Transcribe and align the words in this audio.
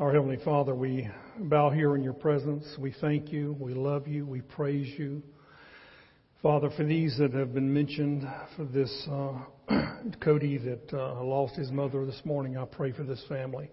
Our 0.00 0.14
Heavenly 0.14 0.38
Father, 0.42 0.74
we 0.74 1.10
bow 1.36 1.68
here 1.68 1.94
in 1.94 2.02
your 2.02 2.14
presence. 2.14 2.64
We 2.78 2.94
thank 3.02 3.30
you. 3.30 3.54
We 3.60 3.74
love 3.74 4.08
you. 4.08 4.24
We 4.24 4.40
praise 4.40 4.98
you. 4.98 5.22
Father, 6.40 6.70
for 6.74 6.84
these 6.84 7.18
that 7.18 7.34
have 7.34 7.52
been 7.52 7.70
mentioned, 7.74 8.26
for 8.56 8.64
this 8.64 9.06
uh, 9.10 9.34
Cody 10.24 10.56
that 10.56 10.94
uh, 10.94 11.22
lost 11.22 11.54
his 11.54 11.70
mother 11.70 12.06
this 12.06 12.22
morning, 12.24 12.56
I 12.56 12.64
pray 12.64 12.92
for 12.92 13.02
this 13.02 13.22
family. 13.28 13.68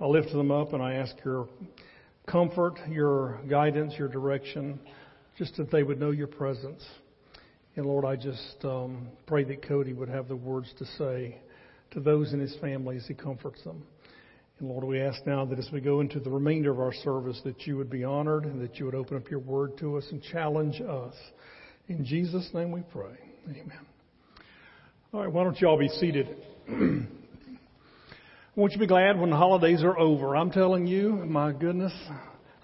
I 0.00 0.06
lift 0.06 0.30
them 0.30 0.52
up 0.52 0.72
and 0.72 0.80
I 0.80 0.94
ask 0.94 1.16
your 1.24 1.48
comfort, 2.30 2.78
your 2.88 3.40
guidance, 3.50 3.94
your 3.98 4.06
direction, 4.06 4.78
just 5.36 5.56
that 5.56 5.72
they 5.72 5.82
would 5.82 5.98
know 5.98 6.12
your 6.12 6.28
presence. 6.28 6.86
And 7.74 7.86
Lord, 7.86 8.04
I 8.04 8.14
just 8.14 8.58
um, 8.62 9.08
pray 9.26 9.42
that 9.42 9.66
Cody 9.66 9.94
would 9.94 10.10
have 10.10 10.28
the 10.28 10.36
words 10.36 10.72
to 10.78 10.84
say 10.96 11.40
to 11.90 11.98
those 11.98 12.32
in 12.32 12.38
his 12.38 12.56
family 12.60 12.98
as 12.98 13.06
he 13.08 13.14
comforts 13.14 13.64
them. 13.64 13.82
And 14.62 14.70
Lord, 14.70 14.84
we 14.84 15.00
ask 15.00 15.26
now 15.26 15.44
that 15.46 15.58
as 15.58 15.68
we 15.72 15.80
go 15.80 16.02
into 16.02 16.20
the 16.20 16.30
remainder 16.30 16.70
of 16.70 16.78
our 16.78 16.92
service, 16.92 17.40
that 17.44 17.66
you 17.66 17.76
would 17.76 17.90
be 17.90 18.04
honored 18.04 18.44
and 18.44 18.62
that 18.62 18.76
you 18.76 18.84
would 18.84 18.94
open 18.94 19.16
up 19.16 19.28
your 19.28 19.40
word 19.40 19.76
to 19.78 19.96
us 19.96 20.06
and 20.12 20.22
challenge 20.22 20.80
us. 20.80 21.14
In 21.88 22.04
Jesus' 22.04 22.48
name 22.54 22.70
we 22.70 22.82
pray. 22.92 23.16
Amen. 23.50 23.80
All 25.12 25.22
right, 25.22 25.32
why 25.32 25.42
don't 25.42 25.60
you 25.60 25.66
all 25.66 25.76
be 25.76 25.88
seated? 25.88 26.36
Won't 26.68 28.72
you 28.72 28.78
be 28.78 28.86
glad 28.86 29.18
when 29.18 29.30
the 29.30 29.36
holidays 29.36 29.82
are 29.82 29.98
over? 29.98 30.36
I'm 30.36 30.52
telling 30.52 30.86
you, 30.86 31.10
my 31.10 31.50
goodness, 31.50 31.92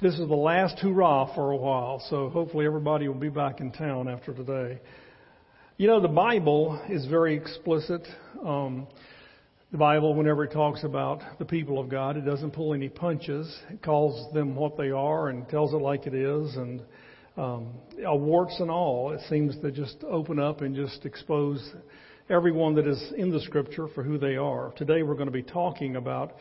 this 0.01 0.13
is 0.13 0.29
the 0.29 0.37
last 0.37 0.79
hurrah 0.79 1.35
for 1.35 1.51
a 1.51 1.57
while, 1.57 2.01
so 2.09 2.29
hopefully 2.29 2.65
everybody 2.65 3.09
will 3.09 3.17
be 3.17 3.29
back 3.29 3.59
in 3.59 3.73
town 3.73 4.07
after 4.07 4.33
today. 4.33 4.81
You 5.79 5.89
know, 5.89 6.01
the 6.01 6.07
Bible 6.07 6.81
is 6.89 7.07
very 7.07 7.37
explicit. 7.37 8.07
Um, 8.47 8.87
the 9.71 9.77
Bible, 9.77 10.15
whenever 10.15 10.45
it 10.45 10.53
talks 10.53 10.83
about 10.83 11.21
the 11.39 11.45
people 11.45 11.79
of 11.79 11.91
God, 11.91 12.17
it 12.17 12.25
doesn't 12.25 12.53
pull 12.53 12.73
any 12.73 12.89
punches. 12.89 13.55
It 13.69 13.83
calls 13.83 14.33
them 14.33 14.55
what 14.55 14.79
they 14.79 14.91
are 14.91 15.29
and 15.29 15.47
tells 15.51 15.75
it 15.75 15.77
like 15.77 16.07
it 16.07 16.15
is, 16.15 16.57
and 16.57 16.83
um, 17.37 17.75
warts 17.99 18.57
and 18.61 18.71
all, 18.71 19.13
it 19.13 19.21
seems 19.29 19.61
to 19.61 19.71
just 19.71 20.03
open 20.11 20.39
up 20.39 20.63
and 20.63 20.75
just 20.75 21.05
expose 21.05 21.75
everyone 22.31 22.77
that 22.77 22.87
is 22.87 23.13
in 23.19 23.31
the 23.31 23.41
Scripture 23.41 23.89
for 23.89 24.03
who 24.03 24.17
they 24.17 24.37
are. 24.37 24.73
Today, 24.79 25.03
we're 25.03 25.15
going 25.15 25.27
to 25.27 25.33
be 25.33 25.43
talking 25.43 25.97
about 25.97 26.37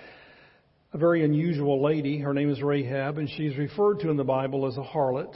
a 0.93 0.97
very 0.97 1.25
unusual 1.25 1.83
lady. 1.83 2.19
Her 2.19 2.33
name 2.33 2.49
is 2.49 2.61
Rahab, 2.61 3.17
and 3.17 3.29
she's 3.35 3.57
referred 3.57 3.99
to 3.99 4.09
in 4.09 4.15
the 4.15 4.23
Bible 4.23 4.65
as 4.65 4.77
a 4.77 4.83
harlot. 4.83 5.35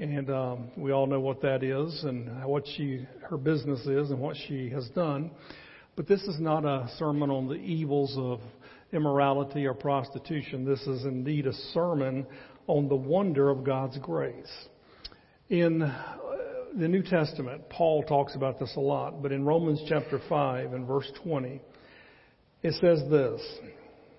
And 0.00 0.30
um, 0.30 0.70
we 0.76 0.92
all 0.92 1.08
know 1.08 1.20
what 1.20 1.42
that 1.42 1.64
is 1.64 2.04
and 2.04 2.44
what 2.44 2.64
she 2.76 3.04
her 3.28 3.36
business 3.36 3.80
is 3.80 4.10
and 4.10 4.20
what 4.20 4.36
she 4.46 4.70
has 4.70 4.88
done. 4.90 5.32
But 5.96 6.06
this 6.06 6.22
is 6.24 6.38
not 6.38 6.66
a 6.66 6.90
sermon 6.98 7.30
on 7.30 7.48
the 7.48 7.54
evils 7.54 8.14
of 8.18 8.40
immorality 8.92 9.64
or 9.64 9.72
prostitution. 9.72 10.66
This 10.66 10.82
is 10.82 11.06
indeed 11.06 11.46
a 11.46 11.54
sermon 11.72 12.26
on 12.66 12.88
the 12.88 12.96
wonder 12.96 13.48
of 13.48 13.64
God's 13.64 13.96
grace. 13.98 14.68
In 15.48 15.80
uh, 15.80 16.18
the 16.78 16.86
New 16.86 17.02
Testament, 17.02 17.70
Paul 17.70 18.02
talks 18.02 18.34
about 18.34 18.58
this 18.58 18.74
a 18.76 18.80
lot, 18.80 19.22
but 19.22 19.32
in 19.32 19.46
Romans 19.46 19.80
chapter 19.88 20.20
5 20.28 20.74
and 20.74 20.86
verse 20.86 21.10
20, 21.24 21.62
it 22.62 22.74
says 22.74 23.00
this. 23.10 23.40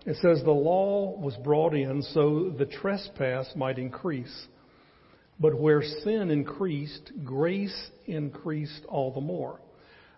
It 0.08 0.16
says, 0.22 0.41
The 0.44 0.52
law 0.52 1.16
was 1.19 1.36
brought 1.44 1.75
in 1.75 2.02
so 2.02 2.56
the 2.58 2.66
trespass 2.66 3.52
might 3.56 3.78
increase. 3.78 4.47
But 5.39 5.59
where 5.59 5.84
sin 5.84 6.31
increased, 6.31 7.12
grace 7.23 7.89
increased 8.08 8.84
all 8.88 9.14
the 9.14 9.22
more. 9.22 9.59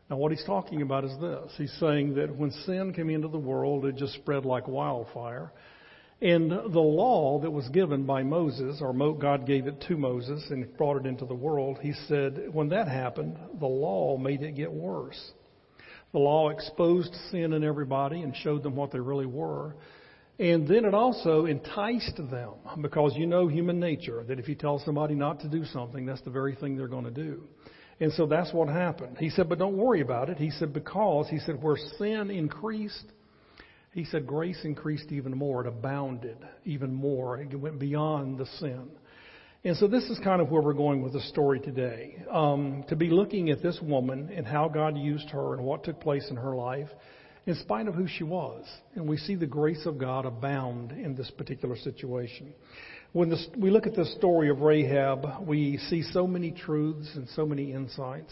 Now, 0.10 0.18
what 0.18 0.32
he's 0.32 0.44
talking 0.44 0.82
about 0.82 1.06
is 1.06 1.12
this. 1.22 1.52
He's 1.58 1.74
saying 1.80 2.16
that 2.16 2.36
when 2.36 2.52
sin 2.52 2.94
came 2.94 3.10
into 3.10 3.28
the 3.28 3.38
world, 3.38 3.86
it 3.86 3.96
just 3.96 4.16
spread 4.16 4.44
like 4.44 4.68
wildfire. 4.68 5.52
And 6.22 6.52
the 6.52 6.80
law 6.80 7.40
that 7.42 7.52
was 7.52 7.68
given 7.70 8.06
by 8.06 8.24
Moses, 8.24 8.82
or 8.82 8.94
God 9.14 9.46
gave 9.46 9.68
it 9.68 9.82
to 9.88 9.96
Moses 9.96 10.44
and 10.50 10.76
brought 10.78 10.98
it 10.98 11.06
into 11.06 11.26
the 11.26 11.36
world, 11.36 11.78
he 11.82 11.94
said 12.08 12.50
when 12.52 12.70
that 12.70 12.88
happened, 12.88 13.38
the 13.60 13.68
law 13.68 14.18
made 14.18 14.42
it 14.42 14.56
get 14.56 14.72
worse. 14.72 15.32
The 16.12 16.20
law 16.20 16.50
exposed 16.50 17.14
sin 17.32 17.54
in 17.54 17.64
everybody 17.64 18.22
and 18.22 18.36
showed 18.36 18.64
them 18.64 18.76
what 18.76 18.92
they 18.92 19.00
really 19.00 19.28
were. 19.28 19.76
And 20.40 20.68
then 20.68 20.86
it 20.86 20.94
also 20.94 21.46
enticed 21.46 22.18
them 22.18 22.54
because 22.82 23.14
you 23.16 23.28
know 23.28 23.48
human 23.48 23.80
nature 23.80 24.24
that 24.28 24.40
if 24.40 24.50
you 24.50 24.56
tell 24.56 24.80
somebody 24.80 25.14
not 25.14 25.42
to 25.42 25.48
do 25.48 25.66
something, 25.66 26.06
that's 26.06 26.22
the 26.22 26.32
very 26.32 26.56
thing 26.56 26.76
they're 26.76 26.88
going 26.88 27.06
to 27.06 27.12
do. 27.12 27.44
And 28.00 28.14
so 28.14 28.26
that's 28.26 28.54
what 28.54 28.70
happened. 28.70 29.18
He 29.18 29.30
said, 29.30 29.50
but 29.50 29.60
don't 29.60 29.78
worry 29.78 30.02
about 30.02 30.30
it. 30.30 30.38
He 30.38 30.52
said, 30.52 30.74
because, 30.74 31.28
he 31.30 31.40
said, 31.40 31.62
where 31.62 31.76
sin 31.98 32.32
increased, 32.32 33.06
he 33.92 34.06
said, 34.06 34.26
grace 34.26 34.60
increased 34.64 35.12
even 35.12 35.36
more. 35.36 35.66
It 35.66 35.68
abounded 35.68 36.38
even 36.64 36.94
more. 36.94 37.42
It 37.42 37.54
went 37.60 37.80
beyond 37.80 38.38
the 38.38 38.46
sin. 38.60 38.88
And 39.66 39.76
so 39.76 39.88
this 39.88 40.06
is 40.06 40.18
kind 40.24 40.42
of 40.42 40.50
where 40.50 40.62
we're 40.62 40.74
going 40.74 41.02
with 41.02 41.12
the 41.12 41.22
story 41.22 41.60
today. 41.60 42.24
Um, 42.32 42.86
to 42.88 42.96
be 42.96 43.10
looking 43.10 43.50
at 43.50 43.62
this 43.62 43.78
woman 43.82 44.30
and 44.34 44.48
how 44.48 44.70
God 44.70 44.98
used 44.98 45.30
her 45.32 45.54
and 45.54 45.64
what 45.64 45.84
took 45.84 46.00
place 46.00 46.26
in 46.30 46.38
her 46.38 46.56
life 46.56 46.88
in 47.46 47.56
spite 47.56 47.88
of 47.88 47.96
who 47.96 48.08
she 48.08 48.24
was. 48.24 48.66
And 48.96 49.10
we 49.10 49.18
see 49.18 49.36
the 49.36 49.48
grace 49.48 49.86
of 49.86 49.98
God 49.98 50.26
abound 50.26 50.94
in 50.94 51.16
this 51.16 51.30
particular 51.32 51.76
situation. 51.76 52.54
When 53.12 53.34
we 53.58 53.72
look 53.72 53.88
at 53.88 53.96
the 53.96 54.06
story 54.06 54.52
of 54.52 54.62
Rahab, 54.62 55.48
we 55.48 55.78
see 55.90 56.04
so 56.04 56.28
many 56.28 56.52
truths 56.52 57.10
and 57.16 57.28
so 57.30 57.44
many 57.44 57.74
insights. 57.74 58.32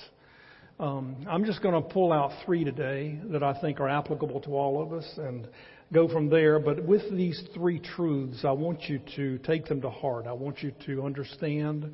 Um, 0.79 1.15
I'm 1.27 1.45
just 1.45 1.63
going 1.63 1.73
to 1.73 1.81
pull 1.81 2.13
out 2.13 2.31
three 2.45 2.63
today 2.63 3.19
that 3.31 3.41
I 3.41 3.59
think 3.59 3.79
are 3.79 3.89
applicable 3.89 4.39
to 4.41 4.51
all 4.51 4.79
of 4.79 4.93
us 4.93 5.11
and 5.17 5.47
go 5.91 6.07
from 6.07 6.29
there. 6.29 6.59
But 6.59 6.83
with 6.83 7.01
these 7.11 7.41
three 7.55 7.79
truths, 7.79 8.45
I 8.45 8.51
want 8.51 8.83
you 8.83 8.99
to 9.15 9.39
take 9.39 9.65
them 9.65 9.81
to 9.81 9.89
heart. 9.89 10.27
I 10.27 10.33
want 10.33 10.61
you 10.61 10.71
to 10.85 11.01
understand 11.01 11.91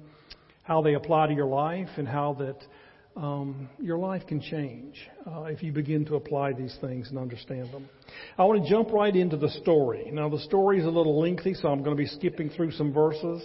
how 0.64 0.82
they 0.82 0.96
apply 0.96 1.28
to 1.28 1.34
your 1.34 1.48
life 1.48 1.90
and 1.96 2.06
how 2.06 2.34
that 2.40 2.58
um, 3.16 3.70
your 3.80 3.98
life 3.98 4.24
can 4.28 4.42
change 4.42 4.96
uh, 5.28 5.44
if 5.44 5.62
you 5.62 5.72
begin 5.72 6.06
to 6.06 6.16
apply 6.16 6.54
these 6.54 6.76
things 6.82 7.10
and 7.10 7.18
understand 7.18 7.72
them. 7.72 7.88
I 8.38 8.44
want 8.46 8.64
to 8.64 8.70
jump 8.70 8.92
right 8.92 9.16
into 9.16 9.38
the 9.38 9.50
story. 9.50 10.10
Now, 10.12 10.30
the 10.30 10.40
story 10.40 10.80
is 10.80 10.86
a 10.86 10.90
little 10.90 11.20
lengthy, 11.20 11.54
so 11.54 11.68
I'm 11.68 11.84
going 11.84 11.96
to 11.96 12.02
be 12.02 12.08
skipping 12.08 12.50
through 12.50 12.72
some 12.72 12.92
verses. 12.92 13.44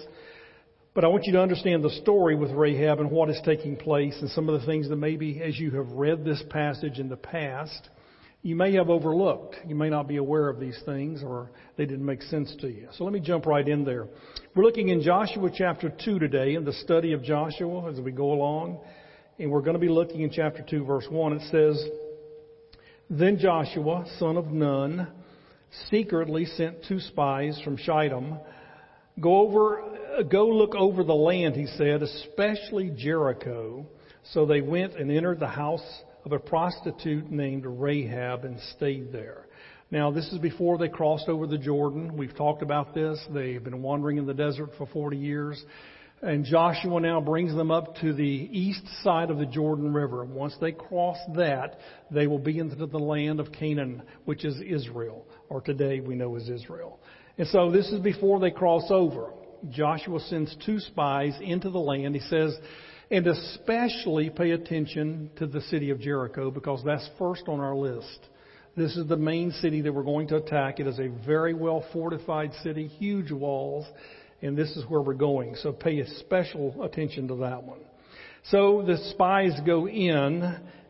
But 0.95 1.05
I 1.05 1.09
want 1.09 1.25
you 1.27 1.33
to 1.35 1.41
understand 1.41 1.85
the 1.85 1.91
story 1.91 2.35
with 2.35 2.51
Rahab 2.51 2.99
and 2.99 3.11
what 3.11 3.31
is 3.31 3.41
taking 3.45 3.77
place 3.77 4.17
and 4.21 4.31
some 4.31 4.49
of 4.49 4.59
the 4.59 4.67
things 4.67 4.89
that 4.89 4.97
maybe 4.97 5.41
as 5.43 5.59
you 5.59 5.71
have 5.73 5.89
read 5.93 6.25
this 6.25 6.43
passage 6.51 6.99
in 6.99 7.09
the 7.09 7.17
past, 7.17 7.91
you 8.43 8.57
may 8.57 8.73
have 8.75 8.89
overlooked. 8.89 9.57
You 9.67 9.75
may 9.75 9.91
not 9.91 10.09
be 10.09 10.17
aware 10.17 10.49
of 10.49 10.59
these 10.59 10.81
things 10.87 11.23
or 11.23 11.51
they 11.77 11.87
didn't 11.87 12.07
make 12.07 12.23
sense 12.23 12.55
to 12.61 12.69
you. 12.69 12.89
So 12.97 13.05
let 13.05 13.13
me 13.13 13.21
jump 13.21 13.47
right 13.47 13.69
in 13.69 13.85
there. 13.85 14.09
We're 14.57 14.65
looking 14.65 14.89
in 14.89 15.03
Joshua 15.03 15.51
chapter 15.55 15.93
2 16.05 16.19
today 16.19 16.55
in 16.55 16.65
the 16.65 16.73
study 16.73 17.13
of 17.13 17.23
Joshua 17.23 17.93
as 17.93 18.01
we 18.01 18.11
go 18.11 18.33
along. 18.33 18.81
And 19.41 19.53
we're 19.53 19.61
going 19.61 19.75
to 19.75 19.81
be 19.81 19.89
looking 19.89 20.23
in 20.23 20.31
chapter 20.33 20.65
2, 20.69 20.85
verse 20.85 21.07
1. 21.09 21.33
It 21.35 21.43
says, 21.53 21.85
Then 23.09 23.39
Joshua, 23.39 24.05
son 24.19 24.37
of 24.37 24.49
Nun, 24.49 25.07
secretly 25.91 26.45
sent 26.45 26.85
two 26.89 26.99
spies 26.99 27.61
from 27.63 27.77
Shittim. 27.77 28.37
Go 29.21 29.37
over, 29.37 30.25
go 30.29 30.49
look 30.49 30.75
over 30.75 31.05
the 31.05 31.15
land, 31.15 31.55
he 31.55 31.67
said, 31.67 32.03
especially 32.03 32.91
Jericho. 32.97 33.87
So 34.33 34.45
they 34.45 34.61
went 34.61 34.97
and 34.97 35.09
entered 35.09 35.39
the 35.39 35.47
house 35.47 35.87
of 36.25 36.33
a 36.33 36.41
prostitute 36.41 37.31
named 37.31 37.65
Rahab 37.65 38.45
and 38.45 38.59
stayed 38.77 39.13
there. 39.13 39.47
Now, 39.93 40.11
this 40.11 40.27
is 40.33 40.39
before 40.39 40.79
they 40.79 40.89
crossed 40.89 41.29
over 41.29 41.47
the 41.47 41.59
Jordan. 41.59 42.17
We've 42.17 42.37
talked 42.37 42.63
about 42.63 42.93
this. 42.93 43.25
They've 43.33 43.63
been 43.63 43.83
wandering 43.83 44.19
in 44.19 44.27
the 44.27 44.35
desert 44.35 44.71
for 44.77 44.87
40 44.87 45.17
years. 45.17 45.65
And 46.21 46.45
Joshua 46.45 47.01
now 47.01 47.21
brings 47.21 47.55
them 47.55 47.71
up 47.71 47.97
to 48.01 48.13
the 48.13 48.25
east 48.25 48.83
side 49.05 49.31
of 49.31 49.39
the 49.39 49.47
Jordan 49.47 49.93
River. 49.93 50.25
Once 50.25 50.57
they 50.61 50.73
cross 50.73 51.19
that, 51.37 51.79
they 52.11 52.27
will 52.27 52.41
be 52.41 52.59
into 52.59 52.75
the 52.75 52.99
land 52.99 53.39
of 53.39 53.53
Canaan, 53.53 54.03
which 54.25 54.45
is 54.45 54.61
Israel, 54.61 55.27
or 55.49 55.61
today 55.61 56.01
we 56.01 56.17
know 56.17 56.35
as 56.35 56.49
Israel. 56.49 56.99
And 57.39 57.47
so 57.49 57.71
this 57.71 57.89
is 57.91 58.01
before 58.01 58.41
they 58.41 58.51
cross 58.51 58.87
over. 58.91 59.31
Joshua 59.71 60.19
sends 60.21 60.57
two 60.67 60.81
spies 60.81 61.39
into 61.41 61.71
the 61.71 61.79
land. 61.79 62.17
He 62.17 62.21
says, 62.23 62.57
and 63.13 63.27
especially 63.27 64.29
pay 64.29 64.51
attention 64.51 65.31
to 65.37 65.47
the 65.47 65.61
city 65.63 65.91
of 65.91 66.01
Jericho 66.01 66.51
because 66.51 66.83
that's 66.85 67.09
first 67.17 67.45
on 67.47 67.61
our 67.61 67.77
list. 67.77 68.19
This 68.77 68.97
is 68.97 69.09
the 69.09 69.17
main 69.17 69.53
city 69.53 69.81
that 69.83 69.93
we're 69.93 70.03
going 70.03 70.29
to 70.29 70.37
attack. 70.37 70.79
It 70.79 70.87
is 70.89 70.99
a 70.99 71.09
very 71.25 71.55
well 71.55 71.85
fortified 71.93 72.53
city, 72.63 72.89
huge 72.89 73.31
walls 73.31 73.87
and 74.43 74.57
this 74.57 74.77
is 74.77 74.85
where 74.89 75.01
we're 75.01 75.15
going. 75.15 75.57
So 75.57 75.73
pay 75.73 76.05
special 76.21 76.83
attention 76.83 77.29
to 77.29 77.37
that 77.37 77.63
one. 77.63 77.81
So 78.51 78.83
the 78.87 78.97
spies 79.11 79.59
go 79.67 79.89
in, 79.89 80.43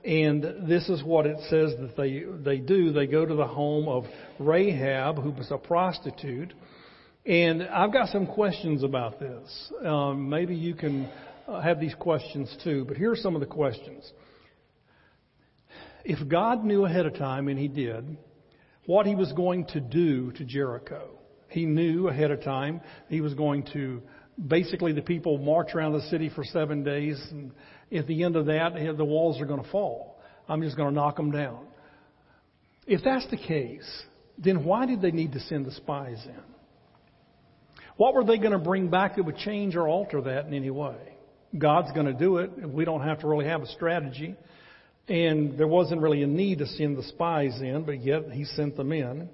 and 0.05 0.69
this 0.69 0.89
is 0.89 1.03
what 1.03 1.27
it 1.27 1.39
says 1.49 1.73
that 1.81 1.97
they 1.97 2.25
they 2.45 2.59
do. 2.59 2.93
They 2.93 3.07
go 3.07 3.25
to 3.25 3.35
the 3.35 3.47
home 3.47 3.89
of 3.89 4.05
Rahab, 4.39 5.21
who 5.21 5.31
was 5.31 5.51
a 5.51 5.59
prostitute, 5.59 6.53
and 7.27 7.63
I've 7.63 7.93
got 7.93 8.09
some 8.09 8.27
questions 8.27 8.85
about 8.85 9.19
this. 9.19 9.73
Um, 9.85 10.29
maybe 10.29 10.55
you 10.55 10.75
can 10.75 11.11
uh, 11.49 11.61
have 11.61 11.81
these 11.81 11.95
questions 11.95 12.55
too, 12.63 12.85
but 12.87 12.97
here 12.97 13.11
are 13.11 13.17
some 13.17 13.35
of 13.35 13.41
the 13.41 13.47
questions. 13.47 14.11
If 16.05 16.27
God 16.29 16.65
knew 16.65 16.85
ahead 16.85 17.07
of 17.07 17.15
time, 17.17 17.49
and 17.49 17.59
He 17.59 17.69
did, 17.69 18.17
what 18.87 19.05
He 19.05 19.15
was 19.15 19.33
going 19.33 19.67
to 19.67 19.81
do 19.81 20.33
to 20.33 20.45
Jericho, 20.45 21.18
He 21.49 21.65
knew 21.65 22.09
ahead 22.09 22.31
of 22.31 22.43
time 22.43 22.81
he 23.09 23.21
was 23.21 23.35
going 23.35 23.65
to 23.73 24.03
basically 24.47 24.93
the 24.93 25.03
people 25.03 25.39
march 25.39 25.75
around 25.75 25.95
the 25.95 26.03
city 26.03 26.31
for 26.35 26.45
seven 26.45 26.85
days, 26.85 27.21
and 27.31 27.53
at 27.93 28.07
the 28.07 28.23
end 28.23 28.37
of 28.37 28.47
that, 28.47 28.75
the 28.97 29.05
walls 29.05 29.41
are 29.41 29.47
going 29.47 29.63
to 29.63 29.71
fall. 29.71 30.21
I'm 30.49 30.63
just 30.63 30.77
going 30.77 30.91
to 30.91 30.95
knock 30.95 31.17
them 31.17 31.31
down. 31.31 31.67
If 32.87 33.03
that's 33.05 33.29
the 33.31 33.37
case, 33.37 33.89
then 34.39 34.65
why 34.65 34.87
did 34.87 35.03
they 35.03 35.11
need 35.11 35.33
to 35.33 35.41
send 35.41 35.67
the 35.67 35.73
spies 35.73 36.25
in? 36.25 36.41
What 37.97 38.15
were 38.15 38.25
they 38.25 38.39
going 38.39 38.53
to 38.53 38.59
bring 38.59 38.89
back 38.89 39.17
that 39.17 39.25
would 39.25 39.39
change 39.39 39.75
or 39.75 39.89
alter 39.89 40.21
that 40.23 40.47
in 40.47 40.55
any 40.55 40.71
way? 40.71 40.97
God's 41.57 41.91
going 41.93 42.07
to 42.07 42.13
do 42.13 42.39
it. 42.39 42.51
We 42.71 42.85
don't 42.85 43.03
have 43.03 43.21
to 43.21 43.27
really 43.27 43.47
have 43.47 43.63
a 43.63 43.67
strategy. 43.67 44.37
And 45.09 45.59
there 45.59 45.67
wasn't 45.67 46.01
really 46.03 46.23
a 46.23 46.27
need 46.27 46.59
to 46.59 46.67
send 46.67 46.97
the 46.97 47.03
spies 47.03 47.61
in, 47.61 47.85
but 47.85 48.05
yet 48.05 48.31
he 48.31 48.45
sent 48.45 48.77
them 48.77 48.93
in. 48.93 49.29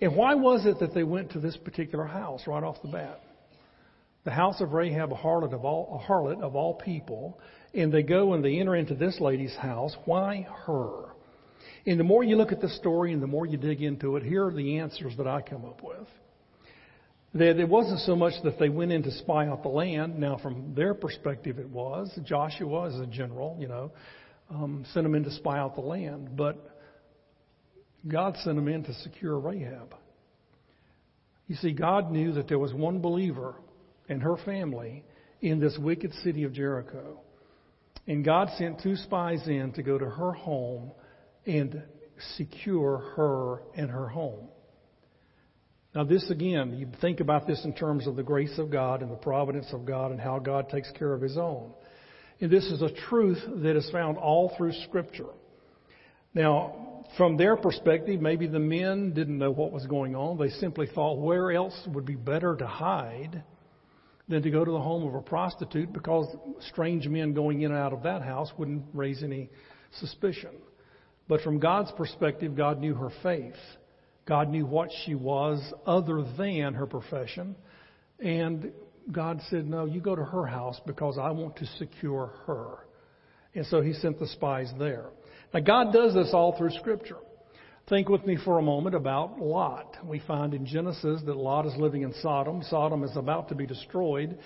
And 0.00 0.16
why 0.16 0.34
was 0.34 0.64
it 0.66 0.78
that 0.80 0.94
they 0.94 1.02
went 1.02 1.32
to 1.32 1.40
this 1.40 1.56
particular 1.56 2.04
house 2.04 2.42
right 2.46 2.62
off 2.62 2.80
the 2.82 2.88
bat? 2.88 3.20
The 4.24 4.30
house 4.30 4.60
of 4.60 4.72
Rahab, 4.72 5.12
a 5.12 5.16
harlot 5.16 5.52
of 5.52 5.64
all, 5.64 6.02
a 6.02 6.10
harlot 6.10 6.42
of 6.42 6.54
all 6.54 6.74
people, 6.74 7.38
and 7.74 7.92
they 7.92 8.02
go 8.02 8.34
and 8.34 8.44
they 8.44 8.58
enter 8.58 8.76
into 8.76 8.94
this 8.94 9.18
lady's 9.20 9.54
house. 9.54 9.94
Why 10.04 10.46
her? 10.66 11.10
And 11.86 11.98
the 11.98 12.04
more 12.04 12.22
you 12.22 12.36
look 12.36 12.52
at 12.52 12.60
the 12.60 12.68
story 12.68 13.12
and 13.12 13.22
the 13.22 13.26
more 13.26 13.46
you 13.46 13.56
dig 13.56 13.82
into 13.82 14.16
it, 14.16 14.22
here 14.22 14.46
are 14.46 14.52
the 14.52 14.78
answers 14.78 15.16
that 15.16 15.26
I 15.26 15.40
come 15.40 15.64
up 15.64 15.82
with. 15.82 16.06
That 17.32 17.60
it 17.60 17.68
wasn't 17.68 18.00
so 18.00 18.16
much 18.16 18.34
that 18.44 18.58
they 18.58 18.68
went 18.68 18.92
in 18.92 19.02
to 19.04 19.12
spy 19.12 19.46
out 19.46 19.62
the 19.62 19.68
land. 19.68 20.18
Now, 20.18 20.36
from 20.36 20.74
their 20.74 20.94
perspective, 20.94 21.58
it 21.58 21.68
was. 21.68 22.10
Joshua, 22.24 22.88
as 22.88 23.00
a 23.00 23.06
general, 23.06 23.56
you 23.58 23.68
know, 23.68 23.92
um, 24.50 24.84
sent 24.92 25.04
them 25.04 25.14
in 25.14 25.24
to 25.24 25.30
spy 25.30 25.58
out 25.58 25.76
the 25.76 25.80
land. 25.80 26.36
But 26.36 26.79
God 28.06 28.36
sent 28.38 28.56
them 28.56 28.68
in 28.68 28.84
to 28.84 28.94
secure 28.94 29.38
Rahab. 29.38 29.94
You 31.46 31.56
see, 31.56 31.72
God 31.72 32.10
knew 32.10 32.32
that 32.32 32.48
there 32.48 32.58
was 32.58 32.72
one 32.72 33.00
believer 33.00 33.56
and 34.08 34.22
her 34.22 34.36
family 34.44 35.04
in 35.40 35.60
this 35.60 35.76
wicked 35.78 36.12
city 36.22 36.44
of 36.44 36.52
Jericho. 36.52 37.20
And 38.06 38.24
God 38.24 38.50
sent 38.56 38.82
two 38.82 38.96
spies 38.96 39.46
in 39.46 39.72
to 39.72 39.82
go 39.82 39.98
to 39.98 40.06
her 40.06 40.32
home 40.32 40.92
and 41.46 41.82
secure 42.36 42.98
her 43.16 43.62
and 43.74 43.90
her 43.90 44.08
home. 44.08 44.48
Now, 45.94 46.04
this 46.04 46.30
again, 46.30 46.76
you 46.76 46.88
think 47.00 47.20
about 47.20 47.46
this 47.46 47.64
in 47.64 47.74
terms 47.74 48.06
of 48.06 48.14
the 48.14 48.22
grace 48.22 48.58
of 48.58 48.70
God 48.70 49.02
and 49.02 49.10
the 49.10 49.16
providence 49.16 49.66
of 49.72 49.84
God 49.84 50.12
and 50.12 50.20
how 50.20 50.38
God 50.38 50.68
takes 50.68 50.90
care 50.92 51.12
of 51.12 51.20
His 51.20 51.36
own. 51.36 51.72
And 52.40 52.50
this 52.50 52.64
is 52.66 52.80
a 52.80 52.90
truth 53.08 53.42
that 53.62 53.76
is 53.76 53.88
found 53.90 54.16
all 54.16 54.54
through 54.56 54.72
Scripture. 54.84 55.30
Now, 56.32 56.79
from 57.16 57.36
their 57.36 57.56
perspective, 57.56 58.20
maybe 58.20 58.46
the 58.46 58.58
men 58.58 59.12
didn't 59.12 59.38
know 59.38 59.50
what 59.50 59.72
was 59.72 59.86
going 59.86 60.14
on. 60.14 60.38
They 60.38 60.50
simply 60.50 60.86
thought 60.86 61.18
where 61.18 61.50
else 61.52 61.78
would 61.88 62.06
be 62.06 62.16
better 62.16 62.56
to 62.56 62.66
hide 62.66 63.42
than 64.28 64.42
to 64.42 64.50
go 64.50 64.64
to 64.64 64.70
the 64.70 64.80
home 64.80 65.06
of 65.06 65.14
a 65.14 65.20
prostitute 65.20 65.92
because 65.92 66.26
strange 66.68 67.08
men 67.08 67.34
going 67.34 67.62
in 67.62 67.72
and 67.72 67.80
out 67.80 67.92
of 67.92 68.04
that 68.04 68.22
house 68.22 68.50
wouldn't 68.56 68.84
raise 68.94 69.22
any 69.22 69.50
suspicion. 69.98 70.50
But 71.26 71.40
from 71.42 71.58
God's 71.58 71.90
perspective, 71.92 72.56
God 72.56 72.78
knew 72.78 72.94
her 72.94 73.10
faith. 73.22 73.54
God 74.26 74.48
knew 74.48 74.66
what 74.66 74.90
she 75.04 75.14
was 75.14 75.60
other 75.86 76.24
than 76.38 76.74
her 76.74 76.86
profession. 76.86 77.56
And 78.20 78.72
God 79.10 79.40
said, 79.50 79.66
No, 79.66 79.86
you 79.86 80.00
go 80.00 80.14
to 80.14 80.24
her 80.24 80.46
house 80.46 80.80
because 80.86 81.18
I 81.18 81.30
want 81.30 81.56
to 81.56 81.66
secure 81.78 82.32
her. 82.46 82.86
And 83.54 83.66
so 83.66 83.80
he 83.80 83.94
sent 83.94 84.20
the 84.20 84.28
spies 84.28 84.72
there. 84.78 85.06
Now, 85.52 85.60
God 85.60 85.92
does 85.92 86.14
this 86.14 86.30
all 86.32 86.56
through 86.56 86.70
Scripture. 86.70 87.16
Think 87.88 88.08
with 88.08 88.24
me 88.24 88.38
for 88.44 88.58
a 88.58 88.62
moment 88.62 88.94
about 88.94 89.40
Lot. 89.40 89.96
We 90.04 90.20
find 90.20 90.54
in 90.54 90.64
Genesis 90.64 91.22
that 91.26 91.36
Lot 91.36 91.66
is 91.66 91.74
living 91.76 92.02
in 92.02 92.14
Sodom. 92.22 92.62
Sodom 92.62 93.02
is 93.02 93.16
about 93.16 93.48
to 93.48 93.56
be 93.56 93.66
destroyed. 93.66 94.38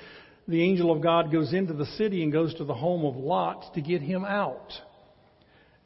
The 0.48 0.62
angel 0.62 0.90
of 0.90 1.02
God 1.02 1.30
goes 1.30 1.52
into 1.52 1.74
the 1.74 1.84
city 1.84 2.22
and 2.22 2.32
goes 2.32 2.54
to 2.54 2.64
the 2.64 2.74
home 2.74 3.04
of 3.04 3.16
Lot 3.16 3.74
to 3.74 3.82
get 3.82 4.00
him 4.00 4.24
out. 4.24 4.72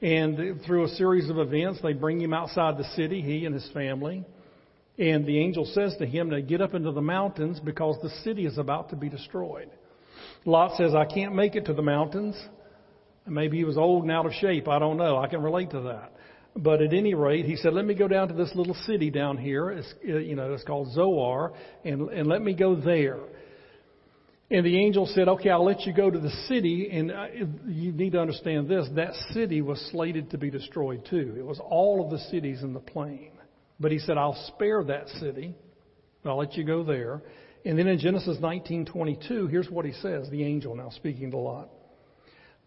And 0.00 0.60
through 0.64 0.84
a 0.84 0.88
series 0.90 1.28
of 1.28 1.38
events, 1.38 1.80
they 1.82 1.92
bring 1.94 2.20
him 2.20 2.32
outside 2.32 2.78
the 2.78 2.88
city, 2.94 3.20
he 3.20 3.44
and 3.44 3.54
his 3.54 3.68
family. 3.74 4.24
And 4.96 5.26
the 5.26 5.40
angel 5.40 5.64
says 5.64 5.96
to 5.98 6.06
him 6.06 6.30
to 6.30 6.40
get 6.42 6.60
up 6.60 6.74
into 6.74 6.92
the 6.92 7.02
mountains 7.02 7.58
because 7.58 8.00
the 8.02 8.10
city 8.22 8.46
is 8.46 8.58
about 8.58 8.90
to 8.90 8.96
be 8.96 9.08
destroyed. 9.08 9.70
Lot 10.44 10.76
says, 10.76 10.94
I 10.94 11.04
can't 11.04 11.34
make 11.34 11.56
it 11.56 11.66
to 11.66 11.74
the 11.74 11.82
mountains. 11.82 12.36
Maybe 13.28 13.58
he 13.58 13.64
was 13.64 13.76
old 13.76 14.02
and 14.02 14.12
out 14.12 14.26
of 14.26 14.32
shape. 14.34 14.68
I 14.68 14.78
don't 14.78 14.96
know. 14.96 15.16
I 15.16 15.28
can 15.28 15.42
relate 15.42 15.70
to 15.70 15.80
that. 15.82 16.12
But 16.56 16.82
at 16.82 16.92
any 16.92 17.14
rate, 17.14 17.44
he 17.44 17.56
said, 17.56 17.72
"Let 17.72 17.84
me 17.84 17.94
go 17.94 18.08
down 18.08 18.28
to 18.28 18.34
this 18.34 18.54
little 18.54 18.74
city 18.74 19.10
down 19.10 19.36
here. 19.36 19.70
It's, 19.70 19.94
you 20.02 20.34
know, 20.34 20.52
it's 20.52 20.64
called 20.64 20.92
Zoar, 20.92 21.52
and 21.84 22.08
and 22.10 22.26
let 22.26 22.42
me 22.42 22.54
go 22.54 22.74
there." 22.74 23.20
And 24.50 24.64
the 24.64 24.78
angel 24.78 25.06
said, 25.06 25.28
"Okay, 25.28 25.50
I'll 25.50 25.64
let 25.64 25.86
you 25.86 25.92
go 25.92 26.10
to 26.10 26.18
the 26.18 26.30
city, 26.48 26.88
and 26.90 27.12
uh, 27.12 27.26
you 27.66 27.92
need 27.92 28.12
to 28.12 28.20
understand 28.20 28.68
this: 28.68 28.88
that 28.94 29.14
city 29.32 29.60
was 29.60 29.78
slated 29.92 30.30
to 30.30 30.38
be 30.38 30.50
destroyed 30.50 31.06
too. 31.08 31.34
It 31.38 31.44
was 31.44 31.60
all 31.60 32.02
of 32.02 32.10
the 32.10 32.18
cities 32.30 32.62
in 32.62 32.72
the 32.72 32.80
plain. 32.80 33.32
But 33.78 33.92
he 33.92 33.98
said, 33.98 34.16
"I'll 34.16 34.42
spare 34.54 34.82
that 34.84 35.08
city. 35.20 35.54
I'll 36.24 36.38
let 36.38 36.54
you 36.54 36.64
go 36.64 36.82
there." 36.82 37.22
And 37.64 37.78
then 37.78 37.86
in 37.86 37.98
Genesis 37.98 38.38
19:22, 38.38 39.48
here's 39.48 39.70
what 39.70 39.84
he 39.84 39.92
says: 39.92 40.28
the 40.30 40.42
angel 40.42 40.74
now 40.74 40.90
speaking 40.90 41.30
to 41.32 41.36
Lot, 41.36 41.68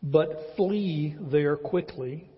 "But 0.01 0.55
flee 0.55 1.15
there 1.19 1.57
quickly." 1.57 2.31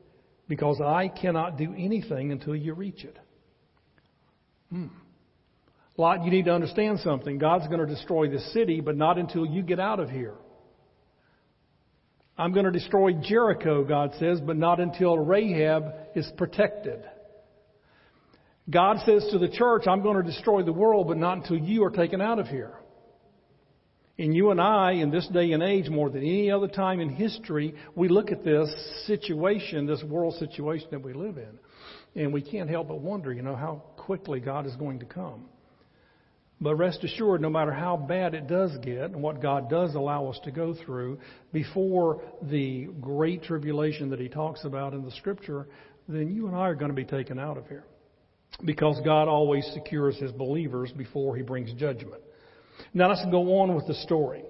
because 0.47 0.81
I 0.81 1.07
cannot 1.07 1.57
do 1.57 1.73
anything 1.77 2.31
until 2.31 2.55
you 2.55 2.73
reach 2.73 3.03
it. 3.03 3.17
Hmm. 4.69 4.87
Lot, 5.97 6.25
you 6.25 6.31
need 6.31 6.45
to 6.45 6.53
understand 6.53 6.99
something. 6.99 7.37
God's 7.37 7.67
going 7.67 7.79
to 7.79 7.85
destroy 7.85 8.29
this 8.29 8.51
city, 8.53 8.81
but 8.81 8.97
not 8.97 9.17
until 9.17 9.45
you 9.45 9.61
get 9.61 9.79
out 9.79 9.99
of 9.99 10.09
here. 10.09 10.33
I'm 12.35 12.51
going 12.51 12.65
to 12.65 12.71
destroy 12.71 13.13
Jericho, 13.13 13.83
God 13.83 14.11
says, 14.19 14.41
but 14.41 14.57
not 14.57 14.79
until 14.79 15.17
Rahab 15.17 15.93
is 16.15 16.29
protected. 16.35 17.03
God 18.67 18.97
says 19.05 19.27
to 19.31 19.37
the 19.37 19.49
church, 19.49 19.83
I'm 19.87 20.01
going 20.01 20.17
to 20.17 20.23
destroy 20.23 20.63
the 20.63 20.73
world, 20.73 21.07
but 21.07 21.17
not 21.17 21.37
until 21.37 21.57
you 21.57 21.83
are 21.83 21.91
taken 21.91 22.21
out 22.21 22.39
of 22.39 22.47
here. 22.47 22.73
And 24.17 24.35
you 24.35 24.51
and 24.51 24.61
I, 24.61 24.91
in 24.93 25.09
this 25.09 25.27
day 25.33 25.53
and 25.53 25.63
age, 25.63 25.89
more 25.89 26.09
than 26.09 26.21
any 26.21 26.51
other 26.51 26.67
time 26.67 26.99
in 26.99 27.09
history, 27.09 27.73
we 27.95 28.09
look 28.09 28.31
at 28.31 28.43
this 28.43 28.69
situation, 29.07 29.87
this 29.87 30.03
world 30.03 30.35
situation 30.35 30.87
that 30.91 31.01
we 31.01 31.13
live 31.13 31.37
in, 31.37 32.21
and 32.21 32.31
we 32.31 32.43
can't 32.43 32.69
help 32.69 32.89
but 32.89 32.99
wonder, 32.99 33.33
you 33.33 33.41
know, 33.41 33.55
how 33.55 33.81
quickly 33.97 34.39
God 34.39 34.67
is 34.67 34.75
going 34.75 34.99
to 34.99 35.05
come. 35.05 35.45
But 36.61 36.75
rest 36.75 37.03
assured, 37.03 37.41
no 37.41 37.49
matter 37.49 37.73
how 37.73 37.97
bad 37.97 38.35
it 38.35 38.47
does 38.47 38.71
get, 38.83 39.11
and 39.11 39.21
what 39.21 39.41
God 39.41 39.67
does 39.67 39.95
allow 39.95 40.27
us 40.27 40.39
to 40.43 40.51
go 40.51 40.75
through 40.85 41.19
before 41.51 42.21
the 42.43 42.89
great 43.01 43.43
tribulation 43.43 44.11
that 44.11 44.19
He 44.19 44.29
talks 44.29 44.63
about 44.63 44.93
in 44.93 45.03
the 45.03 45.11
Scripture, 45.11 45.67
then 46.07 46.33
you 46.33 46.47
and 46.47 46.55
I 46.55 46.69
are 46.69 46.75
going 46.75 46.91
to 46.91 46.95
be 46.95 47.03
taken 47.03 47.39
out 47.39 47.57
of 47.57 47.67
here. 47.67 47.83
Because 48.63 49.01
God 49.03 49.27
always 49.27 49.67
secures 49.73 50.15
His 50.17 50.31
believers 50.31 50.91
before 50.91 51.35
He 51.35 51.41
brings 51.41 51.73
judgment. 51.73 52.21
Now 52.93 53.09
let's 53.09 53.25
go 53.31 53.59
on 53.59 53.75
with 53.75 53.87
the 53.87 53.93
story. 53.95 54.43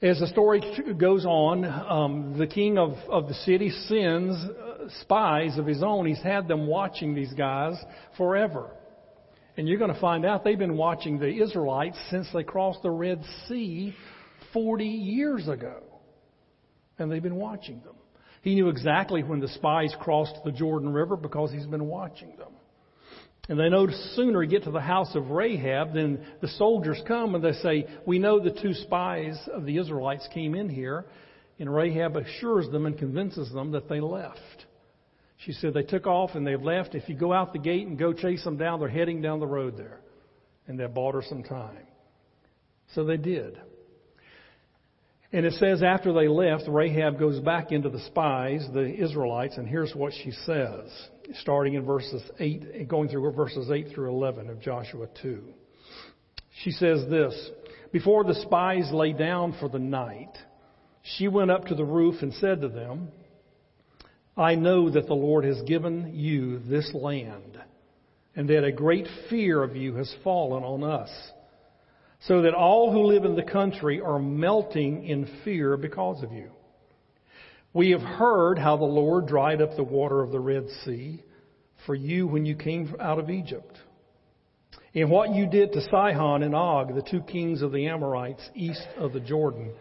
As 0.00 0.18
the 0.18 0.26
story 0.26 0.60
goes 0.98 1.24
on, 1.24 1.64
um, 1.64 2.36
the 2.36 2.46
king 2.46 2.76
of, 2.76 2.94
of 3.08 3.28
the 3.28 3.34
city 3.34 3.70
sends 3.86 4.36
uh, 4.36 4.88
spies 5.02 5.58
of 5.58 5.66
his 5.66 5.82
own. 5.82 6.06
He's 6.06 6.22
had 6.22 6.48
them 6.48 6.66
watching 6.66 7.14
these 7.14 7.32
guys 7.34 7.76
forever. 8.16 8.70
And 9.56 9.68
you're 9.68 9.78
going 9.78 9.94
to 9.94 10.00
find 10.00 10.24
out 10.24 10.42
they've 10.42 10.58
been 10.58 10.76
watching 10.76 11.20
the 11.20 11.28
Israelites 11.28 11.98
since 12.10 12.26
they 12.34 12.42
crossed 12.42 12.82
the 12.82 12.90
Red 12.90 13.22
Sea 13.46 13.94
40 14.52 14.84
years 14.84 15.46
ago. 15.46 15.82
And 16.98 17.10
they've 17.10 17.22
been 17.22 17.36
watching 17.36 17.80
them. 17.82 17.94
He 18.42 18.56
knew 18.56 18.68
exactly 18.68 19.22
when 19.22 19.38
the 19.38 19.48
spies 19.48 19.94
crossed 20.00 20.36
the 20.44 20.50
Jordan 20.50 20.92
River 20.92 21.16
because 21.16 21.52
he's 21.52 21.66
been 21.66 21.86
watching 21.86 22.36
them. 22.36 22.52
And 23.48 23.58
they 23.58 23.68
no 23.68 23.88
sooner 24.14 24.44
get 24.44 24.64
to 24.64 24.70
the 24.70 24.80
house 24.80 25.14
of 25.16 25.30
Rahab 25.30 25.94
than 25.94 26.24
the 26.40 26.48
soldiers 26.48 27.00
come 27.08 27.34
and 27.34 27.42
they 27.42 27.52
say, 27.52 27.86
We 28.06 28.18
know 28.18 28.38
the 28.38 28.56
two 28.62 28.72
spies 28.72 29.36
of 29.52 29.66
the 29.66 29.78
Israelites 29.78 30.28
came 30.32 30.54
in 30.54 30.68
here. 30.68 31.06
And 31.58 31.72
Rahab 31.72 32.16
assures 32.16 32.70
them 32.70 32.86
and 32.86 32.98
convinces 32.98 33.52
them 33.52 33.72
that 33.72 33.88
they 33.88 34.00
left. 34.00 34.66
She 35.44 35.52
said 35.52 35.74
they 35.74 35.82
took 35.82 36.06
off 36.06 36.30
and 36.34 36.46
they've 36.46 36.60
left. 36.60 36.94
If 36.94 37.08
you 37.08 37.16
go 37.16 37.32
out 37.32 37.52
the 37.52 37.58
gate 37.58 37.86
and 37.86 37.98
go 37.98 38.12
chase 38.12 38.44
them 38.44 38.56
down, 38.56 38.80
they're 38.80 38.88
heading 38.88 39.20
down 39.20 39.40
the 39.40 39.46
road 39.46 39.76
there. 39.76 40.00
And 40.66 40.78
that 40.78 40.94
bought 40.94 41.14
her 41.14 41.22
some 41.28 41.42
time. 41.42 41.86
So 42.94 43.04
they 43.04 43.16
did. 43.16 43.58
And 45.32 45.46
it 45.46 45.54
says 45.54 45.82
after 45.82 46.12
they 46.12 46.28
left, 46.28 46.64
Rahab 46.68 47.18
goes 47.18 47.40
back 47.40 47.72
into 47.72 47.88
the 47.88 48.00
spies, 48.06 48.66
the 48.72 48.84
Israelites, 48.84 49.56
and 49.56 49.66
here's 49.66 49.94
what 49.94 50.12
she 50.12 50.30
says, 50.30 50.90
starting 51.40 51.74
in 51.74 51.84
verses 51.84 52.22
8, 52.38 52.62
and 52.74 52.88
going 52.88 53.08
through 53.08 53.30
verses 53.32 53.70
8 53.70 53.88
through 53.94 54.10
11 54.10 54.50
of 54.50 54.60
Joshua 54.60 55.08
2. 55.22 55.42
She 56.62 56.70
says 56.70 57.08
this, 57.08 57.50
Before 57.92 58.24
the 58.24 58.34
spies 58.34 58.90
lay 58.92 59.12
down 59.12 59.56
for 59.58 59.68
the 59.68 59.78
night, 59.78 60.32
she 61.02 61.28
went 61.28 61.50
up 61.50 61.66
to 61.66 61.74
the 61.74 61.84
roof 61.84 62.22
and 62.22 62.32
said 62.34 62.60
to 62.60 62.68
them, 62.68 63.08
I 64.36 64.54
know 64.54 64.90
that 64.90 65.06
the 65.06 65.14
Lord 65.14 65.44
has 65.44 65.60
given 65.62 66.12
you 66.14 66.58
this 66.60 66.90
land, 66.94 67.60
and 68.34 68.48
that 68.48 68.64
a 68.64 68.72
great 68.72 69.06
fear 69.28 69.62
of 69.62 69.76
you 69.76 69.96
has 69.96 70.14
fallen 70.24 70.62
on 70.62 70.84
us, 70.84 71.10
so 72.26 72.42
that 72.42 72.54
all 72.54 72.92
who 72.92 73.02
live 73.02 73.24
in 73.24 73.34
the 73.34 73.42
country 73.42 74.00
are 74.00 74.18
melting 74.18 75.04
in 75.06 75.28
fear 75.44 75.76
because 75.76 76.22
of 76.22 76.32
you. 76.32 76.50
We 77.74 77.90
have 77.90 78.02
heard 78.02 78.58
how 78.58 78.76
the 78.76 78.84
Lord 78.84 79.26
dried 79.26 79.62
up 79.62 79.76
the 79.76 79.82
water 79.82 80.20
of 80.20 80.30
the 80.30 80.40
Red 80.40 80.68
Sea 80.84 81.22
for 81.86 81.94
you 81.94 82.26
when 82.26 82.44
you 82.44 82.54
came 82.54 82.94
out 83.00 83.18
of 83.18 83.30
Egypt, 83.30 83.78
and 84.94 85.10
what 85.10 85.34
you 85.34 85.46
did 85.46 85.72
to 85.72 85.80
Sihon 85.80 86.42
and 86.42 86.54
Og, 86.54 86.94
the 86.94 87.02
two 87.10 87.22
kings 87.22 87.62
of 87.62 87.72
the 87.72 87.88
Amorites 87.88 88.42
east 88.54 88.86
of 88.98 89.12
the 89.12 89.20
Jordan, 89.20 89.72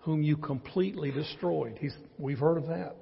whom 0.00 0.22
you 0.22 0.36
completely 0.36 1.12
destroyed. 1.12 1.78
He's, 1.80 1.94
we've 2.18 2.38
heard 2.38 2.58
of 2.58 2.66
that. 2.66 2.96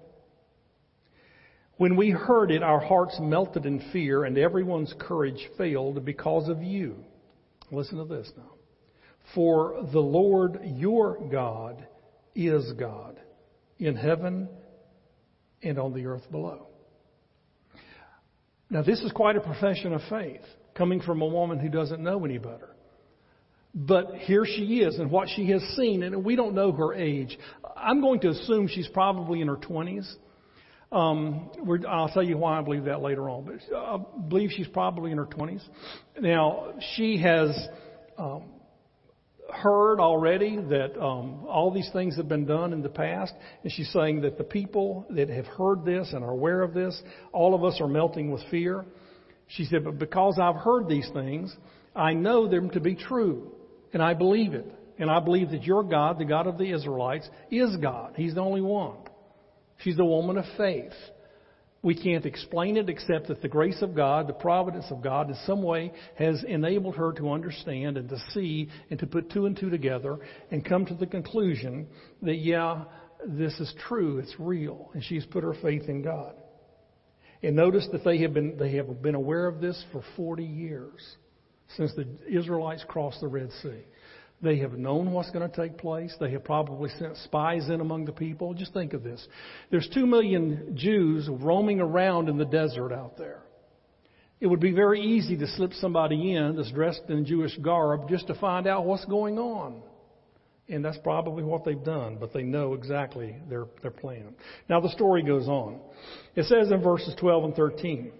When 1.77 1.97
we 1.97 2.11
heard 2.11 2.51
it, 2.51 2.63
our 2.63 2.81
hearts 2.81 3.19
melted 3.21 3.67
in 3.67 3.83
fear, 3.93 4.25
and 4.25 4.37
everyone's 4.39 4.95
courage 5.01 5.49
failed 5.57 6.05
because 6.05 6.49
of 6.49 6.63
you. 6.63 6.97
Listen 7.73 7.99
to 7.99 8.05
this 8.05 8.31
now. 8.37 8.53
For 9.35 9.87
the 9.91 10.01
Lord 10.01 10.61
your 10.65 11.19
God 11.31 11.85
is 12.35 12.73
God 12.75 13.19
in 13.79 13.97
heaven 13.97 14.49
and 15.63 15.79
on 15.79 15.93
the 15.93 16.07
earth 16.07 16.31
below. 16.31 16.67
Now, 18.71 18.83
this 18.83 19.01
is 19.01 19.13
quite 19.13 19.37
a 19.37 19.41
profession 19.41 19.93
of 19.93 20.01
faith 20.09 20.43
coming 20.75 21.01
from 21.01 21.23
a 21.23 21.27
woman 21.27 21.59
who 21.59 21.69
doesn't 21.69 22.03
know 22.03 22.25
any 22.25 22.39
better. 22.39 22.71
But 23.75 24.15
here 24.19 24.45
she 24.45 24.81
is 24.81 24.99
and 24.99 25.11
what 25.11 25.29
she 25.35 25.51
has 25.51 25.63
seen, 25.77 26.03
and 26.05 26.25
we 26.25 26.37
don't 26.37 26.55
know 26.55 26.71
her 26.73 26.95
age. 26.95 27.37
I'm 27.77 28.01
going 28.01 28.21
to 28.21 28.29
assume 28.29 28.69
she's 28.69 28.89
probably 28.89 29.41
in 29.41 29.49
her 29.49 29.57
20s. 29.57 30.13
Um, 30.93 31.51
I'll 31.89 32.09
tell 32.09 32.23
you 32.23 32.39
why 32.39 32.59
I 32.59 32.63
believe 32.63 32.85
that 32.85 33.03
later 33.03 33.29
on, 33.29 33.45
but 33.45 33.77
I 33.77 33.99
believe 34.29 34.51
she's 34.53 34.69
probably 34.69 35.11
in 35.11 35.19
her 35.19 35.27
20s. 35.27 35.63
Now, 36.21 36.75
she 36.95 37.19
has 37.19 37.51
um, 38.17 38.45
heard 39.53 40.01
already 40.01 40.57
that 40.57 41.01
um, 41.01 41.45
all 41.47 41.71
these 41.73 41.89
things 41.93 42.17
have 42.17 42.29
been 42.29 42.47
done 42.47 42.73
in 42.73 42.83
the 42.83 42.89
past, 42.89 43.33
and 43.63 43.73
she's 43.73 43.93
saying 43.93 44.23
that 44.23 44.39
the 44.39 44.45
people 44.45 45.07
that 45.11 45.29
have 45.29 45.47
heard 45.47 45.85
this 45.85 46.13
and 46.13 46.25
are 46.25 46.31
aware 46.31 46.63
of 46.63 46.75
this, 46.75 47.01
all 47.33 47.55
of 47.55 47.65
us 47.65 47.81
are 47.81 47.89
melting 47.89 48.31
with 48.31 48.43
fear. 48.51 48.85
She 49.49 49.65
said, 49.65 49.85
but 49.85 49.99
because 49.99 50.39
I've 50.41 50.57
heard 50.57 50.89
these 50.89 51.09
things, 51.13 51.55
I 51.95 52.15
know 52.15 52.49
them 52.49 52.71
to 52.71 52.81
be 52.81 52.95
true, 52.95 53.53
and 53.93 54.03
I 54.03 54.15
believe 54.15 54.55
it. 54.55 54.67
And 54.99 55.11
I 55.11 55.21
believe 55.21 55.51
that 55.51 55.65
your 55.65 55.83
God, 55.83 56.19
the 56.19 56.25
God 56.25 56.47
of 56.47 56.57
the 56.57 56.71
Israelites, 56.71 57.29
is 57.51 57.77
God. 57.77 58.15
He's 58.17 58.35
the 58.35 58.41
only 58.41 58.61
one. 58.61 58.97
She's 59.79 59.99
a 59.99 60.05
woman 60.05 60.39
of 60.39 60.45
faith. 60.57 60.93
We 61.85 61.95
can't 61.95 62.25
explain 62.25 62.79
it 62.79 62.89
except 62.89 63.29
that 63.29 63.43
the 63.43 63.49
grace 63.49 63.83
of 63.83 63.95
God, 63.95 64.27
the 64.27 64.33
providence 64.33 64.87
of 64.91 65.03
God, 65.03 65.29
in 65.29 65.37
some 65.45 65.63
way 65.63 65.93
has 66.17 66.43
enabled 66.43 66.97
her 66.97 67.13
to 67.13 67.31
understand 67.31 67.99
and 67.99 68.09
to 68.09 68.17
see 68.33 68.71
and 68.89 68.99
to 69.01 69.07
put 69.07 69.31
two 69.31 69.45
and 69.45 69.55
two 69.55 69.69
together 69.69 70.17
and 70.51 70.65
come 70.65 70.87
to 70.87 70.95
the 70.95 71.07
conclusion 71.07 71.87
that, 72.23 72.37
yeah, 72.37 72.85
this 73.27 73.53
is 73.61 73.73
true, 73.87 74.17
it's 74.17 74.35
real, 74.39 74.91
and 74.95 75.05
she's 75.05 75.27
put 75.27 75.45
her 75.45 75.53
faith 75.61 75.83
in 75.87 76.01
God. 76.01 76.35
And 77.43 77.55
notice 77.55 77.87
that 77.93 78.03
they 78.03 78.17
have 78.23 78.33
been, 78.33 78.57
they 78.57 78.77
have 78.77 79.03
been 79.03 79.15
aware 79.15 79.47
of 79.47 79.61
this 79.61 79.85
for 79.93 80.03
40 80.17 80.43
years 80.43 81.17
since 81.77 81.93
the 81.95 82.07
Israelites 82.27 82.83
crossed 82.89 83.21
the 83.21 83.29
Red 83.29 83.51
Sea. 83.63 83.83
They 84.43 84.59
have 84.59 84.75
known 84.75 85.13
what's 85.13 85.31
going 85.31 85.49
to 85.49 85.57
take 85.57 85.79
place. 85.79 86.15
They 86.21 86.33
have 86.33 86.45
probably 86.45 86.91
sent 86.99 87.17
spies 87.19 87.69
in 87.69 87.81
among 87.81 88.05
the 88.05 88.13
people. 88.13 88.53
Just 88.53 88.75
think 88.75 88.93
of 88.93 89.03
this. 89.03 89.27
There's 89.71 89.89
two 89.95 90.07
million 90.07 90.75
Jews 90.77 91.29
roaming 91.31 91.81
around 91.81 92.29
in 92.29 92.37
the 92.37 92.45
desert 92.45 92.93
out 92.93 93.17
there. 93.17 93.41
It 94.41 94.49
would 94.49 94.61
be 94.61 94.73
very 94.73 95.01
easy 95.01 95.39
to 95.39 95.47
slip 95.47 95.73
somebody 95.73 96.35
in 96.35 96.57
that's 96.57 96.71
dressed 96.71 97.05
in 97.09 97.25
Jewish 97.25 97.57
garb 97.59 98.11
just 98.11 98.27
to 98.27 98.35
find 98.35 98.67
out 98.67 98.85
what's 98.85 99.07
going 99.07 99.39
on. 99.39 99.83
And 100.69 100.85
that's 100.85 100.99
probably 100.99 101.43
what 101.43 101.65
they've 101.65 101.83
done, 101.83 102.19
but 102.19 102.33
they 102.33 102.43
know 102.43 102.75
exactly 102.75 103.37
their, 103.49 103.65
their 103.81 103.91
plan. 103.91 104.35
Now 104.69 104.81
the 104.81 104.91
story 104.91 105.23
goes 105.23 105.49
on. 105.49 105.81
It 106.35 106.45
says 106.45 106.71
in 106.71 106.83
verses 106.83 107.15
12 107.19 107.45
and 107.45 107.55
13, 107.55 108.13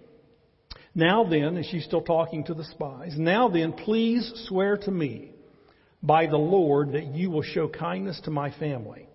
Now 0.95 1.23
then, 1.23 1.57
and 1.57 1.65
she's 1.65 1.85
still 1.85 2.01
talking 2.01 2.43
to 2.45 2.55
the 2.55 2.63
spies, 2.65 3.13
now 3.17 3.47
then, 3.47 3.73
please 3.73 4.31
swear 4.47 4.77
to 4.77 4.91
me 4.91 5.34
by 6.05 6.27
the 6.27 6.37
Lord 6.37 6.93
that 6.93 7.07
you 7.07 7.31
will 7.31 7.41
show 7.41 7.67
kindness 7.67 8.21
to 8.25 8.31
my 8.31 8.51
family, 8.59 9.07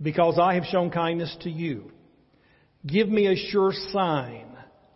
because 0.00 0.38
I 0.38 0.54
have 0.54 0.64
shown 0.64 0.90
kindness 0.90 1.36
to 1.42 1.50
you. 1.50 1.90
Give 2.86 3.08
me 3.08 3.26
a 3.26 3.50
sure 3.50 3.72
sign 3.92 4.46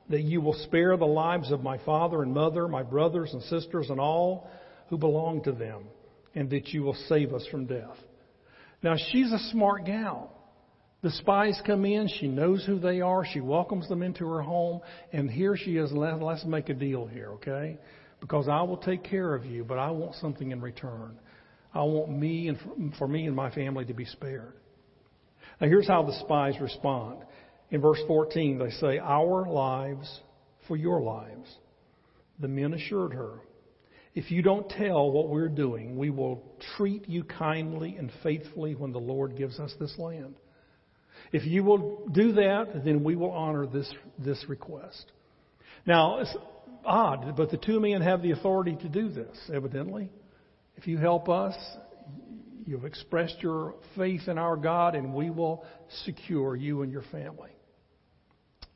that 0.09 0.23
you 0.23 0.41
will 0.41 0.55
spare 0.65 0.97
the 0.97 1.07
lives 1.07 1.51
of 1.51 1.63
my 1.63 1.79
father 1.79 2.23
and 2.23 2.33
mother, 2.33 2.69
my 2.69 2.83
brothers 2.83 3.33
and 3.33 3.43
sisters, 3.45 3.91
and 3.91 3.99
all 3.99 4.49
who 4.89 4.99
belong 4.99 5.43
to 5.45 5.53
them, 5.53 5.85
and 6.35 6.51
that 6.51 6.69
you 6.69 6.83
will 6.83 6.97
save 7.09 7.33
us 7.33 7.47
from 7.51 7.67
death. 7.67 7.97
Now, 8.83 8.97
she's 9.11 9.33
a 9.33 9.39
smart 9.51 9.85
gal. 9.87 10.33
The 11.03 11.11
spies 11.11 11.61
come 11.67 11.85
in. 11.85 12.09
She 12.21 12.29
knows 12.29 12.65
who 12.67 12.79
they 12.79 13.01
are. 13.01 13.25
She 13.25 13.41
welcomes 13.41 13.89
them 13.89 14.03
into 14.03 14.27
her 14.29 14.43
home. 14.43 14.81
And 15.13 15.31
here 15.31 15.57
she 15.57 15.77
is. 15.77 15.91
Let's 15.93 16.45
make 16.45 16.69
a 16.69 16.75
deal 16.75 17.07
here, 17.07 17.31
okay? 17.33 17.79
Because 18.21 18.49
I 18.49 18.63
will 18.63 18.77
take 18.77 19.03
care 19.03 19.35
of 19.35 19.45
you, 19.45 19.65
but 19.65 19.79
I 19.79 19.91
want 19.91 20.15
something 20.17 20.51
in 20.51 20.61
return. 20.61 21.19
I 21.73 21.83
want 21.83 22.11
me 22.11 22.49
and 22.49 22.95
for 22.99 23.09
me 23.09 23.27
and 23.27 23.35
my 23.35 23.51
family 23.51 23.85
to 23.87 23.95
be 23.95 24.05
spared. 24.05 24.55
Now 25.61 25.69
here's 25.69 25.89
how 25.89 26.03
the 26.03 26.19
spies 26.21 26.55
respond. 26.61 27.19
In 27.71 27.81
verse 27.81 28.01
14, 28.07 28.59
they 28.59 28.71
say, 28.71 28.99
Our 28.99 29.49
lives 29.49 30.21
for 30.67 30.77
your 30.77 31.01
lives. 31.01 31.49
The 32.41 32.49
men 32.49 32.75
assured 32.75 33.13
her, 33.13 33.41
If 34.15 34.31
you 34.31 34.43
don't 34.43 34.69
tell 34.69 35.11
what 35.11 35.29
we're 35.29 35.49
doing, 35.49 35.97
we 35.97 36.11
will 36.11 36.43
treat 36.77 37.09
you 37.09 37.25
kindly 37.25 37.97
and 37.97 38.11
faithfully 38.23 38.75
when 38.75 38.93
the 38.93 38.99
Lord 38.99 39.37
gives 39.37 39.61
us 39.61 39.73
this 39.79 39.95
land. 39.99 40.35
If 41.33 41.45
you 41.45 41.63
will 41.63 42.09
do 42.11 42.33
that, 42.33 42.85
then 42.85 43.05
we 43.05 43.15
will 43.15 43.31
honor 43.31 43.67
this, 43.67 43.93
this 44.19 44.45
request. 44.49 45.13
Now, 45.87 46.25
odd, 46.85 47.35
but 47.37 47.51
the 47.51 47.57
two 47.57 47.81
men 47.81 48.01
have 48.01 48.23
the 48.23 48.33
authority 48.33 48.77
to 48.77 48.89
do 48.89 49.09
this, 49.09 49.37
evidently. 49.53 50.11
If 50.77 50.87
you 50.87 50.99
help 50.99 51.29
us, 51.29 51.55
you've 52.67 52.85
expressed 52.85 53.37
your 53.41 53.75
faith 53.97 54.29
in 54.29 54.39
our 54.39 54.57
God, 54.57 54.95
and 54.95 55.15
we 55.15 55.31
will 55.31 55.65
secure 56.05 56.57
you 56.57 56.83
and 56.83 56.93
your 56.93 57.05
family. 57.11 57.51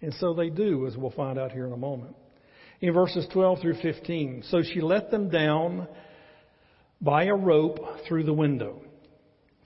And 0.01 0.13
so 0.15 0.35
they 0.35 0.51
do, 0.51 0.87
as 0.87 0.97
we'll 0.97 1.13
find 1.13 1.39
out 1.39 1.53
here 1.53 1.67
in 1.67 1.73
a 1.73 1.79
moment. 1.79 2.15
In 2.81 2.93
verses 2.93 3.27
12 3.33 3.61
through 3.61 3.81
15, 3.81 4.45
so 4.51 4.63
she 4.63 4.81
let 4.81 5.11
them 5.11 5.31
down 5.31 5.89
by 7.01 7.25
a 7.25 7.35
rope 7.35 7.79
through 8.07 8.25
the 8.25 8.33
window, 8.33 8.83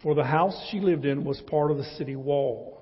for 0.03 0.15
the 0.15 0.25
house 0.25 0.55
she 0.71 0.81
lived 0.81 1.05
in 1.05 1.25
was 1.25 1.41
part 1.49 1.71
of 1.71 1.77
the 1.77 1.85
city 1.97 2.15
wall. 2.15 2.79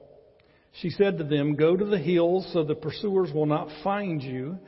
She 0.80 0.90
said 0.90 1.18
to 1.18 1.24
them, 1.24 1.54
Go 1.54 1.76
to 1.76 1.84
the 1.84 1.98
hills 1.98 2.48
so 2.52 2.62
the 2.64 2.74
pursuers 2.74 3.32
will 3.32 3.46
not 3.46 3.68
find 3.82 4.22
you. 4.22 4.58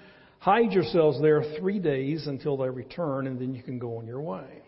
Hide 0.40 0.72
yourselves 0.72 1.20
there 1.20 1.42
three 1.58 1.78
days 1.78 2.26
until 2.26 2.56
they 2.56 2.68
return, 2.68 3.26
and 3.26 3.40
then 3.40 3.54
you 3.54 3.62
can 3.62 3.78
go 3.78 3.98
on 3.98 4.06
your 4.06 4.20
way. 4.20 4.62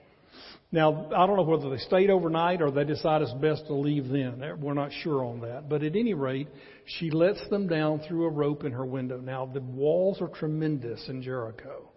Now, 0.73 1.07
I 1.07 1.27
don't 1.27 1.37
know 1.37 1.43
whether 1.43 1.69
they 1.69 1.79
stayed 1.79 2.11
overnight 2.11 2.63
or 2.63 2.71
they 2.71 2.85
decided 2.85 3.29
it's 3.29 3.41
best 3.41 3.67
to 3.67 3.75
leave 3.75 4.09
then. 4.09 4.41
We're 4.61 4.75
not 4.75 4.93
sure 5.03 5.25
on 5.25 5.41
that. 5.41 5.69
But 5.69 5.83
at 5.83 5.97
any 5.97 6.15
rate, 6.15 6.49
she 6.87 7.11
lets 7.11 7.41
them 7.49 7.67
down 7.67 8.01
through 8.07 8.27
a 8.27 8.31
rope 8.31 8.65
in 8.65 8.73
her 8.73 8.87
window. 8.87 9.19
Now, 9.19 9.47
the 9.47 9.61
walls 9.61 10.21
are 10.21 10.29
tremendous 10.29 11.09
in 11.09 11.23
Jericho. 11.23 11.91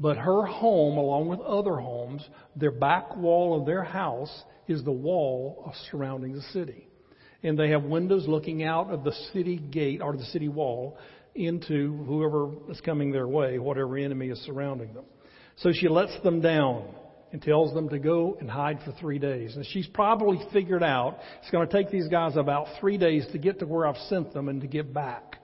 But 0.00 0.16
her 0.16 0.46
home, 0.46 0.96
along 0.96 1.28
with 1.28 1.40
other 1.40 1.76
homes, 1.76 2.26
their 2.56 2.70
back 2.70 3.16
wall 3.16 3.58
of 3.58 3.66
their 3.66 3.82
house 3.82 4.44
is 4.66 4.82
the 4.82 4.92
wall 4.92 5.72
surrounding 5.90 6.32
the 6.32 6.42
city. 6.52 6.88
And 7.42 7.58
they 7.58 7.70
have 7.70 7.82
windows 7.82 8.26
looking 8.26 8.64
out 8.64 8.90
of 8.90 9.04
the 9.04 9.12
city 9.32 9.58
gate 9.58 10.00
or 10.00 10.16
the 10.16 10.24
city 10.24 10.48
wall 10.48 10.96
into 11.38 12.04
whoever 12.04 12.50
is 12.70 12.80
coming 12.80 13.12
their 13.12 13.28
way, 13.28 13.58
whatever 13.58 13.96
enemy 13.96 14.28
is 14.28 14.38
surrounding 14.40 14.92
them. 14.94 15.04
So 15.56 15.70
she 15.72 15.88
lets 15.88 16.20
them 16.22 16.40
down 16.40 16.88
and 17.32 17.42
tells 17.42 17.74
them 17.74 17.88
to 17.90 17.98
go 17.98 18.36
and 18.40 18.50
hide 18.50 18.80
for 18.84 18.92
three 18.92 19.18
days. 19.18 19.54
And 19.56 19.64
she's 19.66 19.86
probably 19.86 20.40
figured 20.52 20.82
out 20.82 21.18
it's 21.40 21.50
going 21.50 21.68
to 21.68 21.72
take 21.72 21.90
these 21.90 22.08
guys 22.08 22.36
about 22.36 22.66
three 22.80 22.96
days 22.96 23.26
to 23.32 23.38
get 23.38 23.58
to 23.60 23.66
where 23.66 23.86
I've 23.86 23.96
sent 24.08 24.32
them 24.32 24.48
and 24.48 24.60
to 24.62 24.66
get 24.66 24.92
back. 24.92 25.36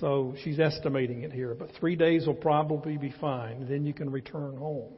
So 0.00 0.34
she's 0.42 0.58
estimating 0.58 1.22
it 1.22 1.32
here, 1.32 1.54
but 1.54 1.70
three 1.78 1.96
days 1.96 2.26
will 2.26 2.34
probably 2.34 2.96
be 2.96 3.14
fine. 3.20 3.66
Then 3.68 3.84
you 3.84 3.92
can 3.92 4.10
return 4.10 4.56
home. 4.56 4.94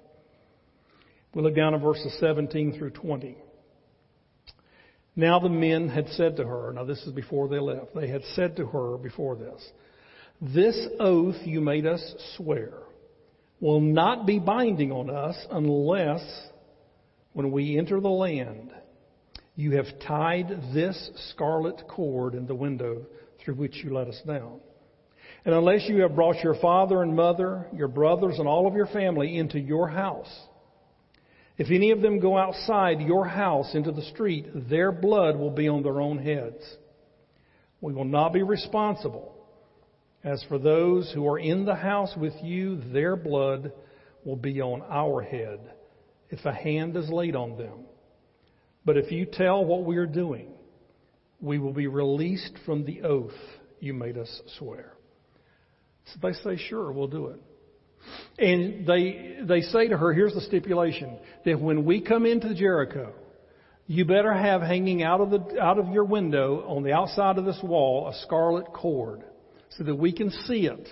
We 1.34 1.42
look 1.42 1.56
down 1.56 1.75
at 1.75 1.80
verses 1.80 2.16
17 2.20 2.78
through 2.78 2.90
20. 2.90 3.37
Now 5.16 5.38
the 5.38 5.49
men 5.49 5.88
had 5.88 6.08
said 6.11 6.37
to 6.37 6.46
her, 6.46 6.73
now 6.73 6.84
this 6.84 7.00
is 7.02 7.12
before 7.12 7.49
they 7.49 7.58
left, 7.58 7.94
they 7.94 8.08
had 8.08 8.23
said 8.34 8.56
to 8.56 8.66
her 8.66 8.96
before 8.96 9.37
this, 9.37 9.62
this 10.52 10.86
oath 11.00 11.36
you 11.44 11.60
made 11.60 11.86
us 11.86 12.14
swear 12.36 12.72
will 13.60 13.80
not 13.80 14.26
be 14.26 14.38
binding 14.38 14.92
on 14.92 15.08
us 15.08 15.36
unless, 15.50 16.22
when 17.32 17.50
we 17.50 17.78
enter 17.78 18.00
the 18.00 18.08
land, 18.08 18.72
you 19.56 19.76
have 19.76 19.86
tied 20.06 20.48
this 20.74 21.10
scarlet 21.30 21.82
cord 21.88 22.34
in 22.34 22.46
the 22.46 22.54
window 22.54 23.06
through 23.42 23.54
which 23.54 23.76
you 23.82 23.94
let 23.94 24.08
us 24.08 24.20
down. 24.26 24.60
And 25.46 25.54
unless 25.54 25.88
you 25.88 26.02
have 26.02 26.14
brought 26.14 26.42
your 26.42 26.56
father 26.60 27.02
and 27.02 27.14
mother, 27.14 27.66
your 27.72 27.88
brothers, 27.88 28.38
and 28.38 28.48
all 28.48 28.66
of 28.66 28.74
your 28.74 28.86
family 28.86 29.38
into 29.38 29.58
your 29.58 29.88
house, 29.88 30.32
if 31.56 31.70
any 31.70 31.90
of 31.92 32.02
them 32.02 32.18
go 32.18 32.36
outside 32.36 33.00
your 33.00 33.26
house 33.26 33.74
into 33.74 33.92
the 33.92 34.02
street, 34.02 34.46
their 34.68 34.90
blood 34.90 35.36
will 35.38 35.50
be 35.50 35.68
on 35.68 35.82
their 35.82 36.00
own 36.00 36.18
heads. 36.18 36.62
We 37.80 37.92
will 37.92 38.04
not 38.04 38.32
be 38.32 38.42
responsible. 38.42 39.33
As 40.24 40.42
for 40.48 40.58
those 40.58 41.12
who 41.12 41.28
are 41.28 41.38
in 41.38 41.66
the 41.66 41.74
house 41.74 42.14
with 42.16 42.32
you, 42.42 42.80
their 42.92 43.14
blood 43.14 43.72
will 44.24 44.36
be 44.36 44.62
on 44.62 44.82
our 44.90 45.20
head 45.20 45.60
if 46.30 46.44
a 46.46 46.52
hand 46.52 46.96
is 46.96 47.10
laid 47.10 47.36
on 47.36 47.58
them. 47.58 47.84
But 48.86 48.96
if 48.96 49.12
you 49.12 49.26
tell 49.26 49.64
what 49.64 49.84
we 49.84 49.98
are 49.98 50.06
doing, 50.06 50.48
we 51.40 51.58
will 51.58 51.74
be 51.74 51.88
released 51.88 52.58
from 52.64 52.86
the 52.86 53.02
oath 53.02 53.34
you 53.80 53.92
made 53.92 54.16
us 54.16 54.40
swear. 54.58 54.94
So 56.06 56.20
they 56.22 56.32
say, 56.32 56.56
sure, 56.56 56.90
we'll 56.90 57.06
do 57.06 57.28
it. 57.28 57.40
And 58.38 58.86
they, 58.86 59.38
they 59.42 59.60
say 59.60 59.88
to 59.88 59.96
her, 59.96 60.12
here's 60.14 60.34
the 60.34 60.40
stipulation, 60.40 61.18
that 61.44 61.60
when 61.60 61.84
we 61.84 62.00
come 62.00 62.24
into 62.24 62.54
Jericho, 62.54 63.12
you 63.86 64.06
better 64.06 64.32
have 64.32 64.62
hanging 64.62 65.02
out 65.02 65.20
of 65.20 65.30
the, 65.30 65.60
out 65.60 65.78
of 65.78 65.88
your 65.88 66.04
window 66.04 66.64
on 66.66 66.82
the 66.82 66.92
outside 66.92 67.36
of 67.36 67.44
this 67.44 67.60
wall 67.62 68.08
a 68.08 68.14
scarlet 68.22 68.72
cord 68.72 69.22
so 69.71 69.85
that 69.85 69.94
we 69.94 70.12
can 70.12 70.30
see 70.30 70.66
it. 70.66 70.88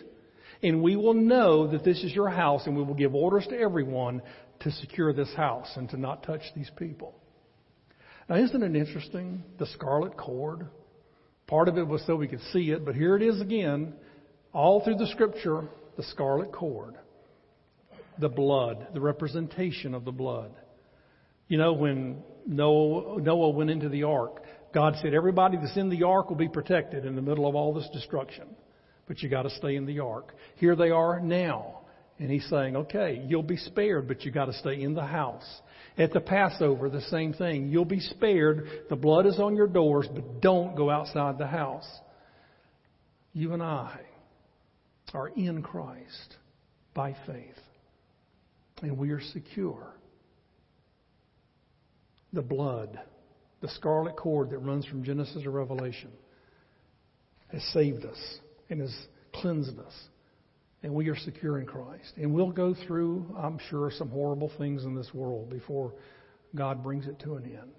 And 0.62 0.82
we 0.82 0.96
will 0.96 1.14
know 1.14 1.66
that 1.68 1.84
this 1.84 2.02
is 2.04 2.14
your 2.14 2.28
house 2.28 2.66
and 2.66 2.76
we 2.76 2.82
will 2.82 2.94
give 2.94 3.14
orders 3.14 3.46
to 3.48 3.58
everyone 3.58 4.22
to 4.60 4.70
secure 4.70 5.12
this 5.12 5.32
house 5.34 5.70
and 5.76 5.88
to 5.90 5.96
not 5.96 6.22
touch 6.22 6.42
these 6.54 6.70
people. 6.76 7.14
Now, 8.28 8.36
isn't 8.36 8.62
it 8.62 8.76
interesting? 8.76 9.42
The 9.58 9.66
scarlet 9.66 10.16
cord. 10.16 10.68
Part 11.48 11.68
of 11.68 11.78
it 11.78 11.86
was 11.86 12.04
so 12.06 12.14
we 12.14 12.28
could 12.28 12.40
see 12.52 12.70
it, 12.70 12.84
but 12.84 12.94
here 12.94 13.16
it 13.16 13.22
is 13.22 13.40
again, 13.40 13.94
all 14.52 14.84
through 14.84 14.96
the 14.96 15.08
scripture, 15.08 15.68
the 15.96 16.04
scarlet 16.04 16.52
cord. 16.52 16.94
The 18.18 18.28
blood, 18.28 18.88
the 18.94 19.00
representation 19.00 19.94
of 19.94 20.04
the 20.04 20.12
blood. 20.12 20.52
You 21.48 21.58
know, 21.58 21.72
when 21.72 22.22
Noah, 22.46 23.20
Noah 23.20 23.50
went 23.50 23.70
into 23.70 23.88
the 23.88 24.04
ark, 24.04 24.42
God 24.72 24.96
said, 25.02 25.12
everybody 25.12 25.56
that's 25.56 25.76
in 25.76 25.88
the 25.88 26.04
ark 26.04 26.28
will 26.30 26.36
be 26.36 26.48
protected 26.48 27.04
in 27.04 27.16
the 27.16 27.22
middle 27.22 27.46
of 27.46 27.54
all 27.54 27.74
this 27.74 27.88
destruction. 27.92 28.46
But 29.12 29.22
you 29.22 29.28
got 29.28 29.42
to 29.42 29.50
stay 29.50 29.76
in 29.76 29.84
the 29.84 30.00
ark. 30.00 30.34
Here 30.56 30.74
they 30.74 30.88
are 30.88 31.20
now. 31.20 31.80
And 32.18 32.30
he's 32.30 32.48
saying, 32.48 32.76
okay, 32.76 33.22
you'll 33.28 33.42
be 33.42 33.58
spared, 33.58 34.08
but 34.08 34.24
you 34.24 34.30
got 34.32 34.46
to 34.46 34.54
stay 34.54 34.80
in 34.80 34.94
the 34.94 35.04
house. 35.04 35.44
At 35.98 36.14
the 36.14 36.20
Passover, 36.20 36.88
the 36.88 37.02
same 37.02 37.34
thing. 37.34 37.68
You'll 37.68 37.84
be 37.84 38.00
spared. 38.00 38.66
The 38.88 38.96
blood 38.96 39.26
is 39.26 39.38
on 39.38 39.54
your 39.54 39.66
doors, 39.66 40.08
but 40.10 40.40
don't 40.40 40.74
go 40.74 40.88
outside 40.88 41.36
the 41.36 41.46
house. 41.46 41.86
You 43.34 43.52
and 43.52 43.62
I 43.62 44.00
are 45.12 45.28
in 45.28 45.60
Christ 45.60 46.38
by 46.94 47.14
faith, 47.26 47.60
and 48.80 48.96
we 48.96 49.10
are 49.10 49.20
secure. 49.34 49.92
The 52.32 52.40
blood, 52.40 52.98
the 53.60 53.68
scarlet 53.68 54.16
cord 54.16 54.48
that 54.52 54.58
runs 54.60 54.86
from 54.86 55.04
Genesis 55.04 55.42
to 55.42 55.50
Revelation, 55.50 56.12
has 57.48 57.62
saved 57.74 58.06
us 58.06 58.38
and 58.72 58.80
has 58.80 59.06
cleansed 59.34 59.78
us. 59.78 59.92
And 60.82 60.92
we 60.92 61.08
are 61.08 61.16
secure 61.16 61.60
in 61.60 61.66
Christ. 61.66 62.14
And 62.16 62.34
we'll 62.34 62.50
go 62.50 62.74
through, 62.86 63.36
I'm 63.38 63.58
sure, 63.70 63.92
some 63.96 64.08
horrible 64.08 64.50
things 64.58 64.84
in 64.84 64.96
this 64.96 65.14
world 65.14 65.48
before 65.48 65.92
God 66.56 66.82
brings 66.82 67.06
it 67.06 67.20
to 67.20 67.34
an 67.34 67.44
end. 67.44 67.72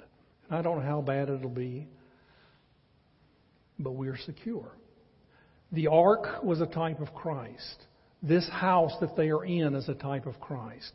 And 0.49 0.57
I 0.57 0.61
don't 0.61 0.79
know 0.79 0.85
how 0.85 1.01
bad 1.01 1.29
it'll 1.29 1.49
be, 1.49 1.87
but 3.77 3.91
we 3.91 4.07
are 4.07 4.17
secure. 4.17 4.71
The 5.73 5.87
ark 5.87 6.43
was 6.43 6.61
a 6.61 6.67
type 6.67 7.01
of 7.01 7.13
Christ. 7.13 7.87
This 8.21 8.47
house 8.49 8.93
that 9.01 9.17
they 9.17 9.29
are 9.29 9.43
in 9.43 9.75
is 9.75 9.89
a 9.89 9.95
type 9.95 10.27
of 10.27 10.39
Christ. 10.39 10.91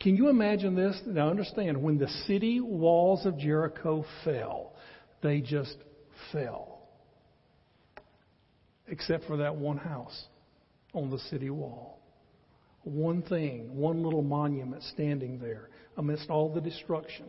Can 0.00 0.16
you 0.16 0.28
imagine 0.28 0.74
this? 0.74 1.00
Now 1.06 1.30
understand, 1.30 1.80
when 1.80 1.98
the 1.98 2.08
city 2.26 2.60
walls 2.60 3.24
of 3.24 3.38
Jericho 3.38 4.04
fell, 4.24 4.72
they 5.22 5.40
just 5.40 5.76
fell. 6.32 6.75
Except 8.88 9.24
for 9.24 9.38
that 9.38 9.56
one 9.56 9.78
house 9.78 10.26
on 10.92 11.10
the 11.10 11.18
city 11.18 11.50
wall. 11.50 12.00
One 12.84 13.22
thing, 13.22 13.76
one 13.76 14.04
little 14.04 14.22
monument 14.22 14.82
standing 14.84 15.38
there 15.40 15.70
amidst 15.96 16.30
all 16.30 16.54
the 16.54 16.60
destruction. 16.60 17.26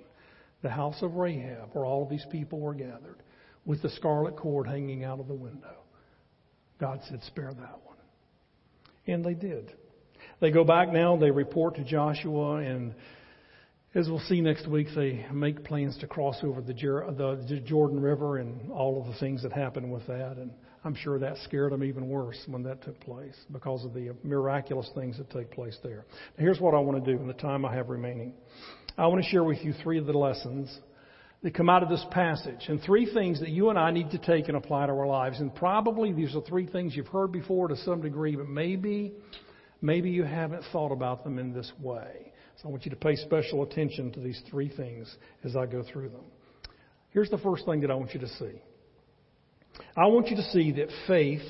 The 0.62 0.70
house 0.70 1.02
of 1.02 1.16
Rahab, 1.16 1.70
where 1.74 1.86
all 1.86 2.04
of 2.04 2.10
these 2.10 2.26
people 2.32 2.60
were 2.60 2.74
gathered, 2.74 3.24
with 3.66 3.82
the 3.82 3.90
scarlet 3.90 4.36
cord 4.36 4.68
hanging 4.68 5.04
out 5.04 5.20
of 5.20 5.28
the 5.28 5.34
window. 5.34 5.78
God 6.80 7.02
said, 7.10 7.22
spare 7.24 7.54
that 7.54 7.80
one. 7.86 7.98
And 9.08 9.26
they 9.26 9.34
did. 9.34 9.74
They 10.40 10.52
go 10.52 10.64
back 10.64 10.92
now, 10.92 11.18
they 11.18 11.32
report 11.32 11.76
to 11.76 11.84
Joshua, 11.84 12.58
and 12.58 12.94
as 13.96 14.08
we'll 14.08 14.20
see 14.20 14.42
next 14.42 14.68
week, 14.68 14.88
they 14.96 15.26
make 15.34 15.64
plans 15.64 15.98
to 16.00 16.08
cross 16.08 16.38
over 16.44 16.62
the, 16.62 16.74
Jordan 16.74 18.00
River 18.00 18.38
and 18.38 18.72
all 18.72 19.02
of 19.02 19.08
the 19.08 19.20
things 19.20 19.42
that 19.44 19.52
happened 19.52 19.92
with 19.92 20.06
that. 20.08 20.38
And 20.38 20.52
I'm 20.84 20.96
sure 20.96 21.20
that 21.20 21.38
scared 21.44 21.72
them 21.72 21.84
even 21.84 22.08
worse 22.08 22.40
when 22.48 22.64
that 22.64 22.84
took 22.84 23.00
place 23.02 23.36
because 23.52 23.84
of 23.84 23.94
the 23.94 24.16
miraculous 24.24 24.90
things 24.96 25.18
that 25.18 25.30
take 25.32 25.52
place 25.52 25.78
there. 25.84 26.06
Now, 26.38 26.44
here's 26.44 26.60
what 26.60 26.74
I 26.74 26.80
want 26.80 27.04
to 27.04 27.12
do 27.14 27.20
in 27.20 27.28
the 27.28 27.34
time 27.34 27.66
I 27.66 27.76
have 27.76 27.90
remaining. 27.90 28.34
I 28.98 29.08
want 29.08 29.24
to 29.24 29.30
share 29.30 29.44
with 29.44 29.60
you 29.64 29.74
three 29.84 29.98
of 29.98 30.06
the 30.06 30.18
lessons 30.18 30.76
that 31.44 31.54
come 31.54 31.70
out 31.70 31.84
of 31.84 31.90
this 31.90 32.04
passage 32.12 32.66
and 32.68 32.82
three 32.82 33.12
things 33.14 33.40
that 33.40 33.50
you 33.50 33.70
and 33.70 33.78
I 33.78 33.92
need 33.92 34.12
to 34.12 34.18
take 34.18 34.48
and 34.48 34.58
apply 34.58 34.88
to 34.88 34.92
our 34.94 35.08
lives. 35.08 35.40
And 35.40 35.54
probably 35.54 36.12
these 36.14 36.36
are 36.36 36.42
three 36.42 36.66
things 36.66 36.96
you've 36.96 37.08
heard 37.08 37.32
before 37.32 37.68
to 37.68 37.78
some 37.78 38.02
degree, 38.02 38.36
but 38.36 38.48
maybe, 38.48 39.14
maybe 39.82 40.10
you 40.10 40.24
haven't 40.24 40.64
thought 40.72 40.92
about 40.92 41.24
them 41.24 41.38
in 41.38 41.54
this 41.54 41.72
way. 41.80 42.34
So 42.62 42.68
I 42.68 42.72
want 42.72 42.86
you 42.86 42.92
to 42.92 42.98
pay 42.98 43.16
special 43.16 43.62
attention 43.64 44.12
to 44.14 44.20
these 44.20 44.42
three 44.50 44.70
things 44.76 45.16
as 45.44 45.56
I 45.56 45.68
go 45.68 45.84
through 45.84 46.10
them. 46.10 46.26
Here's 47.12 47.30
the 47.30 47.38
first 47.38 47.66
thing 47.66 47.82
that 47.82 47.92
I 47.92 47.96
want 47.96 48.14
you 48.14 48.20
to 48.20 48.28
see. 48.28 48.62
I 49.96 50.08
want 50.08 50.28
you 50.28 50.36
to 50.38 50.44
see 50.44 50.72
that 50.74 50.90
faith 51.08 51.42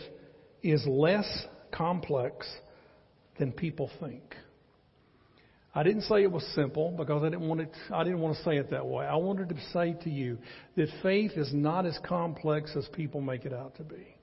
is 0.64 0.86
less 0.88 1.28
complex 1.72 2.48
than 3.40 3.52
people 3.52 3.90
think. 4.00 4.36
I 5.76 5.84
didn't 5.84 6.04
say 6.04 6.24
it 6.24 6.32
was 6.32 6.44
simple 6.56 6.92
because 6.98 7.22
I 7.22 7.30
didn't 7.30 7.48
want 7.48 7.62
it, 7.62 7.72
I 7.94 8.04
didn't 8.04 8.20
want 8.20 8.36
to 8.38 8.44
say 8.44 8.58
it 8.58 8.72
that 8.72 8.86
way. 8.86 9.06
I 9.06 9.16
wanted 9.16 9.50
to 9.50 9.56
say 9.74 9.96
to 10.04 10.10
you 10.10 10.40
that 10.76 10.88
faith 11.04 11.34
is 11.36 11.54
not 11.54 11.86
as 11.86 11.98
complex 12.04 12.76
as 12.76 12.88
people 12.94 13.22
make 13.22 13.46
it 13.46 13.54
out 13.54 13.76
to 13.76 13.84
be. 13.84 14.18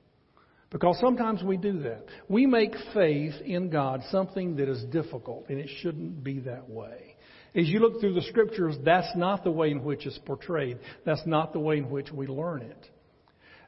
Because 0.70 0.98
sometimes 1.00 1.44
we 1.44 1.56
do 1.56 1.78
that. 1.82 2.06
We 2.28 2.46
make 2.46 2.74
faith 2.92 3.34
in 3.44 3.70
God 3.70 4.02
something 4.10 4.56
that 4.56 4.68
is 4.68 4.82
difficult, 4.90 5.44
and 5.48 5.60
it 5.60 5.70
shouldn't 5.80 6.24
be 6.24 6.40
that 6.40 6.68
way. 6.68 7.14
As 7.54 7.68
you 7.68 7.78
look 7.78 8.00
through 8.00 8.14
the 8.14 8.22
scriptures, 8.22 8.74
that's 8.84 9.14
not 9.14 9.44
the 9.44 9.52
way 9.52 9.70
in 9.70 9.84
which 9.84 10.06
it's 10.06 10.18
portrayed. 10.18 10.80
That's 11.06 11.24
not 11.24 11.52
the 11.52 11.60
way 11.60 11.78
in 11.78 11.88
which 11.88 12.10
we 12.10 12.26
learn 12.26 12.62
it. 12.62 12.90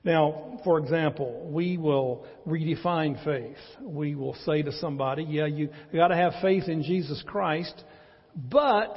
Now, 0.07 0.61
for 0.63 0.79
example, 0.79 1.51
we 1.51 1.77
will 1.79 2.25
redefine 2.47 3.23
faith. 3.25 3.57
We 3.83 4.15
will 4.15 4.37
say 4.47 4.63
to 4.63 4.71
somebody, 4.71 5.25
yeah, 5.25 5.47
you 5.47 5.69
got 5.93 6.09
to 6.09 6.17
have 6.17 6.35
faith 6.41 6.69
in 6.69 6.85
Jesus 6.85 7.25
Christ, 7.27 7.75
but 8.37 8.97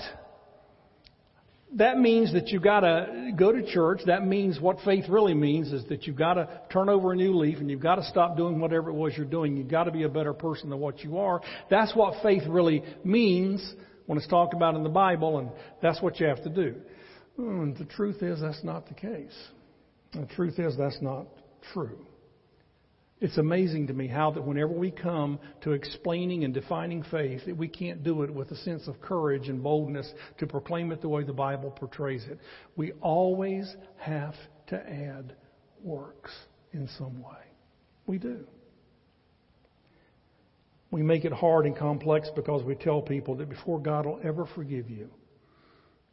that 1.78 1.98
means 1.98 2.34
that 2.34 2.50
you've 2.50 2.62
got 2.62 2.82
to 2.82 3.32
go 3.36 3.52
to 3.52 3.66
church. 3.74 4.02
That 4.06 4.24
means 4.24 4.60
what 4.60 4.78
faith 4.86 5.06
really 5.10 5.34
means 5.34 5.72
is 5.72 5.84
that 5.86 6.06
you've 6.06 6.16
got 6.16 6.36
to 6.36 6.48
turn 6.72 6.90
over 6.90 7.14
a 7.14 7.16
new 7.16 7.36
leaf 7.36 7.58
and 7.58 7.72
you've 7.72 7.82
got 7.82 7.96
to 7.96 8.04
stop 8.04 8.38
doing 8.38 8.60
whatever 8.60 8.92
it 8.92 8.96
was 8.96 9.14
you're 9.18 9.26
doing. 9.26 9.58
You've 9.58 9.68
got 9.68 9.86
to 9.86 9.92
be 9.92 10.04
a 10.04 10.10
better 10.10 10.34
person 10.34 10.70
than 10.70 10.78
what 10.78 11.04
you 11.04 11.18
are. 11.18 11.42
That's 11.72 11.96
what 11.96 12.22
faith 12.22 12.44
really 12.48 12.84
means 13.04 13.74
when 14.06 14.20
it's 14.20 14.28
talked 14.28 14.54
about 14.54 14.76
in 14.76 14.84
the 14.84 14.90
Bible, 14.90 15.40
and 15.40 15.50
that's 15.82 16.04
what 16.04 16.20
you 16.20 16.28
have 16.28 16.44
to 16.44 16.50
do. 16.50 16.76
And 17.40 17.76
the 17.78 17.86
truth 17.86 18.22
is, 18.22 18.42
that's 18.42 18.64
not 18.64 18.88
the 18.88 18.94
case. 18.94 19.34
The 20.14 20.26
truth 20.36 20.58
is, 20.60 20.76
that's 20.78 21.02
not 21.02 21.28
true. 21.74 22.06
It's 23.22 23.38
amazing 23.38 23.88
to 23.88 23.94
me 23.94 24.08
how 24.08 24.32
that 24.32 24.42
whenever 24.42 24.72
we 24.72 24.92
come 24.92 25.40
to 25.62 25.74
explaining 25.74 26.46
and 26.46 26.54
defining 26.54 27.04
faith, 27.04 27.42
that 27.46 27.58
we 27.58 27.68
can't 27.68 28.02
do 28.02 28.24
it 28.24 28.34
with 28.34 28.50
a 28.52 28.56
sense 28.58 28.88
of 28.88 29.02
courage 29.02 29.50
and 29.50 29.62
boldness 29.62 30.10
to 30.38 30.48
proclaim 30.48 30.92
it 30.94 31.02
the 31.02 31.10
way 31.10 31.24
the 31.24 31.34
Bible 31.34 31.70
portrays 31.70 32.26
it. 32.30 32.40
We 32.78 32.94
always 33.02 33.76
have 33.98 34.36
to 34.68 34.78
add 34.78 35.36
works 35.84 36.32
in 36.72 36.88
some 36.98 37.22
way. 37.22 37.44
We 38.08 38.20
do. 38.20 38.46
We 40.92 41.04
make 41.04 41.26
it 41.26 41.34
hard 41.34 41.66
and 41.66 41.76
complex 41.76 42.30
because 42.34 42.64
we 42.64 42.76
tell 42.76 43.02
people 43.02 43.36
that 43.36 43.50
before 43.50 43.80
God 43.80 44.06
will 44.06 44.22
ever 44.24 44.46
forgive 44.56 44.90
you, 44.90 45.10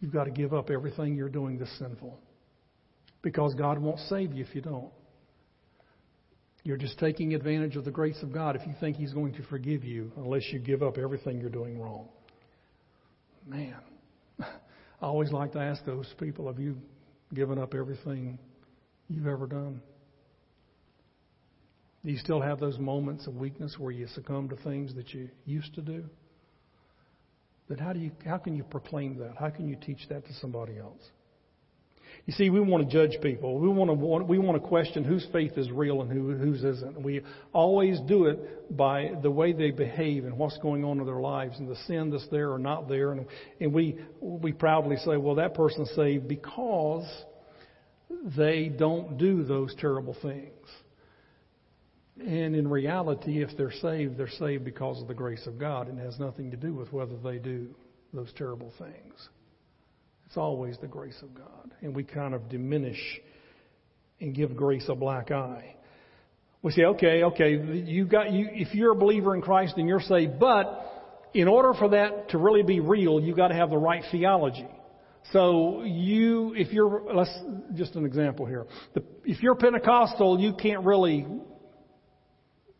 you've 0.00 0.12
got 0.12 0.24
to 0.24 0.30
give 0.32 0.52
up 0.52 0.70
everything 0.70 1.14
you're 1.14 1.28
doing 1.28 1.56
that's 1.56 1.78
sinful 1.78 2.18
because 3.26 3.56
God 3.56 3.80
won't 3.80 3.98
save 4.08 4.32
you 4.32 4.44
if 4.44 4.54
you 4.54 4.60
don't. 4.60 4.92
You're 6.62 6.76
just 6.76 6.96
taking 7.00 7.34
advantage 7.34 7.74
of 7.74 7.84
the 7.84 7.90
grace 7.90 8.22
of 8.22 8.32
God 8.32 8.54
if 8.54 8.64
you 8.64 8.72
think 8.78 8.96
He's 8.96 9.12
going 9.12 9.32
to 9.32 9.42
forgive 9.42 9.82
you 9.82 10.12
unless 10.16 10.44
you 10.52 10.60
give 10.60 10.80
up 10.80 10.96
everything 10.96 11.40
you're 11.40 11.50
doing 11.50 11.80
wrong. 11.80 12.06
Man, 13.44 13.74
I 14.38 14.46
always 15.00 15.32
like 15.32 15.54
to 15.54 15.58
ask 15.58 15.84
those 15.84 16.06
people 16.20 16.46
have 16.46 16.60
you 16.60 16.76
given 17.34 17.58
up 17.58 17.74
everything 17.74 18.38
you've 19.08 19.26
ever 19.26 19.48
done? 19.48 19.82
Do 22.04 22.12
you 22.12 22.18
still 22.18 22.40
have 22.40 22.60
those 22.60 22.78
moments 22.78 23.26
of 23.26 23.34
weakness 23.34 23.74
where 23.76 23.90
you 23.90 24.06
succumb 24.06 24.48
to 24.50 24.56
things 24.62 24.94
that 24.94 25.12
you 25.12 25.30
used 25.46 25.74
to 25.74 25.82
do? 25.82 26.04
Then 27.68 27.78
how 27.78 27.92
do 27.92 27.98
you 27.98 28.12
how 28.24 28.38
can 28.38 28.54
you 28.54 28.62
proclaim 28.62 29.18
that? 29.18 29.34
How 29.36 29.50
can 29.50 29.66
you 29.66 29.74
teach 29.74 30.08
that 30.10 30.24
to 30.26 30.32
somebody 30.34 30.78
else? 30.78 31.02
You 32.26 32.32
see, 32.32 32.50
we 32.50 32.60
want 32.60 32.88
to 32.88 32.92
judge 32.92 33.20
people. 33.22 33.60
We 33.60 33.68
want 33.68 33.88
to 33.88 34.24
we 34.24 34.38
want 34.38 34.60
to 34.60 34.68
question 34.68 35.04
whose 35.04 35.24
faith 35.32 35.52
is 35.56 35.70
real 35.70 36.02
and 36.02 36.10
who 36.10 36.32
whose 36.32 36.64
isn't. 36.64 37.00
We 37.00 37.22
always 37.52 38.00
do 38.08 38.24
it 38.24 38.76
by 38.76 39.12
the 39.22 39.30
way 39.30 39.52
they 39.52 39.70
behave 39.70 40.24
and 40.24 40.36
what's 40.36 40.58
going 40.58 40.84
on 40.84 40.98
in 40.98 41.06
their 41.06 41.20
lives 41.20 41.56
and 41.60 41.68
the 41.68 41.76
sin 41.86 42.10
that's 42.10 42.26
there 42.28 42.50
or 42.50 42.58
not 42.58 42.88
there. 42.88 43.12
And, 43.12 43.26
and 43.60 43.72
we 43.72 44.00
we 44.20 44.52
proudly 44.52 44.96
say, 44.96 45.16
well, 45.16 45.36
that 45.36 45.54
person's 45.54 45.90
saved 45.94 46.26
because 46.26 47.06
they 48.36 48.70
don't 48.76 49.18
do 49.18 49.44
those 49.44 49.72
terrible 49.78 50.16
things. 50.20 50.50
And 52.18 52.56
in 52.56 52.66
reality, 52.66 53.40
if 53.40 53.56
they're 53.56 53.70
saved, 53.70 54.16
they're 54.18 54.28
saved 54.30 54.64
because 54.64 55.00
of 55.00 55.06
the 55.06 55.14
grace 55.14 55.46
of 55.46 55.60
God 55.60 55.86
and 55.86 55.96
has 56.00 56.18
nothing 56.18 56.50
to 56.50 56.56
do 56.56 56.74
with 56.74 56.92
whether 56.92 57.16
they 57.18 57.38
do 57.38 57.68
those 58.12 58.32
terrible 58.36 58.72
things. 58.78 59.28
It's 60.36 60.42
always 60.42 60.76
the 60.82 60.86
grace 60.86 61.16
of 61.22 61.34
God. 61.34 61.72
And 61.80 61.96
we 61.96 62.04
kind 62.04 62.34
of 62.34 62.50
diminish 62.50 63.00
and 64.20 64.34
give 64.34 64.54
grace 64.54 64.84
a 64.90 64.94
black 64.94 65.30
eye. 65.30 65.76
We 66.60 66.72
say, 66.72 66.82
okay, 66.82 67.22
okay, 67.22 67.52
you 67.52 68.04
got 68.04 68.30
you 68.30 68.46
if 68.52 68.74
you're 68.74 68.92
a 68.92 68.96
believer 68.96 69.34
in 69.34 69.40
Christ 69.40 69.76
then 69.76 69.88
you're 69.88 69.98
saved, 69.98 70.38
but 70.38 71.30
in 71.32 71.48
order 71.48 71.72
for 71.72 71.88
that 71.88 72.28
to 72.30 72.38
really 72.38 72.62
be 72.62 72.80
real, 72.80 73.18
you've 73.18 73.38
got 73.38 73.48
to 73.48 73.54
have 73.54 73.70
the 73.70 73.78
right 73.78 74.02
theology. 74.12 74.68
So 75.32 75.84
you, 75.84 76.52
if 76.54 76.70
you're, 76.70 77.14
let's 77.14 77.34
just 77.74 77.94
an 77.94 78.04
example 78.04 78.44
here. 78.44 78.66
The, 78.92 79.02
if 79.24 79.42
you're 79.42 79.54
Pentecostal, 79.54 80.38
you 80.38 80.52
can't 80.52 80.84
really 80.84 81.26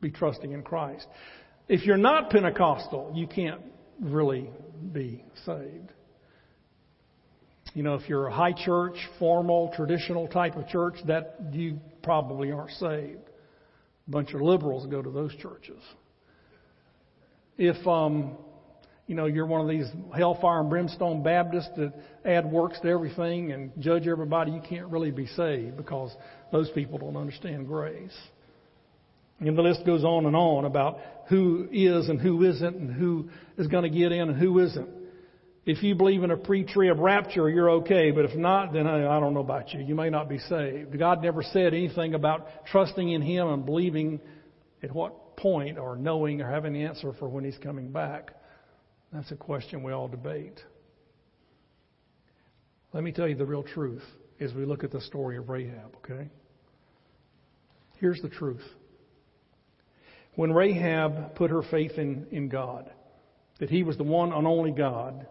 be 0.02 0.10
trusting 0.10 0.52
in 0.52 0.62
Christ. 0.62 1.06
If 1.68 1.86
you're 1.86 1.96
not 1.96 2.28
Pentecostal, 2.28 3.12
you 3.14 3.26
can't 3.26 3.62
really 3.98 4.50
be 4.92 5.24
saved. 5.46 5.92
You 7.76 7.82
know, 7.82 7.94
if 7.96 8.08
you're 8.08 8.26
a 8.26 8.32
high 8.32 8.54
church, 8.54 8.94
formal, 9.18 9.70
traditional 9.76 10.28
type 10.28 10.56
of 10.56 10.66
church, 10.66 10.94
that 11.08 11.36
you 11.52 11.78
probably 12.02 12.50
aren't 12.50 12.70
saved. 12.70 13.20
A 14.08 14.10
bunch 14.10 14.32
of 14.32 14.40
liberals 14.40 14.86
go 14.86 15.02
to 15.02 15.10
those 15.10 15.36
churches. 15.36 15.82
If 17.58 17.86
um, 17.86 18.38
you 19.06 19.14
know 19.14 19.26
you're 19.26 19.44
one 19.44 19.60
of 19.60 19.68
these 19.68 19.84
hellfire 20.16 20.60
and 20.60 20.70
brimstone 20.70 21.22
Baptists 21.22 21.68
that 21.76 21.92
add 22.24 22.50
works 22.50 22.80
to 22.80 22.88
everything 22.88 23.52
and 23.52 23.70
judge 23.78 24.08
everybody, 24.08 24.52
you 24.52 24.62
can't 24.66 24.86
really 24.86 25.10
be 25.10 25.26
saved 25.26 25.76
because 25.76 26.16
those 26.52 26.70
people 26.70 26.96
don't 26.96 27.18
understand 27.18 27.66
grace. 27.66 28.16
And 29.38 29.54
the 29.54 29.60
list 29.60 29.84
goes 29.84 30.02
on 30.02 30.24
and 30.24 30.34
on 30.34 30.64
about 30.64 30.98
who 31.28 31.68
is 31.70 32.08
and 32.08 32.18
who 32.18 32.42
isn't 32.42 32.74
and 32.74 32.90
who 32.90 33.28
is 33.58 33.66
going 33.66 33.82
to 33.82 33.90
get 33.90 34.12
in 34.12 34.30
and 34.30 34.40
who 34.40 34.60
isn't. 34.60 34.88
If 35.66 35.82
you 35.82 35.96
believe 35.96 36.22
in 36.22 36.30
a 36.30 36.36
pre-trib 36.36 37.00
rapture, 37.00 37.50
you're 37.50 37.70
okay. 37.70 38.12
But 38.12 38.24
if 38.24 38.36
not, 38.36 38.72
then 38.72 38.86
I, 38.86 39.16
I 39.16 39.20
don't 39.20 39.34
know 39.34 39.40
about 39.40 39.74
you. 39.74 39.80
You 39.80 39.96
may 39.96 40.10
not 40.10 40.28
be 40.28 40.38
saved. 40.38 40.96
God 40.96 41.22
never 41.22 41.42
said 41.42 41.74
anything 41.74 42.14
about 42.14 42.46
trusting 42.66 43.10
in 43.10 43.20
Him 43.20 43.48
and 43.48 43.66
believing 43.66 44.20
at 44.82 44.94
what 44.94 45.36
point 45.36 45.76
or 45.76 45.96
knowing 45.96 46.40
or 46.40 46.48
having 46.48 46.72
the 46.72 46.84
answer 46.84 47.12
for 47.18 47.28
when 47.28 47.44
He's 47.44 47.58
coming 47.58 47.90
back. 47.90 48.30
That's 49.12 49.30
a 49.32 49.36
question 49.36 49.82
we 49.82 49.92
all 49.92 50.06
debate. 50.06 50.60
Let 52.92 53.02
me 53.02 53.10
tell 53.10 53.26
you 53.26 53.34
the 53.34 53.44
real 53.44 53.64
truth 53.64 54.04
as 54.40 54.54
we 54.54 54.64
look 54.64 54.84
at 54.84 54.92
the 54.92 55.00
story 55.00 55.36
of 55.36 55.48
Rahab, 55.48 55.96
okay? 55.96 56.28
Here's 57.98 58.20
the 58.22 58.28
truth. 58.28 58.62
When 60.36 60.52
Rahab 60.52 61.34
put 61.34 61.50
her 61.50 61.62
faith 61.62 61.92
in, 61.98 62.26
in 62.30 62.48
God, 62.48 62.88
that 63.58 63.68
He 63.68 63.82
was 63.82 63.96
the 63.96 64.04
one 64.04 64.32
and 64.32 64.46
only 64.46 64.70
God, 64.70 65.26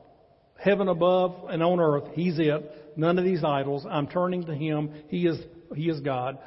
heaven 0.65 0.89
above 0.89 1.45
and 1.49 1.63
on 1.63 1.79
earth, 1.79 2.09
He's 2.13 2.37
it. 2.39 2.93
None 2.97 3.19
of 3.19 3.23
these 3.23 3.43
idols. 3.43 3.85
I'm 3.89 4.07
turning 4.07 4.45
to 4.45 4.55
Him. 4.55 4.91
He 5.09 5.27
is, 5.27 5.39
He 5.75 5.83
is 5.83 6.01
God. 6.01 6.39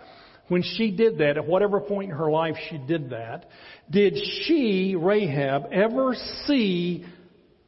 When 0.49 0.63
she 0.63 0.91
did 0.91 1.19
that, 1.19 1.37
at 1.37 1.47
whatever 1.47 1.81
point 1.81 2.11
in 2.11 2.17
her 2.17 2.31
life 2.31 2.57
she 2.69 2.79
did 2.79 3.11
that, 3.11 3.47
did 3.91 4.15
she, 4.43 4.97
Rahab, 4.99 5.67
ever 5.73 6.15
see 6.47 7.05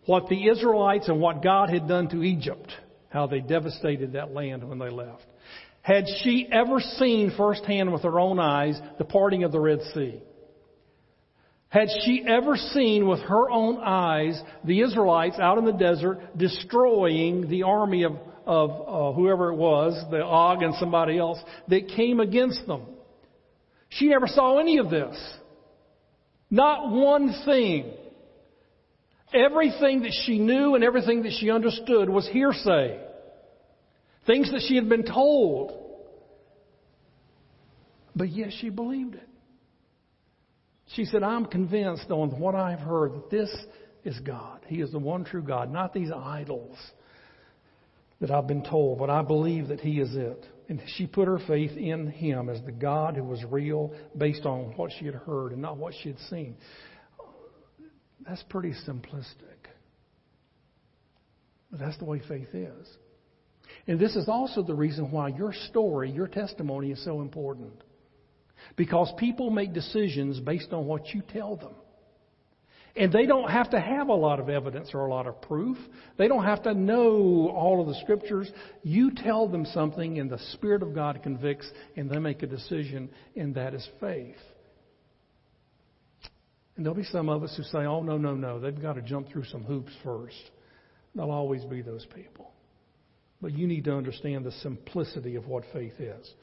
what 0.06 0.28
the 0.28 0.48
Israelites 0.48 1.08
and 1.08 1.20
what 1.20 1.42
God 1.42 1.70
had 1.70 1.86
done 1.86 2.08
to 2.08 2.22
Egypt? 2.22 2.72
How 3.10 3.26
they 3.26 3.40
devastated 3.40 4.14
that 4.14 4.32
land 4.32 4.68
when 4.68 4.78
they 4.78 4.88
left. 4.88 5.24
Had 5.82 6.04
she 6.22 6.48
ever 6.50 6.80
seen 6.80 7.32
firsthand 7.36 7.92
with 7.92 8.02
her 8.02 8.18
own 8.18 8.38
eyes 8.38 8.80
the 8.98 9.04
parting 9.04 9.44
of 9.44 9.52
the 9.52 9.60
Red 9.60 9.80
Sea? 9.94 10.22
Had 11.70 11.88
she 12.04 12.24
ever 12.26 12.56
seen 12.56 13.06
with 13.06 13.20
her 13.20 13.48
own 13.48 13.78
eyes 13.78 14.40
the 14.64 14.80
Israelites 14.80 15.38
out 15.40 15.56
in 15.56 15.64
the 15.64 15.72
desert 15.72 16.18
destroying 16.36 17.48
the 17.48 17.62
army 17.62 18.02
of, 18.02 18.16
of 18.44 18.70
uh, 18.70 19.16
whoever 19.16 19.52
it 19.52 19.56
was, 19.56 19.94
the 20.10 20.20
Og 20.20 20.62
and 20.64 20.74
somebody 20.74 21.16
else, 21.16 21.38
that 21.68 21.86
came 21.94 22.18
against 22.18 22.66
them? 22.66 22.82
She 23.88 24.08
never 24.08 24.26
saw 24.26 24.58
any 24.58 24.78
of 24.78 24.90
this. 24.90 25.16
Not 26.50 26.90
one 26.90 27.32
thing. 27.44 27.92
Everything 29.32 30.02
that 30.02 30.12
she 30.26 30.40
knew 30.40 30.74
and 30.74 30.82
everything 30.82 31.22
that 31.22 31.32
she 31.38 31.52
understood 31.52 32.08
was 32.10 32.28
hearsay. 32.32 33.00
Things 34.26 34.50
that 34.50 34.62
she 34.66 34.74
had 34.74 34.88
been 34.88 35.04
told. 35.04 35.72
But 38.16 38.30
yet 38.30 38.48
she 38.60 38.70
believed 38.70 39.14
it. 39.14 39.29
She 40.94 41.04
said, 41.04 41.22
I'm 41.22 41.46
convinced 41.46 42.10
on 42.10 42.38
what 42.40 42.54
I've 42.54 42.80
heard 42.80 43.14
that 43.14 43.30
this 43.30 43.54
is 44.04 44.18
God. 44.20 44.60
He 44.66 44.80
is 44.80 44.90
the 44.90 44.98
one 44.98 45.24
true 45.24 45.42
God, 45.42 45.70
not 45.70 45.92
these 45.92 46.10
idols 46.10 46.76
that 48.20 48.30
I've 48.30 48.46
been 48.46 48.64
told, 48.64 48.98
but 48.98 49.08
I 49.08 49.22
believe 49.22 49.68
that 49.68 49.80
He 49.80 50.00
is 50.00 50.14
it. 50.14 50.44
And 50.68 50.80
she 50.96 51.06
put 51.06 51.26
her 51.26 51.38
faith 51.46 51.76
in 51.76 52.08
Him 52.08 52.48
as 52.48 52.62
the 52.64 52.72
God 52.72 53.16
who 53.16 53.24
was 53.24 53.42
real 53.44 53.94
based 54.16 54.46
on 54.46 54.74
what 54.76 54.90
she 54.98 55.06
had 55.06 55.14
heard 55.14 55.52
and 55.52 55.62
not 55.62 55.76
what 55.76 55.94
she 56.02 56.08
had 56.10 56.18
seen. 56.28 56.56
That's 58.26 58.42
pretty 58.44 58.74
simplistic. 58.86 59.68
But 61.70 61.80
that's 61.80 61.98
the 61.98 62.04
way 62.04 62.20
faith 62.28 62.52
is. 62.52 62.86
And 63.86 63.98
this 63.98 64.16
is 64.16 64.28
also 64.28 64.62
the 64.62 64.74
reason 64.74 65.10
why 65.10 65.28
your 65.28 65.52
story, 65.68 66.10
your 66.10 66.26
testimony 66.26 66.90
is 66.90 67.02
so 67.04 67.20
important. 67.20 67.82
Because 68.76 69.12
people 69.18 69.50
make 69.50 69.72
decisions 69.72 70.40
based 70.40 70.72
on 70.72 70.86
what 70.86 71.14
you 71.14 71.22
tell 71.22 71.56
them. 71.56 71.74
And 72.96 73.12
they 73.12 73.24
don't 73.24 73.48
have 73.50 73.70
to 73.70 73.80
have 73.80 74.08
a 74.08 74.14
lot 74.14 74.40
of 74.40 74.48
evidence 74.48 74.90
or 74.94 75.06
a 75.06 75.10
lot 75.10 75.26
of 75.26 75.40
proof. 75.42 75.76
They 76.18 76.26
don't 76.26 76.44
have 76.44 76.64
to 76.64 76.74
know 76.74 77.48
all 77.54 77.80
of 77.80 77.86
the 77.86 77.94
scriptures. 78.02 78.50
You 78.82 79.12
tell 79.14 79.46
them 79.46 79.64
something 79.64 80.18
and 80.18 80.28
the 80.28 80.40
Spirit 80.54 80.82
of 80.82 80.94
God 80.94 81.22
convicts 81.22 81.70
and 81.96 82.10
they 82.10 82.18
make 82.18 82.42
a 82.42 82.46
decision 82.46 83.08
and 83.36 83.54
that 83.54 83.74
is 83.74 83.88
faith. 84.00 84.36
And 86.76 86.84
there'll 86.84 86.96
be 86.96 87.04
some 87.04 87.28
of 87.28 87.42
us 87.44 87.54
who 87.56 87.62
say, 87.64 87.84
oh, 87.84 88.02
no, 88.02 88.16
no, 88.16 88.34
no. 88.34 88.58
They've 88.58 88.80
got 88.80 88.94
to 88.94 89.02
jump 89.02 89.28
through 89.28 89.44
some 89.44 89.62
hoops 89.62 89.92
first. 90.02 90.50
There'll 91.14 91.30
always 91.30 91.64
be 91.64 91.82
those 91.82 92.06
people. 92.14 92.50
But 93.40 93.52
you 93.52 93.66
need 93.66 93.84
to 93.84 93.94
understand 93.94 94.44
the 94.44 94.52
simplicity 94.52 95.36
of 95.36 95.46
what 95.46 95.64
faith 95.72 95.98
is. 95.98 96.34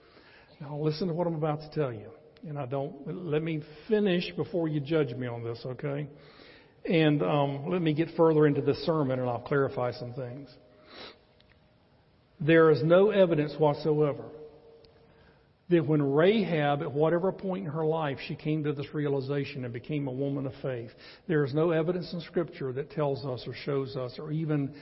Now, 0.59 0.77
listen 0.77 1.07
to 1.07 1.13
what 1.13 1.27
I'm 1.27 1.35
about 1.35 1.61
to 1.61 1.69
tell 1.71 1.93
you. 1.93 2.09
And 2.47 2.57
I 2.57 2.65
don't, 2.65 3.25
let 3.25 3.43
me 3.43 3.61
finish 3.87 4.31
before 4.35 4.67
you 4.67 4.79
judge 4.79 5.13
me 5.15 5.27
on 5.27 5.43
this, 5.43 5.59
okay? 5.65 6.07
And 6.85 7.21
um, 7.21 7.69
let 7.69 7.81
me 7.81 7.93
get 7.93 8.09
further 8.15 8.47
into 8.47 8.61
the 8.61 8.75
sermon 8.85 9.19
and 9.19 9.29
I'll 9.29 9.39
clarify 9.39 9.91
some 9.91 10.13
things. 10.13 10.49
There 12.39 12.69
is 12.69 12.83
no 12.83 13.09
evidence 13.09 13.53
whatsoever 13.57 14.23
that 15.69 15.85
when 15.85 16.01
Rahab, 16.01 16.81
at 16.81 16.91
whatever 16.91 17.31
point 17.31 17.65
in 17.65 17.71
her 17.71 17.85
life, 17.85 18.19
she 18.27 18.35
came 18.35 18.63
to 18.63 18.73
this 18.73 18.93
realization 18.93 19.65
and 19.65 19.73
became 19.73 20.07
a 20.07 20.11
woman 20.11 20.45
of 20.45 20.53
faith, 20.61 20.91
there 21.27 21.43
is 21.43 21.53
no 21.53 21.71
evidence 21.71 22.13
in 22.13 22.21
Scripture 22.21 22.71
that 22.73 22.91
tells 22.91 23.25
us 23.25 23.43
or 23.45 23.53
shows 23.65 23.95
us 23.97 24.13
or 24.17 24.31
even 24.31 24.73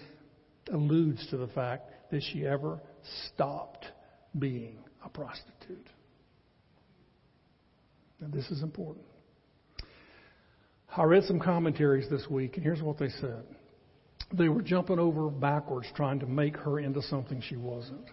alludes 0.71 1.25
to 1.29 1.37
the 1.37 1.47
fact 1.47 1.89
that 2.11 2.21
she 2.31 2.45
ever 2.45 2.79
stopped 3.33 3.85
being 4.37 4.77
a 5.03 5.09
prostitute. 5.09 5.54
Now, 8.19 8.27
this 8.33 8.49
is 8.51 8.63
important. 8.63 9.05
I 10.95 11.03
read 11.03 11.23
some 11.25 11.39
commentaries 11.39 12.09
this 12.09 12.29
week, 12.29 12.55
and 12.55 12.63
here's 12.63 12.81
what 12.81 12.97
they 12.97 13.09
said. 13.09 13.43
They 14.33 14.47
were 14.47 14.61
jumping 14.61 14.97
over 14.97 15.29
backwards 15.29 15.87
trying 15.95 16.19
to 16.19 16.25
make 16.25 16.55
her 16.57 16.79
into 16.79 17.01
something 17.01 17.41
she 17.41 17.57
wasn't. 17.57 18.05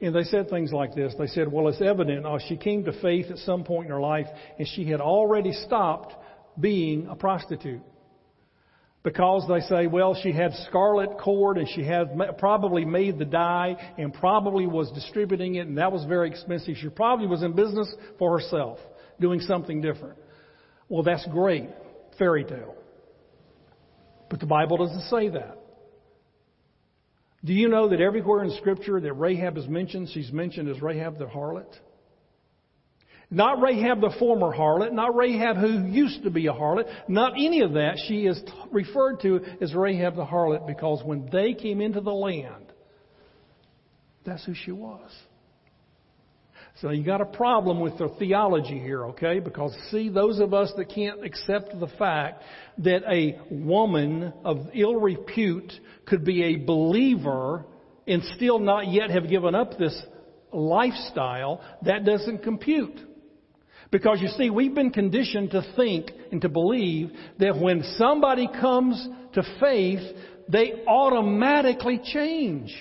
And 0.00 0.14
they 0.14 0.24
said 0.24 0.48
things 0.50 0.72
like 0.72 0.94
this. 0.94 1.14
They 1.18 1.26
said, 1.28 1.50
well, 1.50 1.68
it's 1.68 1.80
evident 1.80 2.26
uh, 2.26 2.38
she 2.48 2.56
came 2.56 2.84
to 2.84 3.00
faith 3.00 3.26
at 3.30 3.38
some 3.38 3.64
point 3.64 3.86
in 3.86 3.92
her 3.92 4.00
life, 4.00 4.26
and 4.58 4.66
she 4.66 4.88
had 4.88 5.00
already 5.00 5.52
stopped 5.52 6.14
being 6.58 7.06
a 7.08 7.14
prostitute 7.14 7.82
because 9.04 9.46
they 9.46 9.60
say, 9.60 9.86
well, 9.86 10.18
she 10.20 10.32
had 10.32 10.52
scarlet 10.66 11.18
cord 11.18 11.58
and 11.58 11.68
she 11.68 11.84
had 11.84 12.18
probably 12.38 12.86
made 12.86 13.18
the 13.18 13.24
dye 13.26 13.76
and 13.98 14.12
probably 14.12 14.66
was 14.66 14.90
distributing 14.92 15.56
it 15.56 15.68
and 15.68 15.78
that 15.78 15.92
was 15.92 16.04
very 16.06 16.28
expensive. 16.28 16.74
She 16.76 16.88
probably 16.88 17.26
was 17.26 17.42
in 17.42 17.52
business 17.52 17.94
for 18.18 18.40
herself. 18.40 18.78
doing 19.20 19.40
something 19.40 19.80
different. 19.80 20.18
Well, 20.88 21.02
that's 21.02 21.24
great. 21.28 21.68
Fairy 22.18 22.44
tale. 22.44 22.74
But 24.30 24.40
the 24.40 24.46
Bible 24.46 24.78
doesn't 24.78 25.08
say 25.08 25.28
that. 25.28 25.58
Do 27.44 27.52
you 27.52 27.68
know 27.68 27.90
that 27.90 28.00
everywhere 28.00 28.42
in 28.42 28.50
Scripture 28.56 29.00
that 29.00 29.12
Rahab 29.12 29.58
is 29.58 29.68
mentioned, 29.68 30.08
she's 30.12 30.32
mentioned 30.32 30.68
as 30.68 30.80
Rahab 30.80 31.18
the 31.18 31.26
harlot? 31.26 31.72
Not 33.30 33.60
Rahab 33.60 34.00
the 34.00 34.14
former 34.18 34.54
harlot, 34.54 34.92
not 34.92 35.16
Rahab 35.16 35.56
who 35.56 35.86
used 35.86 36.22
to 36.24 36.30
be 36.30 36.46
a 36.46 36.52
harlot, 36.52 36.86
not 37.08 37.32
any 37.32 37.62
of 37.62 37.72
that. 37.72 37.98
She 38.06 38.26
is 38.26 38.40
referred 38.70 39.20
to 39.22 39.40
as 39.60 39.74
Rahab 39.74 40.16
the 40.16 40.24
harlot 40.24 40.66
because 40.66 41.02
when 41.04 41.28
they 41.32 41.54
came 41.54 41.80
into 41.80 42.00
the 42.00 42.12
land, 42.12 42.72
that's 44.24 44.44
who 44.44 44.54
she 44.54 44.72
was. 44.72 45.10
So 46.80 46.90
you 46.90 47.04
got 47.04 47.20
a 47.20 47.26
problem 47.26 47.80
with 47.80 47.98
the 47.98 48.08
theology 48.18 48.80
here, 48.80 49.06
okay? 49.06 49.38
Because 49.38 49.74
see, 49.90 50.08
those 50.08 50.40
of 50.40 50.52
us 50.52 50.72
that 50.76 50.88
can't 50.88 51.24
accept 51.24 51.78
the 51.78 51.86
fact 51.98 52.42
that 52.78 53.02
a 53.08 53.38
woman 53.48 54.32
of 54.44 54.58
ill 54.74 54.96
repute 54.96 55.72
could 56.04 56.24
be 56.24 56.42
a 56.42 56.56
believer 56.56 57.64
and 58.08 58.22
still 58.36 58.58
not 58.58 58.88
yet 58.88 59.10
have 59.10 59.28
given 59.28 59.54
up 59.54 59.78
this 59.78 59.98
lifestyle, 60.52 61.60
that 61.82 62.04
doesn't 62.04 62.42
compute. 62.42 63.00
Because 63.94 64.20
you 64.20 64.26
see, 64.26 64.50
we've 64.50 64.74
been 64.74 64.90
conditioned 64.90 65.52
to 65.52 65.62
think 65.76 66.10
and 66.32 66.40
to 66.42 66.48
believe 66.48 67.12
that 67.38 67.56
when 67.56 67.84
somebody 67.96 68.48
comes 68.48 69.08
to 69.34 69.44
faith, 69.60 70.00
they 70.48 70.82
automatically 70.84 72.00
change. 72.02 72.74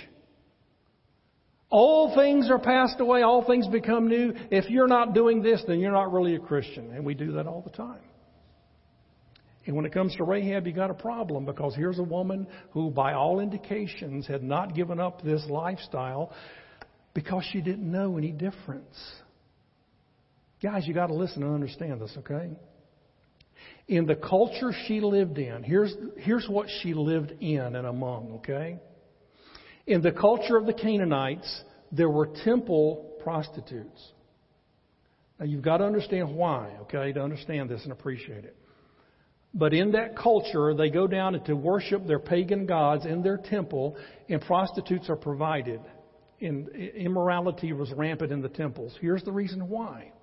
All 1.69 2.15
things 2.15 2.49
are 2.49 2.58
passed 2.58 2.99
away, 2.99 3.21
all 3.21 3.45
things 3.45 3.67
become 3.67 4.08
new. 4.08 4.34
If 4.49 4.71
you're 4.71 4.88
not 4.88 5.13
doing 5.13 5.43
this, 5.43 5.62
then 5.67 5.80
you're 5.80 5.91
not 5.91 6.12
really 6.12 6.34
a 6.34 6.39
Christian. 6.39 6.91
And 6.95 7.06
we 7.06 7.13
do 7.13 7.34
that 7.34 7.45
all 7.45 7.62
the 7.62 7.78
time. 7.78 8.02
And 9.67 9.76
when 9.76 9.86
it 9.86 9.93
comes 9.93 10.15
to 10.15 10.23
Rahab, 10.23 10.65
you 10.65 10.73
got 10.73 10.89
a 10.89 10.95
problem 10.95 11.45
because 11.45 11.76
here's 11.76 11.99
a 11.99 12.04
woman 12.04 12.47
who, 12.71 12.89
by 12.89 13.13
all 13.13 13.39
indications, 13.39 14.26
had 14.26 14.41
not 14.41 14.73
given 14.73 14.99
up 14.99 15.21
this 15.21 15.45
lifestyle 15.47 16.34
because 17.13 17.45
she 17.52 17.62
didn't 17.62 17.91
know 17.91 18.17
any 18.17 18.32
difference. 18.32 18.97
Guys, 20.63 20.88
you 20.88 20.93
got 20.93 21.08
to 21.08 21.13
listen 21.13 21.43
and 21.43 21.54
understand 21.54 21.99
this, 21.99 22.15
okay? 22.19 22.49
In 23.89 24.06
the 24.06 24.15
culture 24.15 24.71
she 24.88 25.02
lived 25.02 25.38
in, 25.38 25.62
here's, 25.62 25.93
here's 26.19 26.47
what 26.47 26.67
she 26.82 26.93
lived 26.93 27.34
in 27.41 27.76
and 27.76 27.86
among, 27.86 28.36
okay? 28.36 28.80
In 29.86 30.02
the 30.02 30.13
culture 30.13 30.56
of 30.56 30.65
the 30.65 30.73
Canaanites, 30.73 31.63
there 31.91 32.10
were 32.10 32.30
temple 32.45 33.17
prostitutes. 33.21 34.02
Now 35.38 35.45
you've 35.45 35.63
got 35.63 35.78
to 35.78 35.84
understand 35.84 36.34
why, 36.34 36.78
okay, 36.84 37.12
to 37.12 37.21
understand 37.21 37.69
this 37.69 37.84
and 37.84 37.91
appreciate 37.91 38.45
it. 38.45 38.56
But 39.54 39.73
in 39.73 39.91
that 39.91 40.15
culture, 40.17 40.73
they 40.73 40.89
go 40.89 41.08
down 41.08 41.34
to 41.43 41.56
worship 41.56 42.08
their 42.08 42.19
pagan 42.19 42.65
gods 42.65 43.06
in 43.06 43.21
their 43.21 43.38
temple, 43.38 43.97
and 44.30 44.39
prostitutes 44.39 45.10
are 45.10 45.17
provided. 45.17 45.82
And 46.39 46.69
immorality 46.69 47.73
was 47.73 47.91
rampant 47.91 48.32
in 48.32 48.41
the 48.41 48.49
temples. 48.49 48.95
Here's 49.02 49.23
the 49.23 49.32
reason 49.34 49.67
why. 49.67 50.13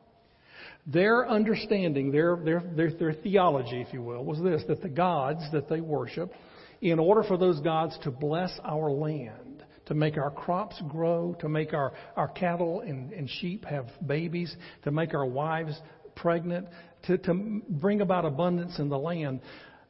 Their 0.87 1.29
understanding, 1.29 2.11
their, 2.11 2.37
their, 2.37 2.63
their, 2.75 2.91
their 2.93 3.13
theology, 3.13 3.81
if 3.81 3.93
you 3.93 4.03
will, 4.03 4.25
was 4.25 4.41
this 4.41 4.63
that 4.69 4.83
the 4.83 4.89
gods 4.89 5.43
that 5.53 5.69
they 5.69 5.81
worship, 5.81 6.33
in 6.81 6.99
order 6.99 7.23
for 7.23 7.37
those 7.37 7.61
gods 7.61 7.99
to 8.03 8.11
bless 8.11 8.59
our 8.65 8.91
land, 8.91 9.65
to 9.87 9.95
make 9.95 10.17
our 10.17 10.31
crops 10.31 10.81
grow, 10.89 11.37
to 11.41 11.49
make 11.49 11.75
our, 11.75 11.93
our 12.17 12.29
cattle 12.29 12.81
and, 12.81 13.13
and 13.13 13.29
sheep 13.29 13.65
have 13.65 13.87
babies, 14.07 14.55
to 14.85 14.91
make 14.91 15.13
our 15.15 15.27
wives 15.27 15.79
pregnant, 16.17 16.67
to, 17.07 17.19
to 17.19 17.61
bring 17.69 18.01
about 18.01 18.25
abundance 18.25 18.79
in 18.79 18.89
the 18.89 18.99
land, 18.99 19.41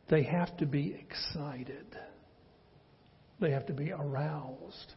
they 0.09 0.23
have 0.25 0.57
to 0.57 0.67
be 0.67 0.99
excited. 1.01 1.87
They 3.41 3.53
have 3.53 3.67
to 3.67 3.73
be 3.73 3.93
aroused 3.93 4.95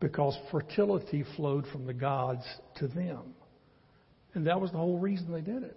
because 0.00 0.36
fertility 0.50 1.24
flowed 1.36 1.66
from 1.72 1.86
the 1.86 1.94
gods 1.94 2.44
to 2.76 2.88
them. 2.88 3.34
And 4.34 4.46
that 4.46 4.60
was 4.60 4.70
the 4.70 4.78
whole 4.78 4.98
reason 4.98 5.32
they 5.32 5.40
did 5.40 5.62
it. 5.62 5.76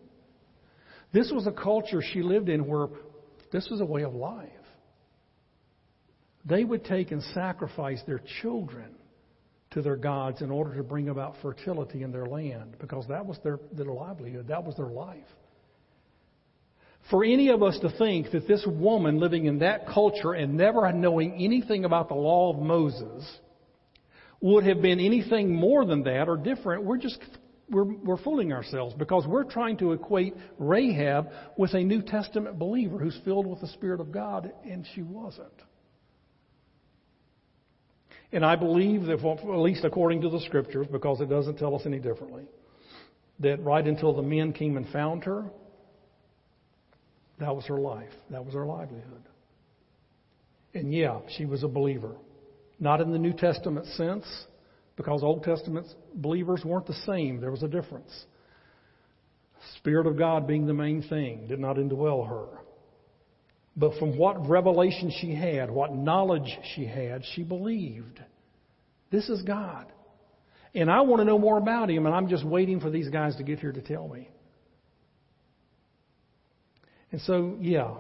This 1.13 1.31
was 1.31 1.47
a 1.47 1.51
culture 1.51 2.01
she 2.01 2.21
lived 2.21 2.49
in 2.49 2.67
where 2.67 2.87
this 3.51 3.67
was 3.69 3.81
a 3.81 3.85
way 3.85 4.03
of 4.03 4.13
life. 4.13 4.49
They 6.45 6.63
would 6.63 6.85
take 6.85 7.11
and 7.11 7.21
sacrifice 7.33 8.01
their 8.07 8.21
children 8.41 8.95
to 9.71 9.81
their 9.81 9.95
gods 9.95 10.41
in 10.41 10.51
order 10.51 10.75
to 10.75 10.83
bring 10.83 11.09
about 11.09 11.35
fertility 11.41 12.03
in 12.03 12.11
their 12.11 12.25
land 12.25 12.75
because 12.79 13.05
that 13.07 13.25
was 13.25 13.37
their, 13.43 13.59
their 13.73 13.85
livelihood, 13.85 14.47
that 14.47 14.63
was 14.63 14.75
their 14.75 14.87
life. 14.87 15.17
For 17.09 17.23
any 17.23 17.49
of 17.49 17.63
us 17.63 17.77
to 17.79 17.89
think 17.97 18.31
that 18.31 18.47
this 18.47 18.65
woman 18.65 19.19
living 19.19 19.45
in 19.45 19.59
that 19.59 19.87
culture 19.87 20.33
and 20.33 20.55
never 20.55 20.91
knowing 20.93 21.33
anything 21.33 21.85
about 21.85 22.09
the 22.09 22.15
law 22.15 22.53
of 22.53 22.61
Moses 22.61 23.25
would 24.39 24.65
have 24.65 24.81
been 24.81 24.99
anything 24.99 25.53
more 25.53 25.85
than 25.85 26.03
that 26.03 26.27
or 26.27 26.37
different, 26.37 26.83
we're 26.83 26.97
just 26.97 27.19
we're, 27.71 27.85
we're 27.85 28.21
fooling 28.21 28.51
ourselves 28.51 28.93
because 28.97 29.25
we're 29.25 29.45
trying 29.45 29.77
to 29.77 29.93
equate 29.93 30.35
Rahab 30.59 31.29
with 31.57 31.73
a 31.73 31.83
New 31.83 32.01
Testament 32.01 32.59
believer 32.59 32.99
who's 32.99 33.17
filled 33.23 33.47
with 33.47 33.61
the 33.61 33.67
Spirit 33.67 34.01
of 34.01 34.11
God, 34.11 34.51
and 34.69 34.85
she 34.93 35.01
wasn't. 35.01 35.47
And 38.33 38.45
I 38.45 38.55
believe 38.55 39.03
that, 39.03 39.23
at 39.23 39.59
least 39.59 39.83
according 39.83 40.21
to 40.21 40.29
the 40.29 40.41
Scriptures, 40.41 40.87
because 40.91 41.21
it 41.21 41.29
doesn't 41.29 41.57
tell 41.57 41.75
us 41.75 41.83
any 41.85 41.99
differently, 41.99 42.43
that 43.39 43.61
right 43.63 43.85
until 43.85 44.13
the 44.13 44.21
men 44.21 44.53
came 44.53 44.77
and 44.77 44.87
found 44.89 45.23
her, 45.23 45.45
that 47.39 47.55
was 47.55 47.65
her 47.65 47.79
life. 47.79 48.11
That 48.29 48.45
was 48.45 48.53
her 48.53 48.65
livelihood. 48.65 49.23
And 50.73 50.93
yeah, 50.93 51.19
she 51.37 51.45
was 51.45 51.63
a 51.63 51.67
believer. 51.67 52.15
Not 52.79 53.01
in 53.01 53.11
the 53.11 53.17
New 53.17 53.33
Testament 53.33 53.85
sense, 53.87 54.25
because 55.01 55.23
Old 55.23 55.43
Testament 55.43 55.87
believers 56.13 56.61
weren't 56.63 56.85
the 56.85 56.93
same. 57.07 57.41
There 57.41 57.49
was 57.49 57.63
a 57.63 57.67
difference. 57.67 58.11
Spirit 59.77 60.05
of 60.05 60.15
God 60.15 60.47
being 60.47 60.67
the 60.67 60.75
main 60.75 61.01
thing 61.01 61.47
did 61.47 61.59
not 61.59 61.77
indwell 61.77 62.27
her. 62.27 62.59
But 63.75 63.97
from 63.97 64.15
what 64.15 64.47
revelation 64.47 65.11
she 65.19 65.33
had, 65.33 65.71
what 65.71 65.95
knowledge 65.95 66.55
she 66.75 66.85
had, 66.85 67.23
she 67.33 67.41
believed. 67.41 68.21
This 69.11 69.27
is 69.27 69.41
God. 69.41 69.91
And 70.75 70.89
I 70.89 71.01
want 71.01 71.21
to 71.21 71.25
know 71.25 71.39
more 71.39 71.57
about 71.57 71.89
Him, 71.89 72.05
and 72.05 72.13
I'm 72.13 72.29
just 72.29 72.45
waiting 72.45 72.79
for 72.79 72.91
these 72.91 73.09
guys 73.09 73.35
to 73.37 73.43
get 73.43 73.59
here 73.59 73.71
to 73.71 73.81
tell 73.81 74.07
me. 74.07 74.29
And 77.11 77.19
so, 77.21 77.57
yeah, 77.59 77.95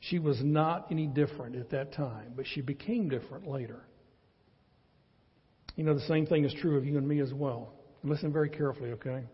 she 0.00 0.18
was 0.18 0.40
not 0.42 0.86
any 0.90 1.06
different 1.06 1.54
at 1.56 1.70
that 1.70 1.92
time, 1.92 2.32
but 2.34 2.46
she 2.46 2.62
became 2.62 3.10
different 3.10 3.46
later. 3.46 3.84
You 5.76 5.84
know, 5.84 5.94
the 5.94 6.00
same 6.00 6.26
thing 6.26 6.44
is 6.44 6.54
true 6.60 6.76
of 6.76 6.84
you 6.84 6.98
and 6.98 7.06
me 7.06 7.20
as 7.20 7.32
well. 7.32 7.72
Listen 8.04 8.32
very 8.32 8.50
carefully, 8.50 8.90
okay? 8.92 9.24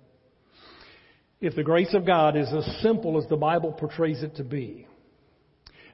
If 1.41 1.55
the 1.55 1.63
grace 1.63 1.95
of 1.95 2.07
God 2.07 2.37
is 2.37 2.49
as 2.53 2.83
simple 2.83 3.19
as 3.19 3.29
the 3.29 3.37
Bible 3.37 3.73
portrays 3.73 4.23
it 4.23 4.37
to 4.37 4.45
be, 4.45 4.87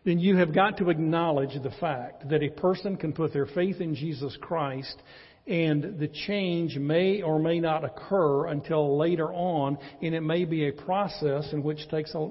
then 0.04 0.18
you 0.18 0.36
have 0.36 0.54
got 0.54 0.78
to 0.78 0.90
acknowledge 0.90 1.54
the 1.62 1.72
fact 1.80 2.28
that 2.28 2.42
a 2.42 2.50
person 2.50 2.96
can 2.96 3.12
put 3.12 3.32
their 3.32 3.46
faith 3.46 3.80
in 3.80 3.94
Jesus 3.94 4.36
Christ 4.40 5.02
and 5.46 5.98
the 5.98 6.08
change 6.08 6.76
may 6.76 7.20
or 7.22 7.38
may 7.38 7.60
not 7.60 7.84
occur 7.84 8.46
until 8.46 8.96
later 8.98 9.30
on, 9.32 9.76
and 10.00 10.14
it 10.14 10.22
may 10.22 10.46
be 10.46 10.68
a 10.68 10.72
process 10.72 11.52
in 11.52 11.62
which 11.62 11.86
takes 11.90 12.14
a, 12.14 12.28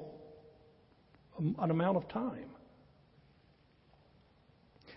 an 1.39 1.69
amount 1.69 1.97
of 1.97 2.07
time. 2.09 2.49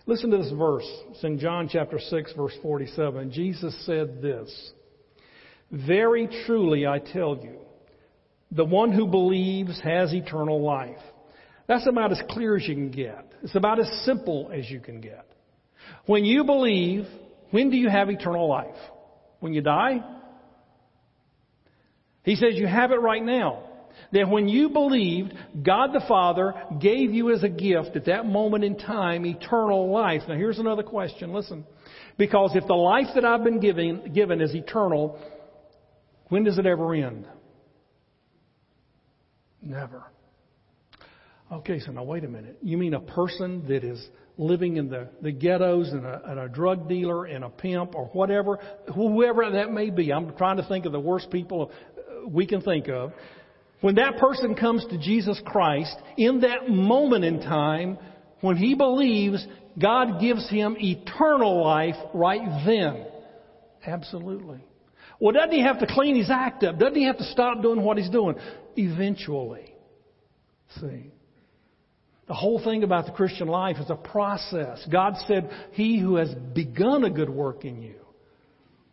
Listen 0.07 0.31
to 0.31 0.37
this 0.37 0.51
verse. 0.57 0.89
It's 1.09 1.23
in 1.25 1.37
John 1.37 1.67
chapter 1.69 1.99
6, 1.99 2.33
verse 2.33 2.53
47. 2.61 3.29
Jesus 3.29 3.85
said 3.85 4.21
this 4.21 4.71
Very 5.69 6.29
truly 6.45 6.87
I 6.87 6.99
tell 6.99 7.37
you, 7.43 7.59
the 8.49 8.63
one 8.63 8.93
who 8.93 9.05
believes 9.05 9.79
has 9.81 10.13
eternal 10.13 10.63
life. 10.63 10.97
That's 11.67 11.85
about 11.85 12.13
as 12.13 12.21
clear 12.29 12.55
as 12.55 12.65
you 12.65 12.73
can 12.73 12.89
get. 12.89 13.33
It's 13.43 13.55
about 13.55 13.81
as 13.81 14.05
simple 14.05 14.49
as 14.53 14.71
you 14.71 14.79
can 14.79 15.01
get. 15.01 15.27
When 16.05 16.23
you 16.23 16.45
believe, 16.45 17.05
when 17.51 17.69
do 17.69 17.75
you 17.75 17.89
have 17.89 18.09
eternal 18.09 18.47
life? 18.47 18.77
When 19.41 19.53
you 19.53 19.61
die? 19.61 19.99
He 22.23 22.35
says 22.35 22.53
you 22.53 22.65
have 22.65 22.91
it 22.91 23.01
right 23.01 23.23
now 23.23 23.66
that 24.11 24.29
when 24.29 24.47
you 24.47 24.69
believed, 24.69 25.33
God 25.63 25.93
the 25.93 26.03
Father 26.07 26.53
gave 26.79 27.13
you 27.13 27.31
as 27.31 27.43
a 27.43 27.49
gift 27.49 27.95
at 27.95 28.05
that 28.05 28.25
moment 28.25 28.63
in 28.63 28.77
time 28.77 29.25
eternal 29.25 29.91
life. 29.91 30.21
Now 30.27 30.35
here's 30.35 30.59
another 30.59 30.83
question. 30.83 31.33
Listen. 31.33 31.65
Because 32.17 32.51
if 32.55 32.65
the 32.65 32.73
life 32.73 33.07
that 33.15 33.23
I've 33.23 33.43
been 33.43 33.59
given, 33.59 34.11
given 34.13 34.41
is 34.41 34.53
eternal, 34.55 35.19
when 36.29 36.43
does 36.43 36.57
it 36.57 36.65
ever 36.65 36.93
end? 36.93 37.27
Never. 39.61 40.05
Okay, 41.51 41.79
so 41.79 41.91
now 41.91 42.03
wait 42.03 42.23
a 42.23 42.27
minute. 42.27 42.57
You 42.61 42.77
mean 42.77 42.93
a 42.93 42.99
person 42.99 43.67
that 43.67 43.83
is 43.83 44.05
living 44.37 44.77
in 44.77 44.89
the, 44.89 45.09
the 45.21 45.31
ghettos 45.31 45.89
and 45.91 46.05
a, 46.05 46.21
and 46.25 46.39
a 46.39 46.49
drug 46.49 46.89
dealer 46.89 47.25
and 47.25 47.43
a 47.43 47.49
pimp 47.49 47.95
or 47.95 48.05
whatever, 48.07 48.59
whoever 48.93 49.49
that 49.51 49.71
may 49.71 49.89
be. 49.89 50.11
I'm 50.11 50.35
trying 50.35 50.57
to 50.57 50.67
think 50.67 50.85
of 50.85 50.91
the 50.91 50.99
worst 50.99 51.31
people 51.31 51.71
we 52.27 52.45
can 52.45 52.61
think 52.61 52.89
of. 52.89 53.13
When 53.81 53.95
that 53.95 54.17
person 54.17 54.55
comes 54.55 54.85
to 54.89 54.97
Jesus 54.97 55.39
Christ, 55.45 55.95
in 56.17 56.41
that 56.41 56.69
moment 56.69 57.23
in 57.23 57.41
time, 57.41 57.97
when 58.41 58.57
he 58.57 58.75
believes, 58.75 59.45
God 59.79 60.19
gives 60.19 60.49
him 60.49 60.75
eternal 60.79 61.63
life 61.63 61.95
right 62.13 62.63
then. 62.65 63.05
Absolutely. 63.85 64.59
Well, 65.19 65.33
doesn't 65.33 65.51
he 65.51 65.61
have 65.61 65.79
to 65.79 65.87
clean 65.87 66.15
his 66.15 66.29
act 66.29 66.63
up? 66.63 66.79
Doesn't 66.79 66.95
he 66.95 67.05
have 67.05 67.17
to 67.17 67.23
stop 67.25 67.61
doing 67.61 67.81
what 67.81 67.97
he's 67.97 68.09
doing? 68.09 68.35
Eventually. 68.75 69.73
See. 70.79 71.11
The 72.27 72.33
whole 72.33 72.61
thing 72.61 72.83
about 72.83 73.05
the 73.05 73.13
Christian 73.13 73.47
life 73.47 73.77
is 73.79 73.89
a 73.89 73.95
process. 73.95 74.85
God 74.91 75.13
said, 75.27 75.49
He 75.71 75.97
who 75.97 76.15
has 76.17 76.33
begun 76.53 77.05
a 77.05 77.09
good 77.09 77.29
work 77.29 77.63
in 77.63 77.81
you 77.81 77.95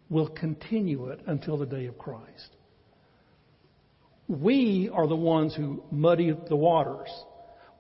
will 0.09 0.29
continue 0.29 1.07
it 1.07 1.21
until 1.27 1.57
the 1.57 1.67
day 1.67 1.87
of 1.87 1.99
Christ. 1.99 2.55
We 4.29 4.91
are 4.93 5.07
the 5.07 5.17
ones 5.17 5.55
who 5.55 5.83
muddy 5.91 6.33
the 6.49 6.57
waters. 6.57 7.11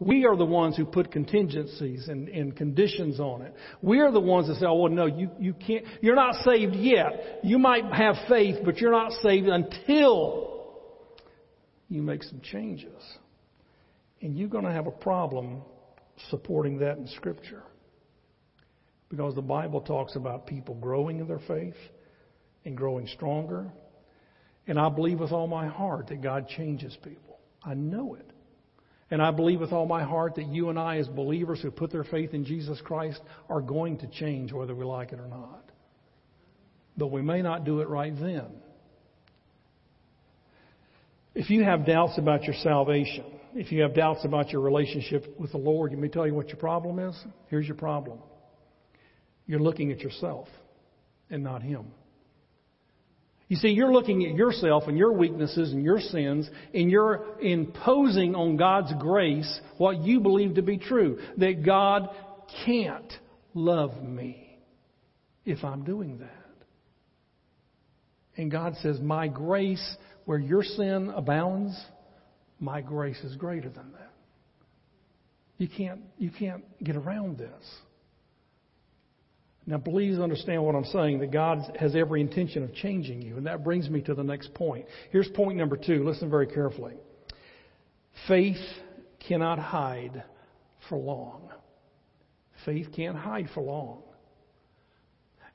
We 0.00 0.26
are 0.26 0.36
the 0.36 0.44
ones 0.44 0.76
who 0.76 0.84
put 0.84 1.12
contingencies 1.12 2.08
and, 2.08 2.28
and, 2.28 2.54
conditions 2.54 3.20
on 3.20 3.42
it. 3.42 3.54
We 3.80 4.00
are 4.00 4.10
the 4.10 4.20
ones 4.20 4.48
that 4.48 4.56
say, 4.56 4.66
oh, 4.66 4.74
well, 4.74 4.92
no, 4.92 5.06
you, 5.06 5.30
you 5.38 5.54
can't, 5.54 5.84
you're 6.02 6.16
not 6.16 6.34
saved 6.44 6.74
yet. 6.74 7.40
You 7.42 7.58
might 7.58 7.84
have 7.92 8.16
faith, 8.28 8.56
but 8.64 8.78
you're 8.78 8.90
not 8.90 9.12
saved 9.22 9.46
until 9.46 10.54
you 11.88 12.02
make 12.02 12.24
some 12.24 12.40
changes. 12.40 13.00
And 14.20 14.36
you're 14.36 14.48
going 14.48 14.64
to 14.64 14.72
have 14.72 14.86
a 14.86 14.90
problem 14.90 15.62
supporting 16.28 16.78
that 16.78 16.98
in 16.98 17.06
Scripture. 17.08 17.62
Because 19.08 19.34
the 19.34 19.42
Bible 19.42 19.80
talks 19.80 20.16
about 20.16 20.46
people 20.46 20.74
growing 20.74 21.20
in 21.20 21.28
their 21.28 21.40
faith 21.46 21.76
and 22.64 22.76
growing 22.76 23.06
stronger. 23.06 23.70
And 24.66 24.78
I 24.78 24.88
believe 24.88 25.20
with 25.20 25.32
all 25.32 25.46
my 25.46 25.68
heart 25.68 26.08
that 26.08 26.22
God 26.22 26.48
changes 26.48 26.96
people. 27.02 27.38
I 27.62 27.74
know 27.74 28.14
it. 28.14 28.30
And 29.10 29.20
I 29.20 29.30
believe 29.30 29.60
with 29.60 29.72
all 29.72 29.86
my 29.86 30.02
heart 30.02 30.36
that 30.36 30.46
you 30.46 30.70
and 30.70 30.78
I, 30.78 30.96
as 30.96 31.06
believers 31.08 31.60
who 31.60 31.70
put 31.70 31.92
their 31.92 32.04
faith 32.04 32.32
in 32.32 32.44
Jesus 32.44 32.80
Christ, 32.82 33.20
are 33.48 33.60
going 33.60 33.98
to 33.98 34.06
change 34.06 34.52
whether 34.52 34.74
we 34.74 34.84
like 34.84 35.12
it 35.12 35.20
or 35.20 35.28
not. 35.28 35.70
But 36.96 37.08
we 37.08 37.22
may 37.22 37.42
not 37.42 37.64
do 37.64 37.80
it 37.80 37.88
right 37.88 38.14
then. 38.18 38.46
If 41.34 41.50
you 41.50 41.64
have 41.64 41.84
doubts 41.84 42.16
about 42.16 42.44
your 42.44 42.54
salvation, 42.62 43.24
if 43.54 43.72
you 43.72 43.82
have 43.82 43.94
doubts 43.94 44.24
about 44.24 44.50
your 44.50 44.62
relationship 44.62 45.38
with 45.38 45.52
the 45.52 45.58
Lord, 45.58 45.90
let 45.92 46.00
me 46.00 46.08
tell 46.08 46.26
you 46.26 46.34
what 46.34 46.48
your 46.48 46.56
problem 46.56 46.98
is. 46.98 47.16
Here's 47.48 47.66
your 47.66 47.76
problem 47.76 48.18
you're 49.46 49.60
looking 49.60 49.92
at 49.92 50.00
yourself 50.00 50.48
and 51.28 51.42
not 51.42 51.62
Him. 51.62 51.86
You 53.54 53.60
see, 53.60 53.68
you're 53.68 53.92
looking 53.92 54.26
at 54.26 54.34
yourself 54.34 54.88
and 54.88 54.98
your 54.98 55.12
weaknesses 55.12 55.70
and 55.70 55.84
your 55.84 56.00
sins, 56.00 56.50
and 56.74 56.90
you're 56.90 57.38
imposing 57.40 58.34
on 58.34 58.56
God's 58.56 58.92
grace 58.98 59.60
what 59.78 60.02
you 60.02 60.18
believe 60.18 60.56
to 60.56 60.62
be 60.62 60.76
true 60.76 61.20
that 61.36 61.64
God 61.64 62.08
can't 62.66 63.12
love 63.54 64.02
me 64.02 64.58
if 65.44 65.62
I'm 65.62 65.84
doing 65.84 66.18
that. 66.18 66.66
And 68.36 68.50
God 68.50 68.74
says, 68.82 68.98
My 68.98 69.28
grace, 69.28 69.96
where 70.24 70.40
your 70.40 70.64
sin 70.64 71.12
abounds, 71.14 71.80
my 72.58 72.80
grace 72.80 73.20
is 73.22 73.36
greater 73.36 73.68
than 73.68 73.92
that. 73.92 74.10
You 75.58 75.68
can't, 75.68 76.00
you 76.18 76.32
can't 76.36 76.64
get 76.82 76.96
around 76.96 77.38
this. 77.38 77.64
Now, 79.66 79.78
please 79.78 80.18
understand 80.18 80.62
what 80.62 80.74
I'm 80.74 80.84
saying 80.84 81.20
that 81.20 81.32
God 81.32 81.76
has 81.80 81.96
every 81.96 82.20
intention 82.20 82.62
of 82.62 82.74
changing 82.74 83.22
you. 83.22 83.38
And 83.38 83.46
that 83.46 83.64
brings 83.64 83.88
me 83.88 84.02
to 84.02 84.14
the 84.14 84.22
next 84.22 84.52
point. 84.52 84.84
Here's 85.10 85.28
point 85.28 85.56
number 85.56 85.76
two. 85.76 86.04
Listen 86.04 86.28
very 86.28 86.46
carefully. 86.46 86.94
Faith 88.28 88.60
cannot 89.26 89.58
hide 89.58 90.22
for 90.88 90.98
long. 90.98 91.48
Faith 92.66 92.88
can't 92.94 93.16
hide 93.16 93.48
for 93.54 93.62
long. 93.62 94.02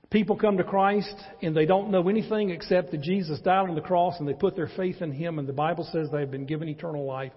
People 0.09 0.35
come 0.35 0.57
to 0.57 0.63
Christ 0.63 1.15
and 1.43 1.55
they 1.55 1.67
don't 1.67 1.91
know 1.91 2.09
anything 2.09 2.49
except 2.49 2.89
that 2.91 3.01
Jesus 3.01 3.39
died 3.41 3.69
on 3.69 3.75
the 3.75 3.81
cross 3.81 4.15
and 4.17 4.27
they 4.27 4.33
put 4.33 4.55
their 4.55 4.69
faith 4.75 5.03
in 5.03 5.11
Him, 5.11 5.37
and 5.37 5.47
the 5.47 5.53
Bible 5.53 5.87
says 5.91 6.09
they 6.11 6.21
have 6.21 6.31
been 6.31 6.47
given 6.47 6.67
eternal 6.67 7.05
life 7.05 7.31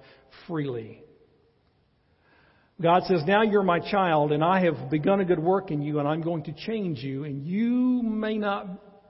freely. 0.47 1.03
God 2.83 3.05
says, 3.07 3.23
Now 3.27 3.43
you're 3.43 3.63
my 3.63 3.79
child, 3.79 4.33
and 4.33 4.43
I 4.43 4.65
have 4.65 4.91
begun 4.91 5.21
a 5.21 5.25
good 5.25 5.39
work 5.39 5.71
in 5.71 5.83
you, 5.83 6.01
and 6.01 6.09
I'm 6.09 6.21
going 6.21 6.43
to 6.45 6.53
change 6.53 6.99
you. 6.99 7.25
And 7.25 7.47
you 7.47 8.03
may 8.03 8.39
not 8.39 8.67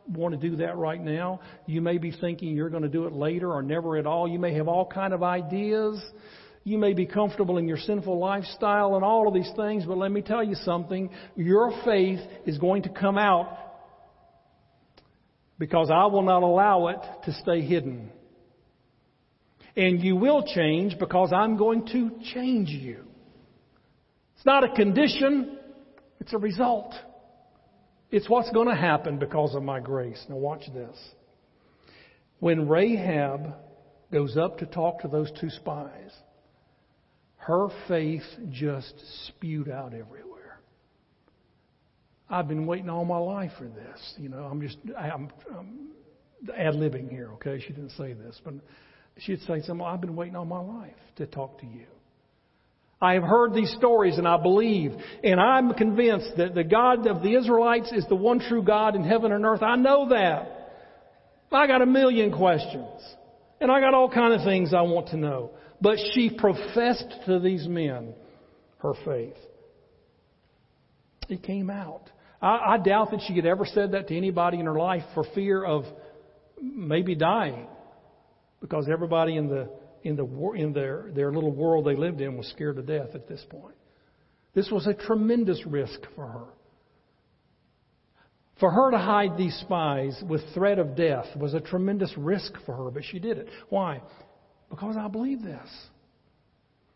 want 0.07 0.39
to 0.39 0.51
do 0.51 0.57
that 0.57 0.77
right 0.77 1.01
now. 1.01 1.41
You 1.67 1.81
may 1.81 1.99
be 1.99 2.13
thinking 2.13 2.55
you're 2.55 2.71
going 2.71 2.83
to 2.83 2.89
do 2.89 3.07
it 3.07 3.13
later 3.13 3.51
or 3.51 3.63
never 3.63 3.97
at 3.97 4.07
all. 4.07 4.29
You 4.29 4.39
may 4.39 4.55
have 4.55 4.69
all 4.69 4.85
kind 4.85 5.15
of 5.15 5.23
ideas. 5.23 6.03
You 6.65 6.79
may 6.79 6.93
be 6.93 7.07
comfortable 7.07 7.59
in 7.59 7.67
your 7.67 7.79
sinful 7.79 8.19
lifestyle 8.19 8.95
and 8.95 9.05
all 9.05 9.27
of 9.27 9.35
these 9.35 9.51
things, 9.57 9.85
but 9.85 9.97
let 9.97 10.13
me 10.13 10.23
tell 10.23 10.45
you 10.45 10.55
something. 10.55 11.11
Your 11.35 11.73
faith 11.85 12.21
is 12.47 12.59
going 12.59 12.83
to 12.83 12.89
come 12.89 13.19
out 13.19 13.59
because 15.59 15.91
I 15.91 16.07
will 16.07 16.23
not 16.23 16.43
allow 16.43 16.89
it 16.89 16.99
to 17.25 17.33
stay 17.33 17.63
hidden. 17.63 18.11
And 19.77 20.03
you 20.03 20.17
will 20.17 20.45
change 20.55 20.99
because 20.99 21.33
I'm 21.33 21.57
going 21.57 21.87
to 21.89 22.11
change 22.35 22.69
you. 22.69 23.07
It's 24.43 24.47
not 24.49 24.65
a 24.65 24.75
condition, 24.75 25.57
it's 26.19 26.33
a 26.33 26.39
result. 26.39 26.97
It's 28.11 28.29
what's 28.29 28.51
going 28.51 28.67
to 28.67 28.75
happen 28.75 29.21
because 29.21 29.55
of 29.55 29.63
my 29.63 29.79
grace. 29.79 30.21
Now, 30.29 30.35
watch 30.35 30.65
this. 30.75 30.99
When 32.41 32.69
Rahab 32.69 33.55
goes 34.13 34.37
up 34.37 34.59
to 34.59 34.67
talk 34.67 35.03
to 35.03 35.07
those 35.07 35.31
two 35.41 35.49
spies, 35.49 36.11
her 37.37 37.69
faith 37.87 38.25
just 38.51 38.93
spewed 39.29 39.69
out 39.69 39.95
everywhere. 39.95 40.59
I've 42.29 42.49
been 42.49 42.67
waiting 42.67 42.91
all 42.91 43.05
my 43.05 43.19
life 43.19 43.53
for 43.57 43.69
this. 43.69 44.15
You 44.19 44.29
know, 44.29 44.43
I'm 44.43 44.61
just, 44.61 44.79
I'm, 44.99 45.31
I'm 45.57 45.91
ad 46.53 46.75
libbing 46.75 47.11
here, 47.11 47.31
okay? 47.35 47.61
She 47.65 47.73
didn't 47.73 47.93
say 47.93 48.13
this, 48.13 48.41
but 48.45 48.55
she'd 49.19 49.43
say 49.43 49.63
something, 49.63 49.87
I've 49.87 50.01
been 50.01 50.17
waiting 50.17 50.35
all 50.35 50.45
my 50.45 50.59
life 50.59 50.97
to 51.19 51.27
talk 51.27 51.61
to 51.61 51.67
you. 51.67 51.87
I 53.03 53.15
have 53.15 53.25
heard 53.25 53.53
these 53.53 53.75
stories 53.77 54.17
and 54.17 54.29
I 54.29 54.41
believe, 54.41 54.93
and 55.25 55.41
I'm 55.41 55.75
convinced 55.75 56.37
that 56.37 56.55
the 56.55 56.63
God 56.63 57.09
of 57.09 57.21
the 57.21 57.35
Israelites 57.35 57.91
is 57.91 58.07
the 58.09 58.15
one 58.15 58.39
true 58.39 58.63
God 58.63 58.95
in 58.95 59.03
heaven 59.03 59.33
and 59.33 59.45
earth. 59.45 59.63
I 59.63 59.75
know 59.75 60.11
that. 60.11 60.71
I 61.51 61.67
got 61.67 61.83
a 61.83 61.87
million 61.87 62.33
questions. 62.33 63.01
And 63.61 63.71
I 63.71 63.81
got 63.81 63.93
all 63.93 64.09
kind 64.09 64.33
of 64.33 64.45
things 64.45 64.73
I 64.73 64.83
want 64.83 65.09
to 65.09 65.17
know. 65.17 65.51
But 65.81 65.99
she 66.15 66.31
professed 66.31 67.13
to 67.27 67.41
these 67.41 67.67
men 67.67 68.15
her 68.79 68.93
faith. 69.05 69.37
It 71.29 71.43
came 71.43 71.71
out. 71.71 72.09
I, 72.41 72.75
I 72.75 72.79
doubt 72.79 73.11
that 73.11 73.21
she 73.27 73.35
had 73.35 73.47
ever 73.47 73.65
said 73.65 73.93
that 73.93 74.09
to 74.09 74.17
anybody 74.17 74.61
in 74.61 74.67
her 74.67 74.79
life 74.79 75.05
for 75.15 75.25
fear 75.35 75.65
of 75.65 75.85
maybe 76.61 77.15
dying. 77.15 77.67
Because 78.61 78.89
everybody 78.89 79.37
in 79.37 79.49
the 79.49 79.69
in 80.05 80.17
the 80.17 80.27
in 80.55 80.73
their 80.73 81.11
their 81.15 81.33
little 81.33 81.53
world 81.53 81.87
they 81.87 81.97
lived 81.97 82.21
in 82.21 82.37
was 82.37 82.47
scared 82.49 82.77
to 82.77 82.83
death 82.83 83.15
at 83.15 83.29
this 83.29 83.45
point. 83.51 83.75
This 84.55 84.71
was 84.71 84.87
a 84.87 84.95
tremendous 84.95 85.65
risk 85.67 86.01
for 86.15 86.27
her. 86.27 86.45
For 88.61 88.71
her 88.71 88.91
to 88.93 88.99
hide 88.99 89.37
these 89.37 89.57
spies 89.61 90.23
with 90.29 90.41
threat 90.55 90.79
of 90.79 90.95
death 90.95 91.27
was 91.37 91.55
a 91.55 91.61
tremendous 91.61 92.13
risk 92.17 92.53
for 92.65 92.77
her, 92.77 92.91
but 92.91 93.03
she 93.05 93.19
did 93.19 93.39
it. 93.39 93.49
Why? 93.71 94.03
Because 94.71 94.97
I 94.97 95.09
believe 95.09 95.43
this. 95.43 95.69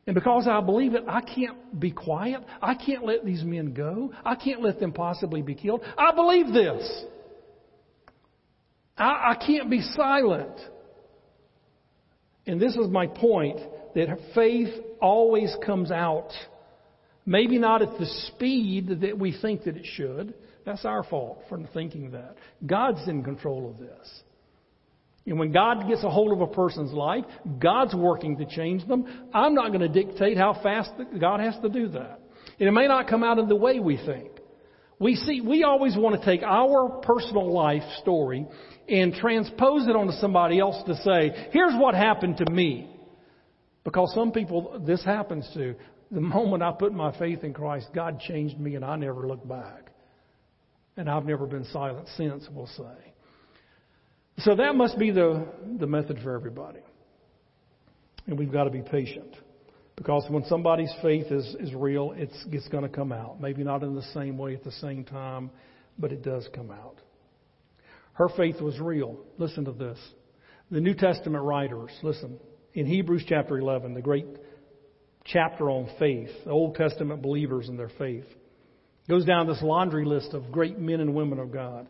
And 0.06 0.14
because 0.14 0.46
I 0.46 0.60
believe 0.60 0.94
it, 0.94 1.02
I 1.08 1.20
can't 1.20 1.80
be 1.80 1.90
quiet. 1.90 2.40
I 2.62 2.74
can't 2.74 3.04
let 3.04 3.24
these 3.24 3.42
men 3.42 3.74
go. 3.74 4.12
I 4.24 4.36
can't 4.36 4.62
let 4.62 4.78
them 4.78 4.92
possibly 4.92 5.42
be 5.42 5.56
killed. 5.56 5.80
I 5.98 6.14
believe 6.14 6.52
this. 6.52 7.04
I, 8.96 9.32
I 9.32 9.44
can't 9.44 9.68
be 9.68 9.80
silent. 9.80 10.56
And 12.46 12.60
this 12.60 12.76
is 12.76 12.88
my 12.88 13.06
point 13.06 13.58
that 13.94 14.08
faith 14.34 14.72
always 15.00 15.54
comes 15.64 15.90
out. 15.90 16.30
Maybe 17.24 17.58
not 17.58 17.82
at 17.82 17.98
the 17.98 18.06
speed 18.28 19.00
that 19.00 19.18
we 19.18 19.36
think 19.40 19.64
that 19.64 19.76
it 19.76 19.84
should. 19.84 20.34
That's 20.64 20.84
our 20.84 21.02
fault 21.04 21.42
for 21.48 21.58
thinking 21.74 22.12
that. 22.12 22.36
God's 22.64 23.06
in 23.08 23.24
control 23.24 23.70
of 23.70 23.78
this. 23.78 24.22
And 25.26 25.40
when 25.40 25.50
God 25.50 25.88
gets 25.88 26.04
a 26.04 26.10
hold 26.10 26.32
of 26.32 26.40
a 26.40 26.46
person's 26.46 26.92
life, 26.92 27.24
God's 27.58 27.94
working 27.94 28.36
to 28.36 28.46
change 28.46 28.86
them. 28.86 29.28
I'm 29.34 29.54
not 29.54 29.68
going 29.68 29.80
to 29.80 29.88
dictate 29.88 30.36
how 30.36 30.60
fast 30.62 30.90
God 31.20 31.40
has 31.40 31.56
to 31.62 31.68
do 31.68 31.88
that. 31.88 32.20
And 32.60 32.68
it 32.68 32.72
may 32.72 32.86
not 32.86 33.08
come 33.08 33.24
out 33.24 33.38
in 33.38 33.48
the 33.48 33.56
way 33.56 33.80
we 33.80 33.96
think. 33.96 34.30
We 34.98 35.14
see, 35.14 35.40
we 35.40 35.62
always 35.62 35.96
want 35.96 36.20
to 36.20 36.24
take 36.24 36.42
our 36.42 37.00
personal 37.02 37.52
life 37.52 37.82
story 38.00 38.46
and 38.88 39.12
transpose 39.12 39.86
it 39.88 39.96
onto 39.96 40.12
somebody 40.14 40.58
else 40.58 40.82
to 40.86 40.94
say, 40.96 41.48
here's 41.52 41.74
what 41.76 41.94
happened 41.94 42.38
to 42.38 42.50
me. 42.50 42.90
Because 43.84 44.12
some 44.14 44.32
people, 44.32 44.82
this 44.84 45.04
happens 45.04 45.48
to. 45.54 45.74
The 46.10 46.20
moment 46.20 46.62
I 46.62 46.72
put 46.72 46.94
my 46.94 47.16
faith 47.18 47.44
in 47.44 47.52
Christ, 47.52 47.88
God 47.94 48.20
changed 48.20 48.58
me 48.58 48.74
and 48.74 48.84
I 48.84 48.96
never 48.96 49.26
looked 49.26 49.46
back. 49.46 49.90
And 50.96 51.10
I've 51.10 51.26
never 51.26 51.46
been 51.46 51.64
silent 51.66 52.08
since, 52.16 52.48
we'll 52.50 52.66
say. 52.68 53.12
So 54.38 54.54
that 54.56 54.74
must 54.74 54.98
be 54.98 55.10
the, 55.10 55.46
the 55.78 55.86
method 55.86 56.20
for 56.22 56.34
everybody. 56.34 56.80
And 58.26 58.38
we've 58.38 58.52
got 58.52 58.64
to 58.64 58.70
be 58.70 58.82
patient. 58.82 59.36
Because 59.96 60.26
when 60.28 60.44
somebody's 60.44 60.92
faith 61.02 61.26
is, 61.32 61.56
is 61.58 61.74
real, 61.74 62.12
it's, 62.16 62.36
it's 62.52 62.68
going 62.68 62.82
to 62.82 62.88
come 62.88 63.12
out. 63.12 63.40
Maybe 63.40 63.64
not 63.64 63.82
in 63.82 63.94
the 63.94 64.06
same 64.14 64.36
way 64.36 64.54
at 64.54 64.62
the 64.62 64.72
same 64.72 65.04
time, 65.04 65.50
but 65.98 66.12
it 66.12 66.22
does 66.22 66.46
come 66.54 66.70
out. 66.70 66.96
Her 68.12 68.28
faith 68.36 68.60
was 68.60 68.78
real. 68.78 69.18
Listen 69.38 69.64
to 69.64 69.72
this. 69.72 69.98
The 70.70 70.80
New 70.80 70.94
Testament 70.94 71.44
writers, 71.44 71.90
listen, 72.02 72.38
in 72.74 72.86
Hebrews 72.86 73.24
chapter 73.26 73.58
11, 73.58 73.94
the 73.94 74.02
great 74.02 74.26
chapter 75.24 75.70
on 75.70 75.88
faith, 75.98 76.30
the 76.44 76.50
Old 76.50 76.74
Testament 76.74 77.22
believers 77.22 77.68
and 77.68 77.78
their 77.78 77.90
faith, 77.98 78.24
goes 79.08 79.24
down 79.24 79.46
this 79.46 79.62
laundry 79.62 80.04
list 80.04 80.34
of 80.34 80.50
great 80.50 80.78
men 80.78 81.00
and 81.00 81.14
women 81.14 81.38
of 81.38 81.52
God. 81.52 81.88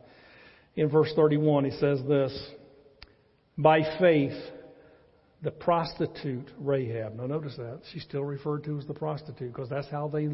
In 0.76 0.90
verse 0.90 1.10
31, 1.16 1.64
he 1.64 1.70
says 1.72 2.00
this 2.06 2.50
By 3.56 3.80
faith, 3.98 4.36
the 5.42 5.50
prostitute 5.50 6.50
Rahab. 6.58 7.14
Now 7.14 7.26
notice 7.26 7.56
that 7.56 7.80
she's 7.92 8.02
still 8.02 8.24
referred 8.24 8.64
to 8.64 8.78
as 8.78 8.86
the 8.86 8.94
prostitute 8.94 9.52
because 9.52 9.68
that's 9.68 9.88
how 9.88 10.08
they 10.08 10.28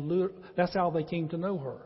that's 0.57 0.75
how 0.75 0.91
they 0.91 1.05
came 1.05 1.29
to 1.31 1.37
know 1.37 1.59
her. 1.59 1.79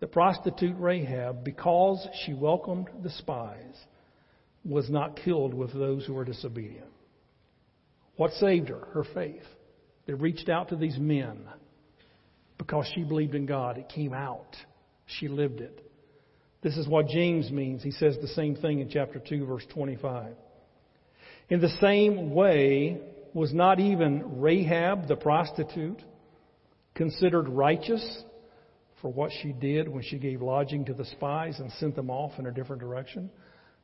The 0.00 0.06
prostitute 0.06 0.76
Rahab, 0.78 1.44
because 1.44 2.06
she 2.24 2.34
welcomed 2.34 2.88
the 3.02 3.10
spies, 3.10 3.76
was 4.64 4.90
not 4.90 5.16
killed 5.16 5.54
with 5.54 5.72
those 5.72 6.04
who 6.04 6.14
were 6.14 6.24
disobedient. 6.24 6.88
What 8.16 8.32
saved 8.32 8.68
her? 8.68 8.88
Her 8.92 9.04
faith. 9.14 9.44
They 10.06 10.14
reached 10.14 10.48
out 10.48 10.68
to 10.68 10.76
these 10.76 10.98
men 10.98 11.44
because 12.58 12.86
she 12.94 13.02
believed 13.02 13.34
in 13.34 13.46
God. 13.46 13.78
It 13.78 13.88
came 13.88 14.12
out. 14.12 14.56
She 15.06 15.28
lived 15.28 15.60
it. 15.60 15.80
This 16.62 16.76
is 16.76 16.88
what 16.88 17.08
James 17.08 17.50
means. 17.50 17.82
He 17.82 17.90
says 17.90 18.16
the 18.20 18.28
same 18.28 18.56
thing 18.56 18.80
in 18.80 18.88
chapter 18.88 19.18
2, 19.18 19.46
verse 19.46 19.66
25. 19.72 20.34
In 21.50 21.60
the 21.60 21.68
same 21.80 22.34
way, 22.34 23.00
was 23.34 23.52
not 23.52 23.80
even 23.80 24.40
Rahab 24.40 25.08
the 25.08 25.16
prostitute 25.16 26.00
considered 26.94 27.48
righteous 27.48 28.22
for 29.02 29.12
what 29.12 29.32
she 29.42 29.52
did 29.52 29.88
when 29.88 30.02
she 30.02 30.18
gave 30.18 30.40
lodging 30.40 30.84
to 30.86 30.94
the 30.94 31.04
spies 31.04 31.58
and 31.58 31.70
sent 31.72 31.96
them 31.96 32.08
off 32.08 32.38
in 32.38 32.46
a 32.46 32.52
different 32.52 32.80
direction? 32.80 33.28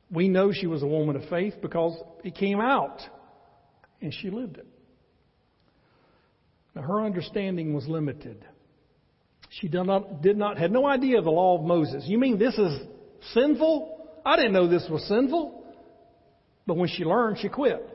We 0.09 0.29
know 0.29 0.51
she 0.51 0.67
was 0.67 0.81
a 0.81 0.87
woman 0.87 1.15
of 1.15 1.29
faith 1.29 1.55
because 1.61 2.01
it 2.23 2.35
came 2.35 2.59
out 2.59 3.01
and 4.01 4.13
she 4.13 4.29
lived 4.29 4.57
it. 4.57 4.67
Now, 6.73 6.83
her 6.83 7.01
understanding 7.01 7.73
was 7.73 7.87
limited. 7.87 8.45
She 9.49 9.67
did 9.67 9.83
not, 9.83 10.21
did 10.21 10.37
not, 10.37 10.57
had 10.57 10.71
no 10.71 10.87
idea 10.87 11.17
of 11.17 11.25
the 11.25 11.31
law 11.31 11.57
of 11.57 11.65
Moses. 11.65 12.05
You 12.07 12.17
mean 12.17 12.39
this 12.39 12.57
is 12.57 12.79
sinful? 13.33 14.21
I 14.25 14.37
didn't 14.37 14.53
know 14.53 14.67
this 14.67 14.87
was 14.89 15.03
sinful. 15.03 15.60
But 16.65 16.77
when 16.77 16.89
she 16.89 17.03
learned, 17.03 17.39
she 17.39 17.49
quit. 17.49 17.87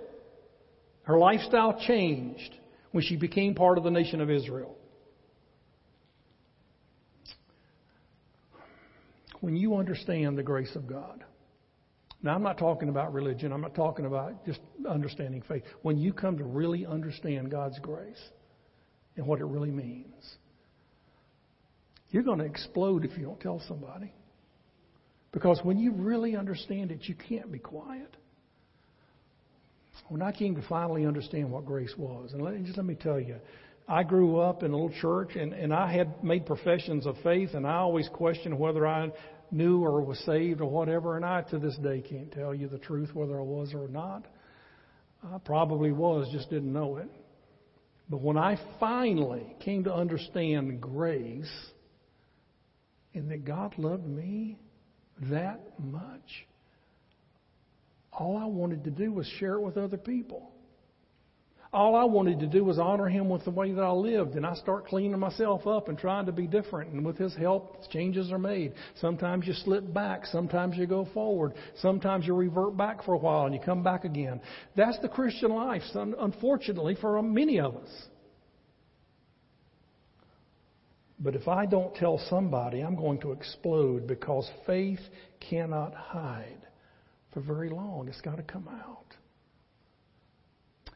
Her 1.02 1.18
lifestyle 1.18 1.78
changed 1.86 2.54
when 2.90 3.04
she 3.04 3.16
became 3.16 3.54
part 3.54 3.78
of 3.78 3.84
the 3.84 3.90
nation 3.90 4.20
of 4.20 4.30
Israel. 4.30 4.76
When 9.40 9.54
you 9.54 9.76
understand 9.76 10.36
the 10.36 10.42
grace 10.42 10.74
of 10.74 10.86
God, 10.86 11.22
now 12.22 12.34
I'm 12.34 12.42
not 12.42 12.58
talking 12.58 12.88
about 12.88 13.12
religion, 13.12 13.52
I'm 13.52 13.60
not 13.60 13.74
talking 13.74 14.06
about 14.06 14.44
just 14.44 14.60
understanding 14.88 15.42
faith. 15.46 15.62
When 15.82 15.98
you 15.98 16.12
come 16.12 16.38
to 16.38 16.44
really 16.44 16.84
understand 16.86 17.50
God's 17.50 17.78
grace 17.78 18.20
and 19.16 19.26
what 19.26 19.40
it 19.40 19.44
really 19.44 19.70
means, 19.70 20.36
you're 22.10 22.24
going 22.24 22.38
to 22.38 22.44
explode 22.44 23.04
if 23.04 23.16
you 23.16 23.24
don't 23.26 23.40
tell 23.40 23.62
somebody. 23.68 24.12
Because 25.30 25.60
when 25.62 25.78
you 25.78 25.92
really 25.92 26.34
understand 26.34 26.90
it, 26.90 27.00
you 27.02 27.14
can't 27.14 27.52
be 27.52 27.58
quiet 27.58 28.16
when 30.08 30.22
I 30.22 30.32
came 30.32 30.54
to 30.56 30.62
finally 30.68 31.06
understand 31.06 31.50
what 31.50 31.64
grace 31.64 31.94
was, 31.96 32.32
and 32.32 32.42
let, 32.42 32.62
just 32.64 32.76
let 32.76 32.86
me 32.86 32.94
tell 32.94 33.20
you, 33.20 33.36
I 33.88 34.02
grew 34.02 34.38
up 34.38 34.62
in 34.62 34.72
a 34.72 34.74
little 34.74 34.94
church 35.00 35.36
and, 35.36 35.52
and 35.52 35.72
I 35.72 35.92
had 35.92 36.22
made 36.24 36.44
professions 36.44 37.06
of 37.06 37.16
faith, 37.22 37.50
and 37.54 37.66
I 37.66 37.76
always 37.76 38.08
questioned 38.12 38.58
whether 38.58 38.86
I 38.86 39.10
knew 39.50 39.84
or 39.84 40.00
was 40.02 40.18
saved 40.20 40.60
or 40.60 40.68
whatever, 40.68 41.16
and 41.16 41.24
I 41.24 41.42
to 41.42 41.58
this 41.58 41.76
day 41.76 42.02
can't 42.02 42.32
tell 42.32 42.54
you 42.54 42.68
the 42.68 42.78
truth 42.78 43.14
whether 43.14 43.38
I 43.38 43.42
was 43.42 43.72
or 43.74 43.88
not. 43.88 44.26
I 45.22 45.38
probably 45.38 45.92
was, 45.92 46.28
just 46.32 46.50
didn't 46.50 46.72
know 46.72 46.96
it. 46.96 47.08
But 48.08 48.20
when 48.20 48.36
I 48.36 48.58
finally 48.78 49.56
came 49.64 49.84
to 49.84 49.94
understand 49.94 50.80
grace 50.80 51.50
and 53.14 53.30
that 53.30 53.44
God 53.44 53.74
loved 53.78 54.06
me 54.06 54.58
that 55.30 55.60
much, 55.78 56.46
all 58.16 58.36
I 58.36 58.46
wanted 58.46 58.84
to 58.84 58.90
do 58.90 59.12
was 59.12 59.26
share 59.38 59.54
it 59.54 59.60
with 59.60 59.76
other 59.76 59.98
people. 59.98 60.50
All 61.72 61.94
I 61.94 62.04
wanted 62.04 62.40
to 62.40 62.46
do 62.46 62.64
was 62.64 62.78
honor 62.78 63.08
him 63.08 63.28
with 63.28 63.44
the 63.44 63.50
way 63.50 63.72
that 63.72 63.82
I 63.82 63.90
lived, 63.90 64.36
and 64.36 64.46
I 64.46 64.54
start 64.54 64.86
cleaning 64.86 65.18
myself 65.18 65.66
up 65.66 65.88
and 65.88 65.98
trying 65.98 66.24
to 66.26 66.32
be 66.32 66.46
different. 66.46 66.92
And 66.92 67.04
with 67.04 67.18
his 67.18 67.34
help, 67.34 67.90
changes 67.90 68.32
are 68.32 68.38
made. 68.38 68.72
Sometimes 69.00 69.46
you 69.46 69.52
slip 69.52 69.92
back, 69.92 70.24
sometimes 70.26 70.76
you 70.78 70.86
go 70.86 71.06
forward, 71.12 71.52
sometimes 71.80 72.26
you 72.26 72.34
revert 72.34 72.76
back 72.76 73.04
for 73.04 73.14
a 73.14 73.18
while 73.18 73.44
and 73.44 73.54
you 73.54 73.60
come 73.60 73.82
back 73.82 74.04
again. 74.04 74.40
That's 74.74 74.98
the 75.00 75.08
Christian 75.08 75.50
life, 75.50 75.82
unfortunately, 75.94 76.96
for 76.98 77.20
many 77.20 77.60
of 77.60 77.76
us. 77.76 77.90
But 81.18 81.34
if 81.34 81.48
I 81.48 81.66
don't 81.66 81.94
tell 81.94 82.18
somebody, 82.30 82.80
I'm 82.80 82.96
going 82.96 83.20
to 83.20 83.32
explode 83.32 84.06
because 84.06 84.48
faith 84.66 85.00
cannot 85.40 85.94
hide 85.94 86.66
for 87.36 87.42
very 87.42 87.68
long. 87.68 88.08
It's 88.08 88.22
got 88.22 88.36
to 88.36 88.42
come 88.42 88.66
out. 88.66 89.14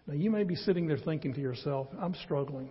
Now, 0.07 0.15
you 0.15 0.31
may 0.31 0.43
be 0.43 0.55
sitting 0.55 0.87
there 0.87 0.97
thinking 0.97 1.35
to 1.35 1.41
yourself, 1.41 1.89
I'm 2.01 2.15
struggling. 2.25 2.71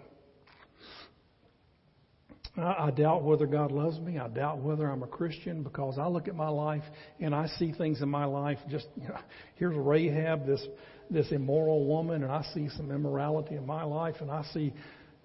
I, 2.57 2.87
I 2.87 2.91
doubt 2.91 3.21
whether 3.23 3.45
God 3.45 3.71
loves 3.71 3.99
me. 3.99 4.17
I 4.17 4.27
doubt 4.27 4.57
whether 4.57 4.89
I'm 4.89 5.03
a 5.03 5.07
Christian 5.07 5.61
because 5.61 5.99
I 5.99 6.07
look 6.07 6.27
at 6.27 6.35
my 6.35 6.49
life 6.49 6.81
and 7.19 7.35
I 7.35 7.45
see 7.59 7.71
things 7.71 8.01
in 8.01 8.09
my 8.09 8.25
life. 8.25 8.57
Just 8.71 8.87
you 8.99 9.07
know, 9.07 9.19
here's 9.57 9.75
Rahab, 9.75 10.47
this 10.47 10.65
this 11.11 11.31
immoral 11.31 11.85
woman, 11.85 12.23
and 12.23 12.31
I 12.31 12.41
see 12.55 12.69
some 12.75 12.89
immorality 12.89 13.53
in 13.53 13.67
my 13.67 13.83
life, 13.83 14.15
and 14.19 14.31
I 14.31 14.43
see 14.51 14.73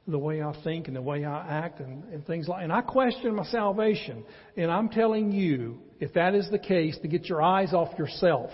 the 0.07 0.19
way 0.19 0.43
I 0.43 0.53
think 0.63 0.87
and 0.87 0.97
the 0.97 1.03
way 1.03 1.25
I 1.25 1.65
act 1.65 1.81
and, 1.81 2.05
and 2.13 2.27
things 2.27 2.47
like 2.47 2.61
that. 2.61 2.65
and 2.65 2.73
I 2.73 2.83
question 2.83 3.35
my 3.35 3.45
salvation. 3.45 4.25
And 4.57 4.71
I'm 4.71 4.89
telling 4.91 5.33
you, 5.33 5.81
if 5.99 6.13
that 6.15 6.35
is 6.35 6.49
the 6.51 6.59
case, 6.59 6.99
to 7.03 7.09
get 7.09 7.25
your 7.27 7.43
eyes 7.43 7.73
off 7.73 7.99
yourself. 7.99 8.51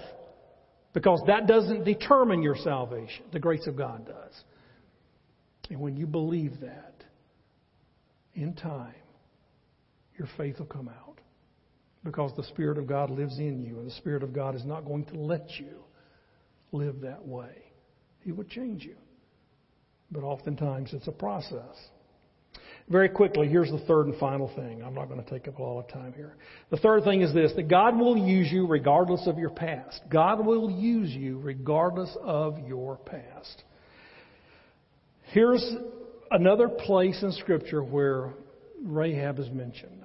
Because 0.92 1.22
that 1.26 1.46
doesn't 1.46 1.84
determine 1.84 2.42
your 2.42 2.56
salvation. 2.56 3.24
The 3.32 3.38
grace 3.38 3.66
of 3.66 3.76
God 3.76 4.06
does. 4.06 4.34
And 5.70 5.80
when 5.80 5.96
you 5.96 6.06
believe 6.06 6.60
that, 6.60 7.04
in 8.34 8.54
time, 8.54 8.94
your 10.18 10.28
faith 10.36 10.58
will 10.58 10.66
come 10.66 10.88
out. 10.88 11.20
Because 12.02 12.32
the 12.36 12.44
Spirit 12.44 12.78
of 12.78 12.86
God 12.86 13.10
lives 13.10 13.38
in 13.38 13.62
you, 13.62 13.78
and 13.78 13.86
the 13.86 13.94
Spirit 13.94 14.22
of 14.22 14.32
God 14.32 14.54
is 14.54 14.64
not 14.64 14.84
going 14.84 15.04
to 15.06 15.14
let 15.14 15.48
you 15.58 15.84
live 16.72 17.00
that 17.02 17.24
way. 17.26 17.52
He 18.24 18.32
would 18.32 18.48
change 18.48 18.84
you. 18.84 18.96
But 20.10 20.24
oftentimes 20.24 20.92
it's 20.92 21.08
a 21.08 21.12
process. 21.12 21.76
Very 22.88 23.08
quickly, 23.08 23.46
here's 23.46 23.70
the 23.70 23.78
third 23.86 24.06
and 24.06 24.18
final 24.18 24.52
thing. 24.56 24.82
I'm 24.82 24.94
not 24.94 25.08
going 25.08 25.22
to 25.22 25.30
take 25.30 25.46
up 25.46 25.58
a 25.58 25.62
lot 25.62 25.78
of 25.78 25.88
time 25.88 26.12
here. 26.12 26.34
The 26.70 26.76
third 26.78 27.04
thing 27.04 27.22
is 27.22 27.32
this 27.32 27.52
that 27.54 27.68
God 27.68 27.96
will 27.96 28.16
use 28.16 28.50
you 28.50 28.66
regardless 28.66 29.28
of 29.28 29.38
your 29.38 29.50
past. 29.50 30.00
God 30.10 30.44
will 30.44 30.68
use 30.68 31.10
you 31.10 31.38
regardless 31.38 32.16
of 32.20 32.58
your 32.66 32.96
past. 32.96 33.62
Here's 35.32 35.64
another 36.32 36.68
place 36.68 37.22
in 37.22 37.30
Scripture 37.32 37.84
where 37.84 38.34
Rahab 38.82 39.38
is 39.38 39.48
mentioned. 39.50 40.04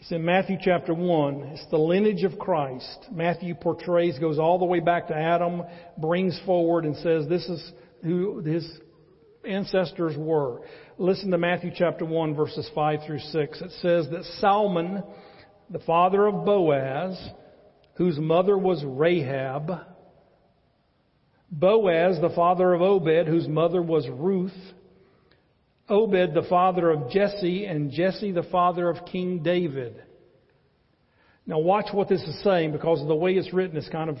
It's 0.00 0.12
in 0.12 0.22
Matthew 0.22 0.58
chapter 0.60 0.92
1. 0.92 1.42
It's 1.52 1.66
the 1.70 1.78
lineage 1.78 2.24
of 2.24 2.38
Christ. 2.38 3.06
Matthew 3.10 3.54
portrays, 3.54 4.18
goes 4.18 4.38
all 4.38 4.58
the 4.58 4.66
way 4.66 4.80
back 4.80 5.08
to 5.08 5.16
Adam, 5.16 5.62
brings 5.96 6.38
forward 6.44 6.84
and 6.84 6.96
says 6.96 7.26
this 7.28 7.46
is 7.48 7.72
who 8.02 8.40
his 8.40 8.66
ancestors 9.44 10.16
were. 10.16 10.60
Listen 10.98 11.30
to 11.30 11.38
Matthew 11.38 11.70
chapter 11.74 12.04
1 12.04 12.34
verses 12.34 12.68
5 12.74 13.00
through 13.06 13.20
6. 13.20 13.60
It 13.60 13.70
says 13.80 14.08
that 14.10 14.24
Salmon, 14.38 15.02
the 15.70 15.78
father 15.80 16.26
of 16.26 16.44
Boaz, 16.44 17.18
whose 17.94 18.18
mother 18.18 18.56
was 18.56 18.82
Rahab, 18.84 19.70
Boaz, 21.50 22.20
the 22.20 22.32
father 22.34 22.74
of 22.74 22.80
Obed, 22.80 23.26
whose 23.26 23.48
mother 23.48 23.82
was 23.82 24.08
Ruth, 24.08 24.56
Obed, 25.88 26.34
the 26.34 26.46
father 26.48 26.90
of 26.90 27.10
Jesse, 27.10 27.66
and 27.66 27.90
Jesse, 27.90 28.30
the 28.30 28.44
father 28.44 28.88
of 28.88 29.04
King 29.06 29.42
David. 29.42 30.02
Now 31.46 31.58
watch 31.58 31.92
what 31.92 32.08
this 32.08 32.22
is 32.22 32.40
saying 32.44 32.70
because 32.72 33.04
the 33.06 33.14
way 33.14 33.32
it's 33.32 33.52
written 33.52 33.76
is 33.76 33.88
kind 33.88 34.08
of 34.08 34.18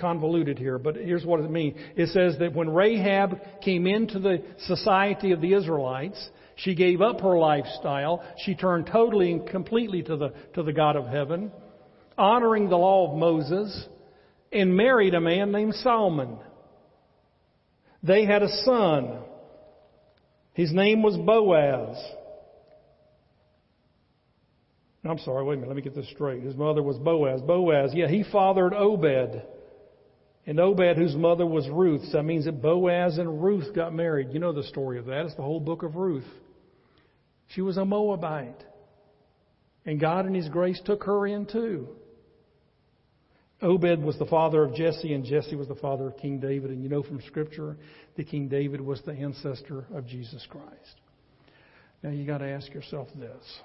convoluted 0.00 0.58
here, 0.58 0.78
but 0.78 0.96
here's 0.96 1.24
what 1.24 1.40
it 1.40 1.50
means. 1.50 1.76
It 1.96 2.08
says 2.08 2.36
that 2.38 2.54
when 2.54 2.70
Rahab 2.70 3.38
came 3.62 3.86
into 3.86 4.18
the 4.18 4.42
society 4.66 5.32
of 5.32 5.40
the 5.40 5.54
Israelites, 5.54 6.30
she 6.56 6.74
gave 6.74 7.00
up 7.00 7.20
her 7.20 7.38
lifestyle. 7.38 8.22
She 8.44 8.54
turned 8.54 8.86
totally 8.86 9.32
and 9.32 9.46
completely 9.46 10.02
to 10.02 10.16
the, 10.16 10.32
to 10.54 10.62
the 10.62 10.72
God 10.72 10.96
of 10.96 11.06
heaven, 11.06 11.52
honoring 12.18 12.68
the 12.68 12.76
law 12.76 13.10
of 13.10 13.18
Moses, 13.18 13.86
and 14.52 14.76
married 14.76 15.14
a 15.14 15.20
man 15.20 15.52
named 15.52 15.74
Solomon. 15.76 16.38
They 18.02 18.24
had 18.24 18.42
a 18.42 18.48
son. 18.64 19.20
His 20.54 20.72
name 20.72 21.02
was 21.02 21.16
Boaz. 21.16 21.96
I'm 25.04 25.18
sorry, 25.18 25.44
wait 25.44 25.54
a 25.54 25.56
minute, 25.56 25.68
let 25.68 25.76
me 25.76 25.82
get 25.82 25.94
this 25.94 26.10
straight. 26.10 26.42
His 26.42 26.54
mother 26.56 26.82
was 26.82 26.98
Boaz. 26.98 27.40
Boaz, 27.40 27.92
yeah, 27.94 28.08
he 28.08 28.22
fathered 28.30 28.74
Obed. 28.74 29.42
And 30.50 30.58
Obed, 30.58 30.96
whose 30.96 31.14
mother 31.14 31.46
was 31.46 31.68
Ruth. 31.68 32.02
So 32.06 32.16
that 32.16 32.24
means 32.24 32.46
that 32.46 32.60
Boaz 32.60 33.18
and 33.18 33.40
Ruth 33.40 33.72
got 33.72 33.94
married. 33.94 34.32
You 34.32 34.40
know 34.40 34.52
the 34.52 34.64
story 34.64 34.98
of 34.98 35.06
that. 35.06 35.26
It's 35.26 35.36
the 35.36 35.42
whole 35.42 35.60
book 35.60 35.84
of 35.84 35.94
Ruth. 35.94 36.26
She 37.54 37.60
was 37.60 37.76
a 37.76 37.84
Moabite. 37.84 38.60
And 39.86 40.00
God 40.00 40.26
in 40.26 40.34
His 40.34 40.48
grace 40.48 40.82
took 40.84 41.04
her 41.04 41.24
in 41.24 41.46
too. 41.46 41.90
Obed 43.62 44.02
was 44.02 44.18
the 44.18 44.26
father 44.26 44.64
of 44.64 44.74
Jesse, 44.74 45.14
and 45.14 45.24
Jesse 45.24 45.54
was 45.54 45.68
the 45.68 45.76
father 45.76 46.08
of 46.08 46.16
King 46.16 46.40
David. 46.40 46.72
And 46.72 46.82
you 46.82 46.88
know 46.88 47.04
from 47.04 47.22
Scripture 47.28 47.76
that 48.16 48.26
King 48.26 48.48
David 48.48 48.80
was 48.80 49.00
the 49.02 49.12
ancestor 49.12 49.84
of 49.94 50.04
Jesus 50.04 50.44
Christ. 50.50 51.00
Now 52.02 52.10
you 52.10 52.26
got 52.26 52.38
to 52.38 52.48
ask 52.48 52.74
yourself 52.74 53.06
this 53.16 53.60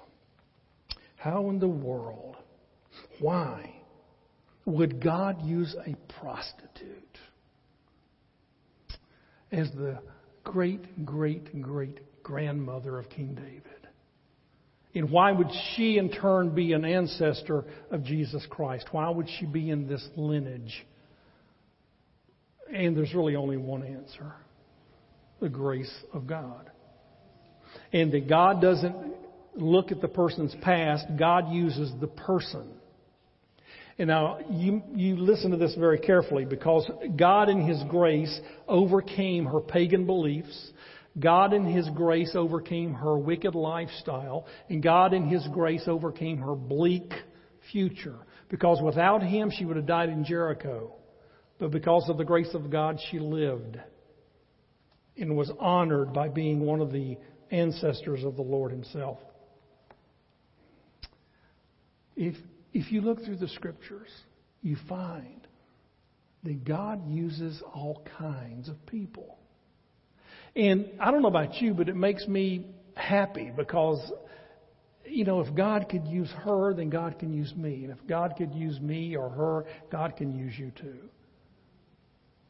How 1.16 1.50
in 1.50 1.58
the 1.58 1.66
world, 1.66 2.36
why 3.18 3.75
would 4.66 5.02
God 5.02 5.42
use 5.42 5.74
a 5.86 5.94
prostitute 6.20 7.18
as 9.52 9.70
the 9.70 10.00
great, 10.44 11.06
great, 11.06 11.62
great 11.62 12.22
grandmother 12.22 12.98
of 12.98 13.08
King 13.08 13.34
David? 13.34 13.62
And 14.94 15.10
why 15.10 15.30
would 15.30 15.48
she 15.74 15.98
in 15.98 16.10
turn 16.10 16.54
be 16.54 16.72
an 16.72 16.84
ancestor 16.84 17.64
of 17.90 18.02
Jesus 18.02 18.44
Christ? 18.50 18.86
Why 18.90 19.08
would 19.08 19.28
she 19.38 19.46
be 19.46 19.70
in 19.70 19.86
this 19.86 20.06
lineage? 20.16 20.84
And 22.72 22.96
there's 22.96 23.14
really 23.14 23.36
only 23.36 23.56
one 23.56 23.84
answer 23.84 24.34
the 25.38 25.48
grace 25.50 25.92
of 26.14 26.26
God. 26.26 26.70
And 27.92 28.10
that 28.12 28.26
God 28.26 28.62
doesn't 28.62 28.96
look 29.54 29.92
at 29.92 30.00
the 30.00 30.08
person's 30.08 30.54
past, 30.62 31.04
God 31.18 31.52
uses 31.52 31.92
the 32.00 32.06
person 32.06 32.72
and 33.98 34.08
now 34.08 34.38
you, 34.50 34.82
you 34.94 35.16
listen 35.16 35.52
to 35.52 35.56
this 35.56 35.74
very 35.74 35.98
carefully 35.98 36.44
because 36.44 36.88
God 37.16 37.48
in 37.48 37.66
His 37.66 37.82
grace 37.88 38.40
overcame 38.68 39.46
her 39.46 39.60
pagan 39.60 40.04
beliefs. 40.04 40.72
God 41.18 41.54
in 41.54 41.64
His 41.64 41.88
grace 41.94 42.32
overcame 42.34 42.92
her 42.92 43.16
wicked 43.16 43.54
lifestyle. 43.54 44.46
And 44.68 44.82
God 44.82 45.14
in 45.14 45.28
His 45.28 45.46
grace 45.52 45.84
overcame 45.86 46.38
her 46.38 46.54
bleak 46.54 47.10
future. 47.72 48.18
Because 48.50 48.82
without 48.84 49.22
Him, 49.22 49.50
she 49.50 49.64
would 49.64 49.76
have 49.76 49.86
died 49.86 50.10
in 50.10 50.24
Jericho. 50.24 50.92
But 51.58 51.70
because 51.70 52.06
of 52.10 52.18
the 52.18 52.24
grace 52.24 52.52
of 52.52 52.70
God, 52.70 52.98
she 53.10 53.18
lived 53.18 53.78
and 55.16 55.34
was 55.34 55.50
honored 55.58 56.12
by 56.12 56.28
being 56.28 56.60
one 56.60 56.82
of 56.82 56.92
the 56.92 57.16
ancestors 57.50 58.24
of 58.24 58.36
the 58.36 58.42
Lord 58.42 58.72
Himself. 58.72 59.18
If 62.14 62.34
if 62.76 62.92
you 62.92 63.00
look 63.00 63.24
through 63.24 63.36
the 63.36 63.48
scriptures, 63.48 64.10
you 64.60 64.76
find 64.86 65.46
that 66.44 66.62
God 66.64 67.10
uses 67.10 67.62
all 67.74 68.04
kinds 68.18 68.68
of 68.68 68.84
people. 68.86 69.38
And 70.54 70.90
I 71.00 71.10
don't 71.10 71.22
know 71.22 71.28
about 71.28 71.54
you, 71.62 71.72
but 71.72 71.88
it 71.88 71.96
makes 71.96 72.28
me 72.28 72.66
happy 72.94 73.50
because, 73.54 74.12
you 75.06 75.24
know, 75.24 75.40
if 75.40 75.54
God 75.54 75.88
could 75.88 76.06
use 76.06 76.30
her, 76.44 76.74
then 76.74 76.90
God 76.90 77.18
can 77.18 77.32
use 77.32 77.54
me. 77.56 77.84
And 77.84 77.92
if 77.92 78.06
God 78.06 78.34
could 78.36 78.54
use 78.54 78.78
me 78.78 79.16
or 79.16 79.30
her, 79.30 79.64
God 79.90 80.16
can 80.18 80.36
use 80.36 80.52
you 80.58 80.70
too. 80.78 80.98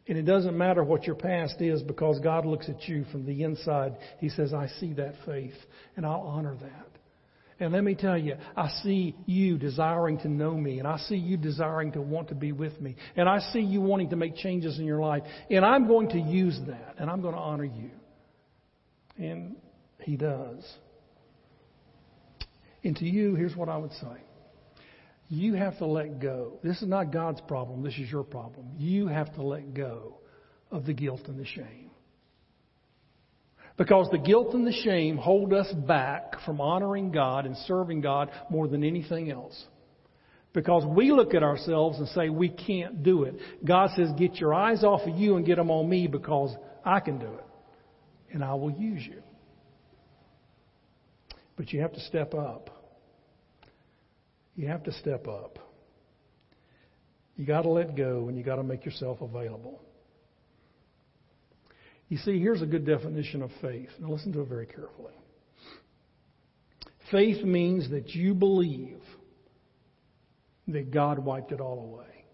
And 0.08 0.18
it 0.18 0.22
doesn't 0.22 0.58
matter 0.58 0.82
what 0.82 1.04
your 1.04 1.16
past 1.16 1.60
is 1.60 1.82
because 1.82 2.18
God 2.18 2.46
looks 2.46 2.68
at 2.68 2.88
you 2.88 3.04
from 3.12 3.26
the 3.26 3.44
inside. 3.44 3.96
He 4.18 4.28
says, 4.28 4.52
I 4.52 4.66
see 4.80 4.92
that 4.94 5.14
faith 5.24 5.54
and 5.96 6.04
I'll 6.04 6.22
honor 6.22 6.56
that. 6.60 6.95
And 7.58 7.72
let 7.72 7.82
me 7.82 7.94
tell 7.94 8.18
you, 8.18 8.36
I 8.54 8.68
see 8.82 9.14
you 9.24 9.56
desiring 9.56 10.18
to 10.18 10.28
know 10.28 10.54
me, 10.54 10.78
and 10.78 10.86
I 10.86 10.98
see 10.98 11.16
you 11.16 11.38
desiring 11.38 11.92
to 11.92 12.02
want 12.02 12.28
to 12.28 12.34
be 12.34 12.52
with 12.52 12.78
me, 12.80 12.96
and 13.16 13.28
I 13.28 13.38
see 13.52 13.60
you 13.60 13.80
wanting 13.80 14.10
to 14.10 14.16
make 14.16 14.36
changes 14.36 14.78
in 14.78 14.84
your 14.84 15.00
life, 15.00 15.22
and 15.50 15.64
I'm 15.64 15.86
going 15.86 16.10
to 16.10 16.20
use 16.20 16.58
that, 16.66 16.96
and 16.98 17.08
I'm 17.08 17.22
going 17.22 17.34
to 17.34 17.40
honor 17.40 17.64
you. 17.64 17.90
And 19.16 19.56
He 20.00 20.16
does. 20.16 20.62
And 22.84 22.94
to 22.96 23.06
you, 23.06 23.34
here's 23.34 23.56
what 23.56 23.70
I 23.70 23.78
would 23.78 23.92
say. 23.92 24.22
You 25.28 25.54
have 25.54 25.78
to 25.78 25.86
let 25.86 26.20
go. 26.20 26.58
This 26.62 26.82
is 26.82 26.88
not 26.88 27.10
God's 27.10 27.40
problem, 27.48 27.82
this 27.82 27.94
is 27.94 28.10
your 28.10 28.22
problem. 28.22 28.72
You 28.76 29.06
have 29.06 29.34
to 29.36 29.42
let 29.42 29.72
go 29.72 30.18
of 30.70 30.84
the 30.84 30.92
guilt 30.92 31.22
and 31.26 31.40
the 31.40 31.46
shame. 31.46 31.85
Because 33.76 34.08
the 34.10 34.18
guilt 34.18 34.54
and 34.54 34.66
the 34.66 34.72
shame 34.72 35.18
hold 35.18 35.52
us 35.52 35.70
back 35.72 36.40
from 36.44 36.60
honoring 36.60 37.12
God 37.12 37.44
and 37.44 37.56
serving 37.66 38.00
God 38.00 38.30
more 38.50 38.68
than 38.68 38.82
anything 38.82 39.30
else. 39.30 39.64
Because 40.54 40.84
we 40.86 41.12
look 41.12 41.34
at 41.34 41.42
ourselves 41.42 41.98
and 41.98 42.08
say 42.08 42.30
we 42.30 42.48
can't 42.48 43.02
do 43.02 43.24
it. 43.24 43.34
God 43.62 43.90
says, 43.94 44.08
get 44.16 44.36
your 44.36 44.54
eyes 44.54 44.82
off 44.82 45.02
of 45.02 45.14
you 45.18 45.36
and 45.36 45.44
get 45.44 45.56
them 45.56 45.70
on 45.70 45.86
me 45.86 46.06
because 46.06 46.56
I 46.82 47.00
can 47.00 47.18
do 47.18 47.26
it. 47.26 47.44
And 48.32 48.42
I 48.42 48.54
will 48.54 48.70
use 48.70 49.02
you. 49.06 49.22
But 51.56 51.72
you 51.72 51.82
have 51.82 51.92
to 51.92 52.00
step 52.00 52.32
up. 52.32 52.70
You 54.54 54.68
have 54.68 54.84
to 54.84 54.92
step 54.92 55.28
up. 55.28 55.58
You 57.36 57.44
got 57.44 57.62
to 57.62 57.68
let 57.68 57.94
go 57.94 58.28
and 58.28 58.38
you 58.38 58.42
got 58.42 58.56
to 58.56 58.62
make 58.62 58.86
yourself 58.86 59.20
available. 59.20 59.82
You 62.08 62.18
see, 62.18 62.38
here's 62.38 62.62
a 62.62 62.66
good 62.66 62.86
definition 62.86 63.42
of 63.42 63.50
faith. 63.60 63.88
Now 63.98 64.10
listen 64.10 64.32
to 64.32 64.42
it 64.42 64.48
very 64.48 64.66
carefully. 64.66 65.14
Faith 67.10 67.44
means 67.44 67.90
that 67.90 68.10
you 68.10 68.34
believe 68.34 69.00
that 70.68 70.90
God 70.90 71.18
wiped 71.18 71.52
it 71.52 71.60
all 71.60 71.80
away. 71.80 72.24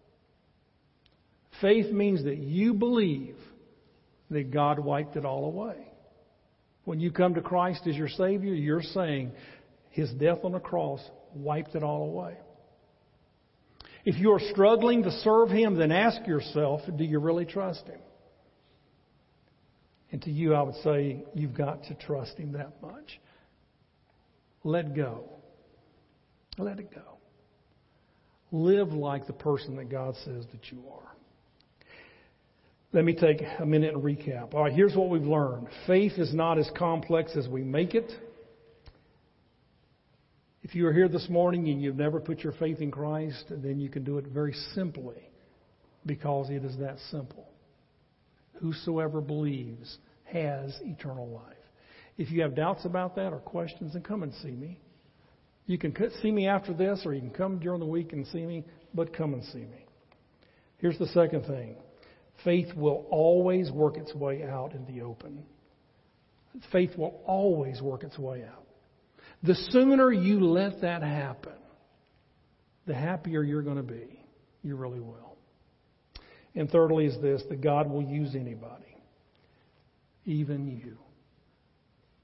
Faith 1.60 1.92
means 1.92 2.24
that 2.24 2.38
you 2.38 2.74
believe 2.74 3.36
that 4.30 4.50
God 4.50 4.78
wiped 4.78 5.16
it 5.16 5.24
all 5.24 5.44
away. 5.44 5.76
When 6.84 6.98
you 6.98 7.12
come 7.12 7.34
to 7.34 7.40
Christ 7.40 7.86
as 7.86 7.94
your 7.94 8.08
Savior, 8.08 8.54
you're 8.54 8.82
saying 8.82 9.32
His 9.90 10.10
death 10.12 10.38
on 10.42 10.52
the 10.52 10.60
cross 10.60 11.00
wiped 11.34 11.74
it 11.74 11.82
all 11.82 12.04
away. 12.04 12.36
If 14.04 14.18
you 14.18 14.32
are 14.32 14.40
struggling 14.50 15.04
to 15.04 15.10
serve 15.20 15.50
Him, 15.50 15.76
then 15.76 15.92
ask 15.92 16.26
yourself, 16.26 16.80
do 16.96 17.04
you 17.04 17.20
really 17.20 17.44
trust 17.44 17.86
Him? 17.86 18.00
And 20.12 20.20
to 20.22 20.30
you, 20.30 20.54
I 20.54 20.62
would 20.62 20.76
say 20.84 21.24
you've 21.34 21.54
got 21.54 21.84
to 21.84 21.94
trust 21.94 22.36
Him 22.36 22.52
that 22.52 22.80
much. 22.82 23.20
Let 24.62 24.94
go. 24.94 25.24
Let 26.58 26.78
it 26.78 26.94
go. 26.94 27.18
Live 28.52 28.92
like 28.92 29.26
the 29.26 29.32
person 29.32 29.76
that 29.76 29.90
God 29.90 30.14
says 30.24 30.44
that 30.52 30.70
you 30.70 30.82
are. 30.92 31.12
Let 32.92 33.06
me 33.06 33.14
take 33.14 33.42
a 33.58 33.64
minute 33.64 33.94
and 33.94 34.02
recap. 34.02 34.52
All 34.52 34.64
right, 34.64 34.72
here's 34.72 34.94
what 34.94 35.08
we've 35.08 35.22
learned 35.22 35.68
faith 35.86 36.12
is 36.18 36.34
not 36.34 36.58
as 36.58 36.70
complex 36.76 37.34
as 37.34 37.48
we 37.48 37.62
make 37.62 37.94
it. 37.94 38.12
If 40.62 40.74
you 40.74 40.86
are 40.86 40.92
here 40.92 41.08
this 41.08 41.28
morning 41.30 41.68
and 41.68 41.82
you've 41.82 41.96
never 41.96 42.20
put 42.20 42.40
your 42.40 42.52
faith 42.52 42.80
in 42.80 42.90
Christ, 42.90 43.44
then 43.48 43.80
you 43.80 43.88
can 43.88 44.04
do 44.04 44.18
it 44.18 44.26
very 44.26 44.52
simply 44.74 45.28
because 46.04 46.50
it 46.50 46.64
is 46.64 46.76
that 46.78 46.98
simple. 47.10 47.48
Whosoever 48.60 49.20
believes 49.20 49.98
has 50.24 50.78
eternal 50.82 51.28
life. 51.28 51.56
If 52.18 52.30
you 52.30 52.42
have 52.42 52.54
doubts 52.54 52.84
about 52.84 53.16
that 53.16 53.32
or 53.32 53.38
questions, 53.38 53.94
then 53.94 54.02
come 54.02 54.22
and 54.22 54.32
see 54.34 54.50
me. 54.50 54.78
You 55.66 55.78
can 55.78 55.94
see 56.20 56.30
me 56.30 56.46
after 56.46 56.72
this, 56.72 57.02
or 57.04 57.14
you 57.14 57.20
can 57.20 57.30
come 57.30 57.58
during 57.58 57.80
the 57.80 57.86
week 57.86 58.12
and 58.12 58.26
see 58.26 58.44
me, 58.44 58.64
but 58.94 59.16
come 59.16 59.32
and 59.32 59.44
see 59.44 59.60
me. 59.60 59.86
Here's 60.78 60.98
the 60.98 61.06
second 61.08 61.46
thing 61.46 61.76
faith 62.44 62.74
will 62.74 63.06
always 63.10 63.70
work 63.70 63.96
its 63.96 64.14
way 64.14 64.42
out 64.42 64.72
in 64.74 64.84
the 64.86 65.02
open. 65.02 65.44
Faith 66.70 66.96
will 66.98 67.22
always 67.24 67.80
work 67.80 68.02
its 68.02 68.18
way 68.18 68.44
out. 68.44 68.64
The 69.42 69.54
sooner 69.70 70.12
you 70.12 70.40
let 70.40 70.82
that 70.82 71.02
happen, 71.02 71.52
the 72.86 72.94
happier 72.94 73.42
you're 73.42 73.62
going 73.62 73.76
to 73.76 73.82
be. 73.82 74.20
You 74.62 74.76
really 74.76 75.00
will. 75.00 75.31
And 76.54 76.70
thirdly, 76.70 77.06
is 77.06 77.20
this 77.20 77.42
that 77.48 77.60
God 77.60 77.90
will 77.90 78.02
use 78.02 78.34
anybody, 78.34 78.96
even 80.26 80.68
you. 80.68 80.98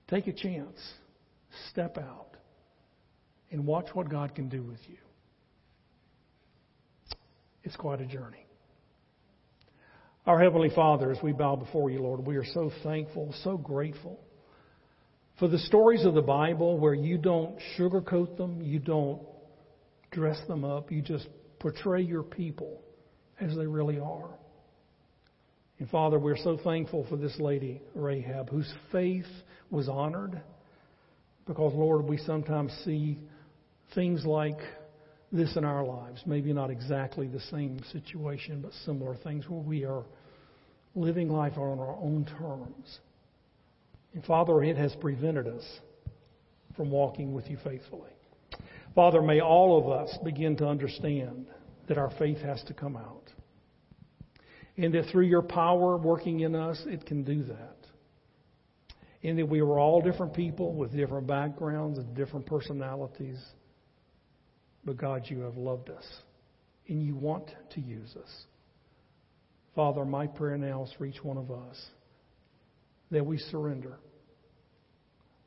Take 0.09 0.27
a 0.27 0.33
chance, 0.33 0.77
step 1.71 1.97
out, 1.99 2.37
and 3.51 3.67
watch 3.67 3.87
what 3.95 4.09
God 4.11 4.35
can 4.35 4.49
do 4.49 4.63
with 4.63 4.81
you. 4.87 4.97
It's 7.65 7.77
quite 7.77 8.01
a 8.01 8.07
journey. 8.07 8.47
Our 10.27 10.39
Heavenly 10.39 10.71
Father, 10.75 11.11
as 11.11 11.23
we 11.23 11.33
bow 11.33 11.57
before 11.57 11.91
you, 11.91 12.01
Lord, 12.01 12.27
we 12.27 12.37
are 12.37 12.45
so 12.45 12.71
thankful, 12.83 13.35
so 13.45 13.57
grateful 13.57 14.21
for 15.39 15.49
the 15.49 15.59
stories 15.59 16.05
of 16.05 16.15
the 16.15 16.23
Bible 16.23 16.79
where 16.79 16.95
you 16.95 17.17
don't 17.17 17.57
sugarcoat 17.79 18.37
them, 18.37 18.61
you 18.61 18.79
don't 18.79 19.23
dress 20.11 20.39
them 20.49 20.65
up, 20.65 20.91
you 20.91 21.01
just 21.01 21.27
portray 21.61 22.03
your 22.03 22.23
people 22.23 22.83
as 23.41 23.57
they 23.57 23.67
really 23.67 23.99
are. 23.99 24.31
And 25.79 25.89
Father, 25.91 26.19
we're 26.19 26.37
so 26.37 26.59
thankful 26.63 27.07
for 27.09 27.17
this 27.17 27.39
lady, 27.39 27.81
Rahab, 27.95 28.51
whose 28.51 28.73
faith 28.91 29.27
was 29.71 29.89
honored 29.89 30.41
because, 31.47 31.73
Lord, 31.75 32.05
we 32.05 32.19
sometimes 32.19 32.73
see 32.85 33.19
things 33.95 34.25
like 34.25 34.59
this 35.33 35.57
in 35.57 35.65
our 35.65 35.85
lives. 35.85 36.23
Maybe 36.27 36.53
not 36.53 36.71
exactly 36.71 37.27
the 37.29 37.41
same 37.41 37.81
situation, 37.93 38.61
but 38.61 38.73
similar 38.85 39.17
things 39.17 39.49
where 39.49 39.61
we 39.61 39.85
are 39.85 40.05
living 40.95 41.29
life 41.29 41.57
on 41.57 41.79
our 41.79 41.97
own 41.97 42.27
terms. 42.39 42.99
And 44.15 44.25
Father, 44.25 44.63
it 44.63 44.77
has 44.77 44.95
prevented 44.97 45.47
us 45.47 45.65
from 46.77 46.91
walking 46.91 47.35
with 47.35 47.49
you 47.49 47.59
faithfully. 47.63 48.11
Father, 48.95 49.23
may 49.23 49.41
all 49.41 49.79
of 49.79 49.89
us 49.91 50.17
begin 50.25 50.57
to 50.57 50.67
understand 50.67 51.47
that 51.89 51.99
our 51.99 52.11
faith 52.19 52.39
has 52.39 52.63
to 52.65 52.75
come 52.75 52.97
out. 52.97 53.28
And 54.79 54.95
that 54.95 55.07
through 55.11 55.27
your 55.27 55.43
power 55.43 55.97
working 55.97 56.41
in 56.41 56.55
us, 56.55 56.81
it 56.87 57.05
can 57.05 57.25
do 57.25 57.43
that. 57.43 57.77
And 59.25 59.37
that 59.41 59.47
we 59.47 59.61
were 59.61 59.81
all 59.81 60.01
different 60.01 60.35
people 60.35 60.73
with 60.73 60.95
different 60.97 61.27
backgrounds 61.27 61.99
and 61.99 62.15
different 62.15 62.47
personalities. 62.47 63.45
But 64.85 64.97
God, 64.97 65.23
you 65.27 65.41
have 65.41 65.57
loved 65.57 65.91
us. 65.91 66.05
And 66.87 67.03
you 67.03 67.17
want 67.17 67.51
to 67.75 67.81
use 67.81 68.15
us. 68.17 68.31
Father, 69.75 70.05
my 70.05 70.29
prayer 70.29 70.57
now 70.57 70.85
is 70.85 70.93
for 70.97 71.05
each 71.05 71.23
one 71.25 71.37
of 71.37 71.51
us 71.51 71.77
that 73.11 73.27
we 73.27 73.37
surrender. 73.37 73.99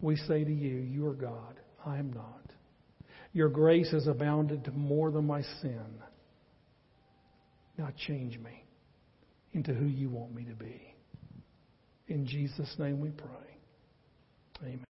We 0.01 0.17
say 0.17 0.43
to 0.43 0.53
you, 0.53 0.75
You 0.77 1.07
are 1.07 1.13
God, 1.13 1.59
I 1.85 1.97
am 1.97 2.11
not. 2.11 2.51
Your 3.31 3.49
grace 3.49 3.91
has 3.91 4.07
abounded 4.07 4.65
to 4.65 4.71
more 4.71 5.09
than 5.09 5.25
my 5.25 5.41
sin. 5.61 5.85
Now 7.77 7.89
change 8.07 8.37
me 8.37 8.60
into 9.53 9.73
who 9.73 9.85
you 9.85 10.09
want 10.09 10.33
me 10.33 10.43
to 10.45 10.55
be. 10.55 10.93
In 12.07 12.25
Jesus' 12.25 12.75
name 12.77 12.99
we 12.99 13.09
pray. 13.09 13.27
Amen. 14.63 14.90